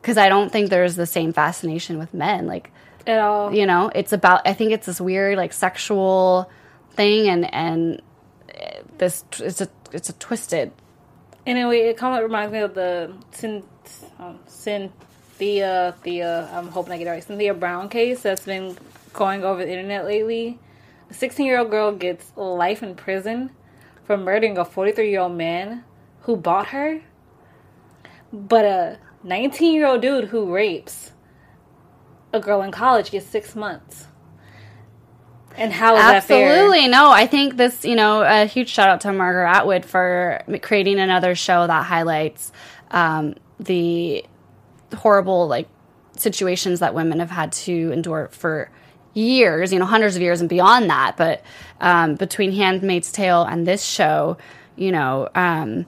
Because 0.02 0.18
I 0.18 0.28
don't 0.28 0.52
think 0.52 0.68
there's 0.68 0.96
the 0.96 1.06
same 1.06 1.32
fascination 1.32 1.98
with 1.98 2.12
men. 2.12 2.46
Like, 2.46 2.70
At 3.06 3.20
all. 3.20 3.54
you 3.54 3.64
know, 3.64 3.90
it's 3.94 4.12
about. 4.12 4.42
I 4.44 4.52
think 4.52 4.72
it's 4.72 4.84
this 4.86 5.00
weird 5.00 5.38
like 5.38 5.54
sexual 5.54 6.50
thing, 6.90 7.28
and 7.28 7.54
and 7.54 8.02
eh, 8.54 8.82
this 8.98 9.24
it's 9.38 9.62
a 9.62 9.68
it's 9.92 10.10
a 10.10 10.12
twisted 10.14 10.72
Anyway, 11.46 11.80
it 11.80 11.96
kind 11.96 12.16
of 12.16 12.22
reminds 12.24 12.52
me 12.52 12.60
of 12.60 12.74
the 12.74 13.12
sin, 13.32 13.62
um, 14.18 14.38
Cynthia, 14.46 14.92
Thea, 15.36 15.94
Thea, 16.02 16.48
I'm 16.52 16.68
hoping 16.68 16.92
I 16.92 16.98
get 16.98 17.06
it 17.08 17.10
right, 17.10 17.24
Cynthia 17.24 17.54
Brown 17.54 17.88
case 17.88 18.22
that's 18.22 18.44
been 18.44 18.76
going 19.12 19.44
over 19.44 19.64
the 19.64 19.70
internet 19.70 20.04
lately. 20.04 20.58
A 21.10 21.14
16 21.14 21.44
year 21.44 21.58
old 21.58 21.70
girl 21.70 21.92
gets 21.92 22.32
life 22.36 22.82
in 22.82 22.94
prison 22.94 23.50
for 24.04 24.16
murdering 24.16 24.58
a 24.58 24.64
43 24.64 25.10
year 25.10 25.20
old 25.20 25.36
man 25.36 25.84
who 26.22 26.36
bought 26.36 26.68
her, 26.68 27.00
but 28.32 28.64
a 28.64 28.98
19 29.24 29.74
year 29.74 29.86
old 29.86 30.02
dude 30.02 30.26
who 30.26 30.52
rapes 30.52 31.12
a 32.32 32.40
girl 32.40 32.62
in 32.62 32.70
college 32.70 33.10
gets 33.10 33.26
six 33.26 33.54
months. 33.56 34.06
And 35.56 35.72
how 35.72 35.94
is 35.94 36.02
that 36.02 36.24
fair? 36.24 36.50
Absolutely. 36.50 36.88
No, 36.88 37.10
I 37.12 37.26
think 37.26 37.56
this, 37.56 37.84
you 37.84 37.94
know, 37.94 38.22
a 38.22 38.44
huge 38.44 38.68
shout 38.68 38.88
out 38.88 39.00
to 39.02 39.12
Margaret 39.12 39.48
Atwood 39.48 39.84
for 39.84 40.42
creating 40.62 40.98
another 40.98 41.36
show 41.36 41.66
that 41.66 41.84
highlights 41.84 42.50
um, 42.90 43.34
the 43.60 44.24
horrible, 44.92 45.46
like, 45.46 45.68
situations 46.16 46.80
that 46.80 46.94
women 46.94 47.18
have 47.20 47.30
had 47.30 47.52
to 47.52 47.90
endure 47.92 48.28
for 48.32 48.70
years, 49.14 49.72
you 49.72 49.78
know, 49.78 49.84
hundreds 49.84 50.16
of 50.16 50.22
years 50.22 50.40
and 50.40 50.48
beyond 50.48 50.90
that. 50.90 51.16
But 51.16 51.42
um, 51.80 52.14
between 52.16 52.52
Handmaid's 52.52 53.10
Tale 53.12 53.42
and 53.42 53.66
this 53.66 53.82
show, 53.84 54.36
you 54.76 54.92
know, 54.92 55.28
um, 55.34 55.86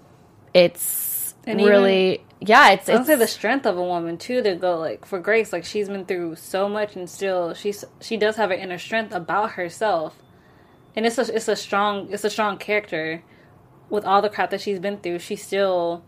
it's 0.54 1.34
And 1.46 1.60
even- 1.60 1.72
really 1.72 2.22
yeah 2.38 2.72
it's 2.72 2.86
it's 2.86 3.06
say 3.06 3.14
the 3.14 3.26
strength 3.26 3.64
of 3.64 3.78
a 3.78 3.82
woman 3.82 4.18
too 4.18 4.42
to 4.42 4.54
go 4.56 4.78
like 4.78 5.06
for 5.06 5.18
Grace, 5.18 5.52
like 5.54 5.64
she's 5.64 5.88
been 5.88 6.04
through 6.04 6.36
so 6.36 6.68
much 6.68 6.94
and 6.94 7.08
still 7.08 7.54
she's 7.54 7.82
she 8.00 8.18
does 8.18 8.36
have 8.36 8.50
an 8.50 8.60
inner 8.60 8.78
strength 8.78 9.14
about 9.14 9.52
herself, 9.52 10.16
and 10.94 11.06
it's 11.06 11.18
a 11.18 11.34
it's 11.34 11.48
a 11.48 11.56
strong 11.56 12.08
it's 12.10 12.24
a 12.24 12.30
strong 12.30 12.58
character. 12.58 13.22
With 13.88 14.04
all 14.04 14.20
the 14.20 14.28
crap 14.28 14.50
that 14.50 14.60
she's 14.60 14.78
been 14.80 14.98
through, 14.98 15.20
she 15.20 15.36
still 15.36 16.02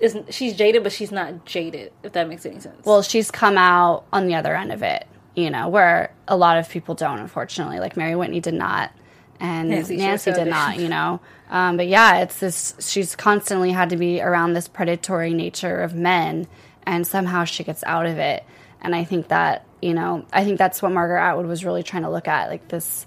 is 0.00 0.16
she's 0.30 0.54
jaded, 0.54 0.82
but 0.82 0.92
she's 0.92 1.12
not 1.12 1.44
jaded. 1.44 1.92
If 2.02 2.12
that 2.12 2.28
makes 2.28 2.44
any 2.46 2.60
sense. 2.60 2.84
well 2.84 3.02
she's 3.02 3.30
come 3.30 3.56
out 3.58 4.04
on 4.12 4.26
the 4.26 4.34
other 4.34 4.54
end 4.54 4.72
of 4.72 4.82
it 4.82 5.06
you 5.36 5.50
know 5.50 5.68
where 5.68 6.12
a 6.26 6.36
lot 6.36 6.58
of 6.58 6.68
people 6.68 6.96
don't 6.96 7.20
unfortunately 7.20 7.78
like 7.78 7.96
mary 7.96 8.16
whitney 8.16 8.40
did 8.40 8.54
not 8.54 8.90
and 9.38 9.68
Nancy 9.68 9.98
nancy, 9.98 10.32
did 10.32 10.44
did. 10.44 10.50
not 10.50 10.78
you 10.78 10.88
know 10.96 11.20
um, 11.50 11.76
but 11.76 11.86
yeah 11.86 12.18
it's 12.18 12.40
this 12.40 12.74
she's 12.80 13.14
constantly 13.14 13.70
had 13.70 13.90
to 13.90 13.96
be 13.96 14.20
around 14.20 14.54
this 14.54 14.66
predatory 14.66 15.32
nature 15.32 15.82
of 15.82 15.94
men 15.94 16.48
and 16.84 17.06
somehow 17.06 17.44
she 17.44 17.62
gets 17.62 17.84
out 17.84 18.06
of 18.06 18.18
it 18.18 18.44
and 18.80 18.96
i 18.96 19.04
think 19.04 19.28
that 19.28 19.64
you 19.82 19.94
know 19.94 20.24
i 20.32 20.42
think 20.42 20.58
that's 20.58 20.80
what 20.82 20.90
margaret 20.90 21.20
atwood 21.20 21.46
was 21.46 21.64
really 21.64 21.82
trying 21.82 22.02
to 22.02 22.10
look 22.10 22.26
at 22.26 22.48
like 22.48 22.66
this 22.68 23.06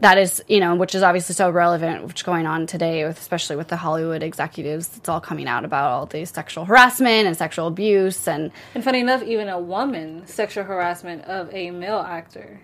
that 0.00 0.18
is 0.18 0.42
you 0.48 0.60
know 0.60 0.74
which 0.74 0.94
is 0.94 1.02
obviously 1.02 1.34
so 1.34 1.48
relevant 1.48 2.04
which 2.04 2.24
going 2.24 2.46
on 2.46 2.66
today 2.66 3.04
with 3.04 3.18
especially 3.18 3.56
with 3.56 3.68
the 3.68 3.76
hollywood 3.76 4.22
executives 4.22 4.90
it's 4.96 5.08
all 5.08 5.20
coming 5.20 5.46
out 5.46 5.64
about 5.64 5.90
all 5.90 6.06
the 6.06 6.24
sexual 6.24 6.64
harassment 6.64 7.26
and 7.26 7.36
sexual 7.36 7.68
abuse 7.68 8.26
and 8.26 8.50
and 8.74 8.82
funny 8.82 9.00
enough, 9.00 9.22
even 9.22 9.48
a 9.48 9.58
woman 9.58 10.26
sexual 10.26 10.64
harassment 10.64 11.24
of 11.24 11.52
a 11.54 11.70
male 11.70 12.00
actor, 12.00 12.60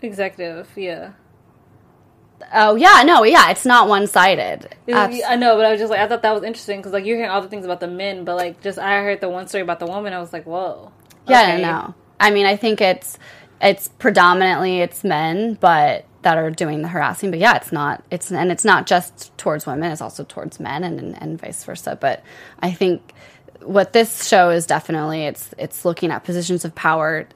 executive, 0.00 0.68
yeah. 0.76 1.12
oh 2.54 2.74
yeah 2.76 3.02
no 3.04 3.24
yeah 3.24 3.50
it's 3.50 3.64
not 3.66 3.88
one-sided 3.88 4.74
It's- 4.86 5.20
I 5.26 5.36
know, 5.36 5.56
but 5.56 5.64
I 5.64 5.70
was 5.72 5.80
just 5.80 5.90
like, 5.90 6.00
I 6.00 6.08
thought 6.08 6.22
that 6.22 6.32
was 6.34 6.42
interesting 6.42 6.78
because 6.80 6.92
like 6.92 7.04
you're 7.04 7.16
hearing 7.16 7.30
all 7.30 7.42
the 7.42 7.48
things 7.48 7.64
about 7.64 7.80
the 7.80 7.88
men, 7.88 8.24
but 8.24 8.36
like 8.36 8.60
just 8.62 8.78
I 8.78 9.02
heard 9.02 9.20
the 9.20 9.28
one 9.28 9.46
story 9.48 9.62
about 9.62 9.80
the 9.80 9.86
woman, 9.86 10.12
I 10.12 10.20
was 10.20 10.32
like, 10.32 10.44
whoa. 10.44 10.92
Yeah, 11.28 11.42
okay. 11.42 11.62
no. 11.62 11.94
I 12.18 12.30
mean, 12.30 12.46
I 12.46 12.56
think 12.56 12.80
it's 12.80 13.18
it's 13.62 13.88
predominantly 13.88 14.80
it's 14.80 15.04
men, 15.04 15.54
but 15.54 16.04
that 16.22 16.38
are 16.38 16.50
doing 16.50 16.82
the 16.82 16.88
harassing. 16.88 17.30
But 17.30 17.40
yeah, 17.40 17.56
it's 17.56 17.72
not. 17.72 18.02
It's 18.10 18.30
and 18.30 18.50
it's 18.50 18.64
not 18.64 18.86
just 18.86 19.36
towards 19.38 19.66
women. 19.66 19.90
It's 19.92 20.00
also 20.00 20.24
towards 20.24 20.60
men, 20.60 20.84
and 20.84 20.98
and, 20.98 21.22
and 21.22 21.40
vice 21.40 21.64
versa. 21.64 21.96
But 22.00 22.22
I 22.60 22.72
think 22.72 23.12
what 23.60 23.92
this 23.92 24.26
show 24.26 24.50
is 24.50 24.66
definitely 24.66 25.24
it's 25.24 25.54
it's 25.58 25.84
looking 25.84 26.10
at 26.10 26.24
positions 26.24 26.64
of 26.64 26.74
power, 26.74 27.28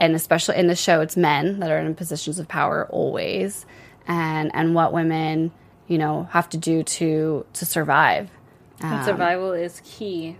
and 0.00 0.14
especially 0.14 0.56
in 0.56 0.66
the 0.66 0.76
show, 0.76 1.00
it's 1.00 1.16
men 1.16 1.60
that 1.60 1.70
are 1.70 1.78
in 1.78 1.94
positions 1.94 2.38
of 2.38 2.48
power 2.48 2.86
always, 2.90 3.66
and 4.06 4.50
and 4.54 4.74
what 4.74 4.92
women 4.92 5.52
you 5.86 5.98
know 5.98 6.24
have 6.32 6.48
to 6.50 6.56
do 6.56 6.82
to 6.82 7.46
to 7.52 7.66
survive. 7.66 8.30
And 8.80 9.00
um, 9.00 9.04
survival 9.04 9.52
is 9.52 9.82
key 9.84 10.36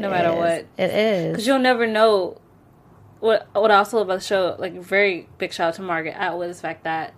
no 0.00 0.10
matter 0.10 0.30
is. 0.30 0.36
what. 0.36 0.66
it 0.78 0.90
is. 0.94 1.32
because 1.32 1.46
you'll 1.46 1.58
never 1.58 1.86
know. 1.86 2.38
What 3.22 3.46
what 3.52 3.70
I 3.70 3.76
also 3.76 3.98
love 3.98 4.08
about 4.08 4.18
the 4.18 4.26
show, 4.26 4.56
like 4.58 4.72
very 4.72 5.28
big 5.38 5.52
shout 5.52 5.68
out 5.68 5.74
to 5.74 5.82
Margaret 5.82 6.16
Atwood, 6.18 6.50
is 6.50 6.56
the 6.56 6.62
fact 6.62 6.82
that 6.82 7.14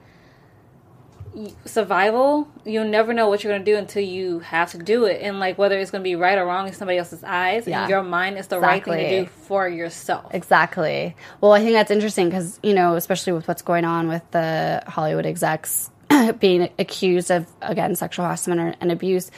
survival, 1.64 2.46
you'll 2.66 2.84
never 2.86 3.14
know 3.14 3.30
what 3.30 3.42
you're 3.42 3.54
gonna 3.54 3.64
do 3.64 3.76
until 3.76 4.02
you 4.02 4.40
have 4.40 4.70
to 4.72 4.78
do 4.78 5.06
it, 5.06 5.22
and 5.22 5.40
like 5.40 5.56
whether 5.56 5.78
it's 5.78 5.90
gonna 5.90 6.04
be 6.04 6.14
right 6.14 6.36
or 6.36 6.44
wrong 6.44 6.66
in 6.68 6.74
somebody 6.74 6.98
else's 6.98 7.24
eyes, 7.24 7.66
Yeah. 7.66 7.88
your 7.88 8.02
mind, 8.02 8.36
is 8.36 8.48
the 8.48 8.60
right 8.60 8.84
thing 8.84 8.98
to 8.98 9.20
do 9.24 9.26
for 9.48 9.66
yourself. 9.66 10.26
Exactly. 10.34 11.16
Well, 11.40 11.52
I 11.54 11.60
think 11.60 11.72
that's 11.72 11.90
interesting 11.90 12.28
because, 12.28 12.60
you 12.62 12.74
know, 12.74 12.96
especially 12.96 13.32
with 13.32 13.48
what's 13.48 13.62
going 13.62 13.86
on 13.86 14.06
with 14.06 14.30
the 14.30 14.82
Hollywood 14.86 15.24
execs 15.24 15.90
being 16.38 16.68
accused 16.78 17.30
of, 17.30 17.46
again, 17.62 17.96
sexual 17.96 18.26
harassment 18.26 18.60
or, 18.60 18.74
and 18.78 18.92
abuse, 18.92 19.30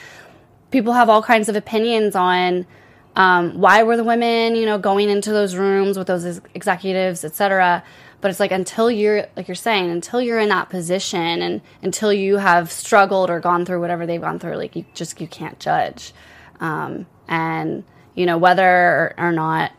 people 0.72 0.94
have 0.94 1.08
all 1.08 1.22
kinds 1.22 1.48
of 1.48 1.54
opinions 1.54 2.16
on 2.16 2.66
um, 3.16 3.58
why 3.58 3.82
were 3.82 3.96
the 3.96 4.04
women, 4.04 4.54
you 4.54 4.66
know, 4.66 4.78
going 4.78 5.08
into 5.08 5.32
those 5.32 5.56
rooms 5.56 5.96
with 5.96 6.06
those 6.06 6.24
ex- 6.24 6.40
executives, 6.54 7.24
et 7.24 7.34
cetera. 7.34 7.82
But 8.20 8.30
it's 8.30 8.40
like 8.40 8.52
until 8.52 8.90
you're, 8.90 9.26
like 9.36 9.48
you're 9.48 9.54
saying, 9.54 9.90
until 9.90 10.20
you're 10.20 10.38
in 10.38 10.50
that 10.50 10.68
position 10.68 11.42
and 11.42 11.60
until 11.82 12.12
you 12.12 12.36
have 12.36 12.70
struggled 12.70 13.30
or 13.30 13.40
gone 13.40 13.64
through 13.64 13.80
whatever 13.80 14.06
they've 14.06 14.20
gone 14.20 14.38
through, 14.38 14.56
like 14.56 14.76
you 14.76 14.84
just, 14.94 15.20
you 15.20 15.26
can't 15.26 15.58
judge. 15.58 16.12
Um, 16.60 17.06
and, 17.28 17.84
you 18.14 18.26
know, 18.26 18.38
whether 18.38 19.14
or, 19.18 19.32
not 19.32 19.72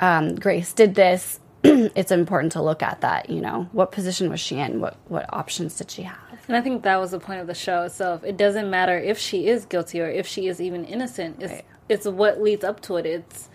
um, 0.00 0.36
Grace 0.36 0.72
did 0.72 0.94
this, 0.94 1.40
it's 1.64 2.12
important 2.12 2.52
to 2.52 2.62
look 2.62 2.82
at 2.82 3.00
that. 3.00 3.28
You 3.28 3.40
know, 3.40 3.68
what 3.72 3.90
position 3.90 4.30
was 4.30 4.40
she 4.40 4.58
in? 4.58 4.80
What 4.80 4.96
what 5.08 5.26
options 5.32 5.76
did 5.76 5.90
she 5.90 6.02
have? 6.02 6.16
And 6.46 6.56
I 6.56 6.60
think 6.60 6.84
that 6.84 7.00
was 7.00 7.10
the 7.10 7.18
point 7.18 7.40
of 7.40 7.48
the 7.48 7.54
show 7.54 7.82
itself. 7.82 8.22
It 8.22 8.36
doesn't 8.36 8.70
matter 8.70 8.96
if 8.96 9.18
she 9.18 9.48
is 9.48 9.64
guilty 9.66 10.00
or 10.00 10.08
if 10.08 10.26
she 10.26 10.46
is 10.46 10.60
even 10.60 10.84
innocent. 10.84 11.42
It's 11.42 11.62
it's 11.88 12.06
what 12.06 12.40
leads 12.40 12.64
up 12.64 12.80
to 12.82 12.96
it. 12.96 13.06
It's 13.06 13.48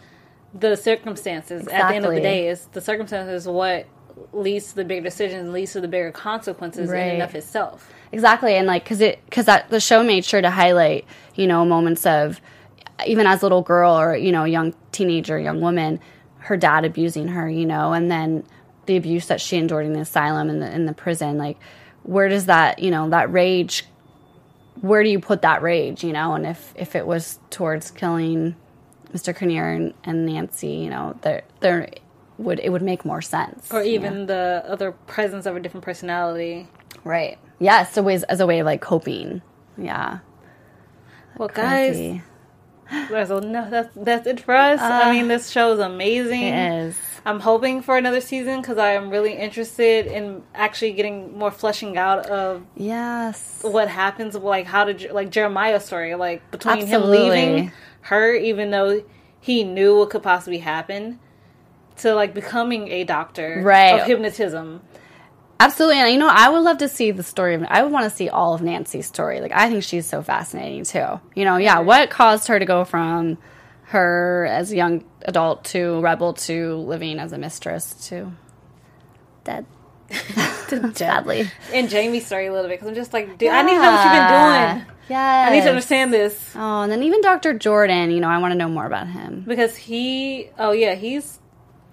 the 0.54 0.76
circumstances. 0.76 1.68
At 1.68 1.90
the 1.90 1.96
end 1.96 2.06
of 2.06 2.14
the 2.14 2.22
day, 2.22 2.50
it's 2.50 2.66
the 2.66 2.82
circumstances 2.82 3.48
what 3.48 3.88
leads 4.32 4.70
to 4.70 4.76
the 4.76 4.86
bigger 4.86 5.02
decisions, 5.02 5.52
leads 5.52 5.74
to 5.74 5.82
the 5.82 5.88
bigger 5.88 6.12
consequences 6.12 6.90
in 6.90 6.98
and 6.98 7.22
of 7.22 7.36
itself. 7.36 7.92
Exactly, 8.12 8.56
and 8.56 8.68
like 8.68 8.84
because 8.84 9.02
it 9.02 9.24
because 9.26 9.46
that 9.46 9.70
the 9.70 9.80
show 9.80 10.04
made 10.04 10.24
sure 10.24 10.42
to 10.42 10.52
highlight 10.52 11.06
you 11.36 11.48
know 11.48 11.66
moments 11.66 12.06
of 12.06 12.40
even 13.08 13.26
as 13.26 13.42
a 13.42 13.46
little 13.46 13.64
girl 13.64 14.00
or 14.00 14.16
you 14.16 14.32
know 14.32 14.44
young 14.44 14.74
teenager, 14.92 15.40
young 15.40 15.62
woman, 15.62 16.00
her 16.40 16.58
dad 16.58 16.86
abusing 16.86 17.30
her, 17.30 17.50
you 17.50 17.66
know, 17.66 17.94
and 17.94 18.12
then 18.12 18.44
the 18.86 18.98
abuse 18.98 19.28
that 19.28 19.42
she 19.42 19.58
endured 19.58 19.86
in 19.86 19.94
the 19.94 20.02
asylum 20.02 20.50
and 20.50 20.62
the 20.62 20.72
in 20.72 20.86
the 20.86 20.94
prison. 20.94 21.38
Like, 21.38 21.58
where 22.04 22.30
does 22.30 22.46
that 22.46 22.80
you 22.80 22.92
know 22.92 23.10
that 23.10 23.32
rage? 23.32 23.86
Where 24.82 25.04
do 25.04 25.10
you 25.10 25.20
put 25.20 25.42
that 25.44 25.62
rage? 25.62 26.04
You 26.04 26.14
know, 26.14 26.34
and 26.34 26.46
if 26.46 26.74
if 26.76 26.96
it 26.96 27.06
was 27.06 27.40
towards 27.50 27.92
killing 27.92 28.56
Mr. 29.14 29.36
Kinnear 29.36 29.70
and, 29.70 29.94
and 30.04 30.26
Nancy, 30.26 30.70
you 30.72 30.90
know, 30.90 31.18
there 31.22 31.44
there 31.60 31.90
would 32.38 32.60
it 32.60 32.70
would 32.70 32.82
make 32.82 33.06
more 33.06 33.22
sense. 33.22 33.72
Or 33.72 33.84
you 33.84 33.94
even 33.94 34.26
the 34.26 34.64
other 34.68 34.92
presence 34.92 35.46
of 35.46 35.56
a 35.56 35.60
different 35.60 35.86
personality. 35.86 36.68
Right. 37.04 37.38
Yes, 37.60 37.96
a 37.98 38.04
ways 38.04 38.24
as 38.24 38.40
a 38.40 38.48
way 38.48 38.60
of 38.60 38.66
like 38.66 38.82
coping. 38.82 39.42
Yeah. 39.78 40.20
Well, 41.38 41.50
guys, 41.50 41.96
Crazy. 41.96 42.22
that's, 43.10 43.30
no, 43.30 43.70
that's, 43.70 43.96
that's 43.96 44.28
it 44.28 44.40
for 44.42 44.56
us. 44.56 44.80
I 44.80 45.10
uh, 45.10 45.14
mean, 45.14 45.28
this 45.28 45.50
show 45.50 45.74
is 45.74 45.80
amazing. 45.80 46.44
It 46.44 46.88
is. 46.88 46.98
I'm 47.26 47.40
hoping 47.40 47.82
for 47.82 47.98
another 47.98 48.20
season 48.20 48.60
because 48.62 48.78
I 48.78 48.92
am 48.94 49.10
really 49.10 49.34
interested 49.34 50.08
in 50.08 50.44
actually 50.54 50.92
getting 50.94 51.38
more 51.38 51.52
fleshing 51.52 51.98
out 51.98 52.26
of 52.26 52.64
Yes. 52.76 53.60
what 53.62 53.88
happens. 53.88 54.36
Like 54.36 54.66
how 54.66 54.84
did 54.86 55.10
like 55.12 55.30
Jeremiah's 55.30 55.86
story, 55.86 56.16
like 56.16 56.50
between 56.52 56.80
Absolutely. 56.80 57.18
him 57.18 57.32
leaving 57.56 57.72
her, 58.02 58.34
even 58.34 58.72
though 58.72 59.04
he 59.40 59.64
knew 59.64 59.98
what 60.00 60.10
could 60.10 60.24
possibly 60.24 60.58
happen, 60.60 61.20
to 61.98 62.14
like 62.14 62.34
becoming 62.34 62.90
a 62.90 63.04
doctor 63.06 63.62
Right. 63.64 64.00
of 64.00 64.06
hypnotism. 64.08 64.82
Absolutely. 65.60 66.00
And 66.00 66.12
you 66.12 66.18
know, 66.18 66.28
I 66.30 66.50
would 66.50 66.60
love 66.60 66.80
to 66.80 66.90
see 66.90 67.12
the 67.12 67.24
story 67.24 67.56
of 67.56 67.64
I 67.70 67.84
would 67.84 67.92
want 67.92 68.04
to 68.04 68.10
see 68.10 68.28
all 68.28 68.54
of 68.54 68.62
Nancy's 68.62 69.08
story. 69.08 69.40
Like 69.40 69.54
I 69.54 69.70
think 69.70 69.84
she's 69.84 70.06
so 70.06 70.22
fascinating 70.22 70.84
too. 70.84 71.22
You 71.36 71.46
know, 71.46 71.56
yeah, 71.56 71.80
what 71.80 72.10
caused 72.10 72.48
her 72.50 72.60
to 72.60 72.66
go 72.66 72.84
from 72.84 73.38
her 73.94 74.46
as 74.50 74.72
a 74.72 74.76
young 74.76 75.04
adult 75.24 75.64
to 75.66 76.02
rebel 76.02 76.34
to 76.34 76.76
living 76.76 77.18
as 77.20 77.32
a 77.32 77.38
mistress 77.38 78.08
to 78.10 78.32
dead. 79.44 79.66
Sadly. 80.94 81.50
And 81.74 81.90
Jamie's 81.90 82.26
story 82.26 82.48
a 82.48 82.52
little 82.54 82.68
bit 82.68 82.76
because 82.80 82.88
I'm 82.90 82.96
just 82.96 83.14
like, 83.14 83.38
dude, 83.38 83.50
I 83.50 83.62
need 83.64 83.72
to 83.72 83.82
know 83.82 83.92
what 83.92 84.04
you've 84.04 84.14
been 84.14 84.28
doing. 84.84 84.96
Yeah. 85.10 85.46
I 85.48 85.52
need 85.52 85.62
to 85.64 85.70
understand 85.70 86.14
this 86.14 86.52
Oh, 86.56 86.82
and 86.82 86.92
then 86.92 87.04
even 87.04 87.22
Dr. 87.22 87.54
Jordan, 87.58 88.12
you 88.12 88.20
know, 88.20 88.30
I 88.30 88.38
want 88.38 88.52
to 88.52 88.58
know 88.58 88.70
more 88.70 88.86
about 88.86 89.08
him. 89.08 89.44
because 89.48 89.76
he. 89.76 90.50
Oh 90.60 90.72
yeah, 90.72 90.96
he's 90.96 91.40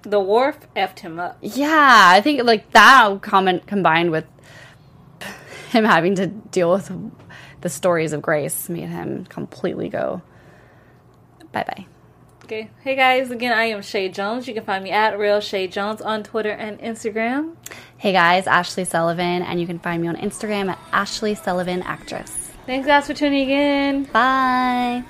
the 0.03 0.21
wharf 0.21 0.59
effed 0.77 1.01
him 1.01 1.19
up. 1.19 1.39
Yeah, 1.43 1.69
I 2.07 2.21
think 2.21 2.43
like 2.45 2.71
that 2.73 3.21
comment 3.23 3.67
combined 3.67 4.11
with 4.11 4.27
him 5.71 5.85
having 5.85 6.15
to 6.17 6.27
deal 6.27 6.71
with 6.73 6.91
the 7.61 7.69
stories 7.69 8.13
of 8.13 8.23
Grace 8.23 8.69
made 8.69 8.89
him 8.89 9.25
completely 9.27 9.89
go 9.89 10.23
bye 11.53 11.65
bye. 11.65 11.87
Okay. 12.51 12.69
Hey 12.83 12.97
guys, 12.97 13.31
again, 13.31 13.53
I 13.53 13.67
am 13.67 13.79
Chae 13.81 14.13
Jones. 14.13 14.49
You 14.49 14.55
can 14.55 14.65
find 14.65 14.83
me 14.83 14.91
at 14.91 15.17
Real 15.17 15.39
Chae 15.39 15.71
Jones 15.71 16.01
on 16.01 16.25
Twitter 16.25 16.51
and 16.51 16.81
Instagram. 16.81 17.55
Hey 17.97 18.11
guys, 18.11 18.49
Ashley 18.49 18.85
Sullivan, 18.85 19.43
and 19.43 19.61
you 19.61 19.69
can 19.69 19.79
find 19.79 20.03
me 20.03 20.09
on 20.09 20.17
Instagram 20.17 20.69
at 20.69 20.77
Ashley 20.93 21.37
Sullivan 21.37 21.81
Actress. 21.83 22.51
Thanks 22.67 22.89
guys 22.89 23.07
for 23.07 23.15
tuning 23.15 23.51
in. 23.51 24.03
Bye. 24.03 25.05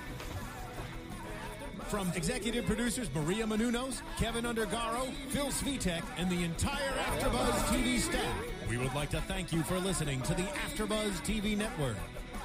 From 1.88 2.12
executive 2.14 2.66
producers 2.66 3.08
Maria 3.14 3.46
Menounos, 3.46 4.02
Keven 4.18 4.44
Undergaro, 4.44 5.10
Phil 5.30 5.46
Svitek, 5.46 6.02
and 6.18 6.28
the 6.28 6.44
entire 6.44 6.92
AfterBuzz 6.92 7.52
TV 7.72 8.00
staff, 8.00 8.44
we 8.68 8.76
would 8.76 8.94
like 8.94 9.08
to 9.08 9.20
thank 9.22 9.50
you 9.50 9.62
for 9.62 9.78
listening 9.78 10.20
to 10.22 10.34
the 10.34 10.42
AfterBuzz 10.42 11.22
TV 11.24 11.56
network. 11.56 11.96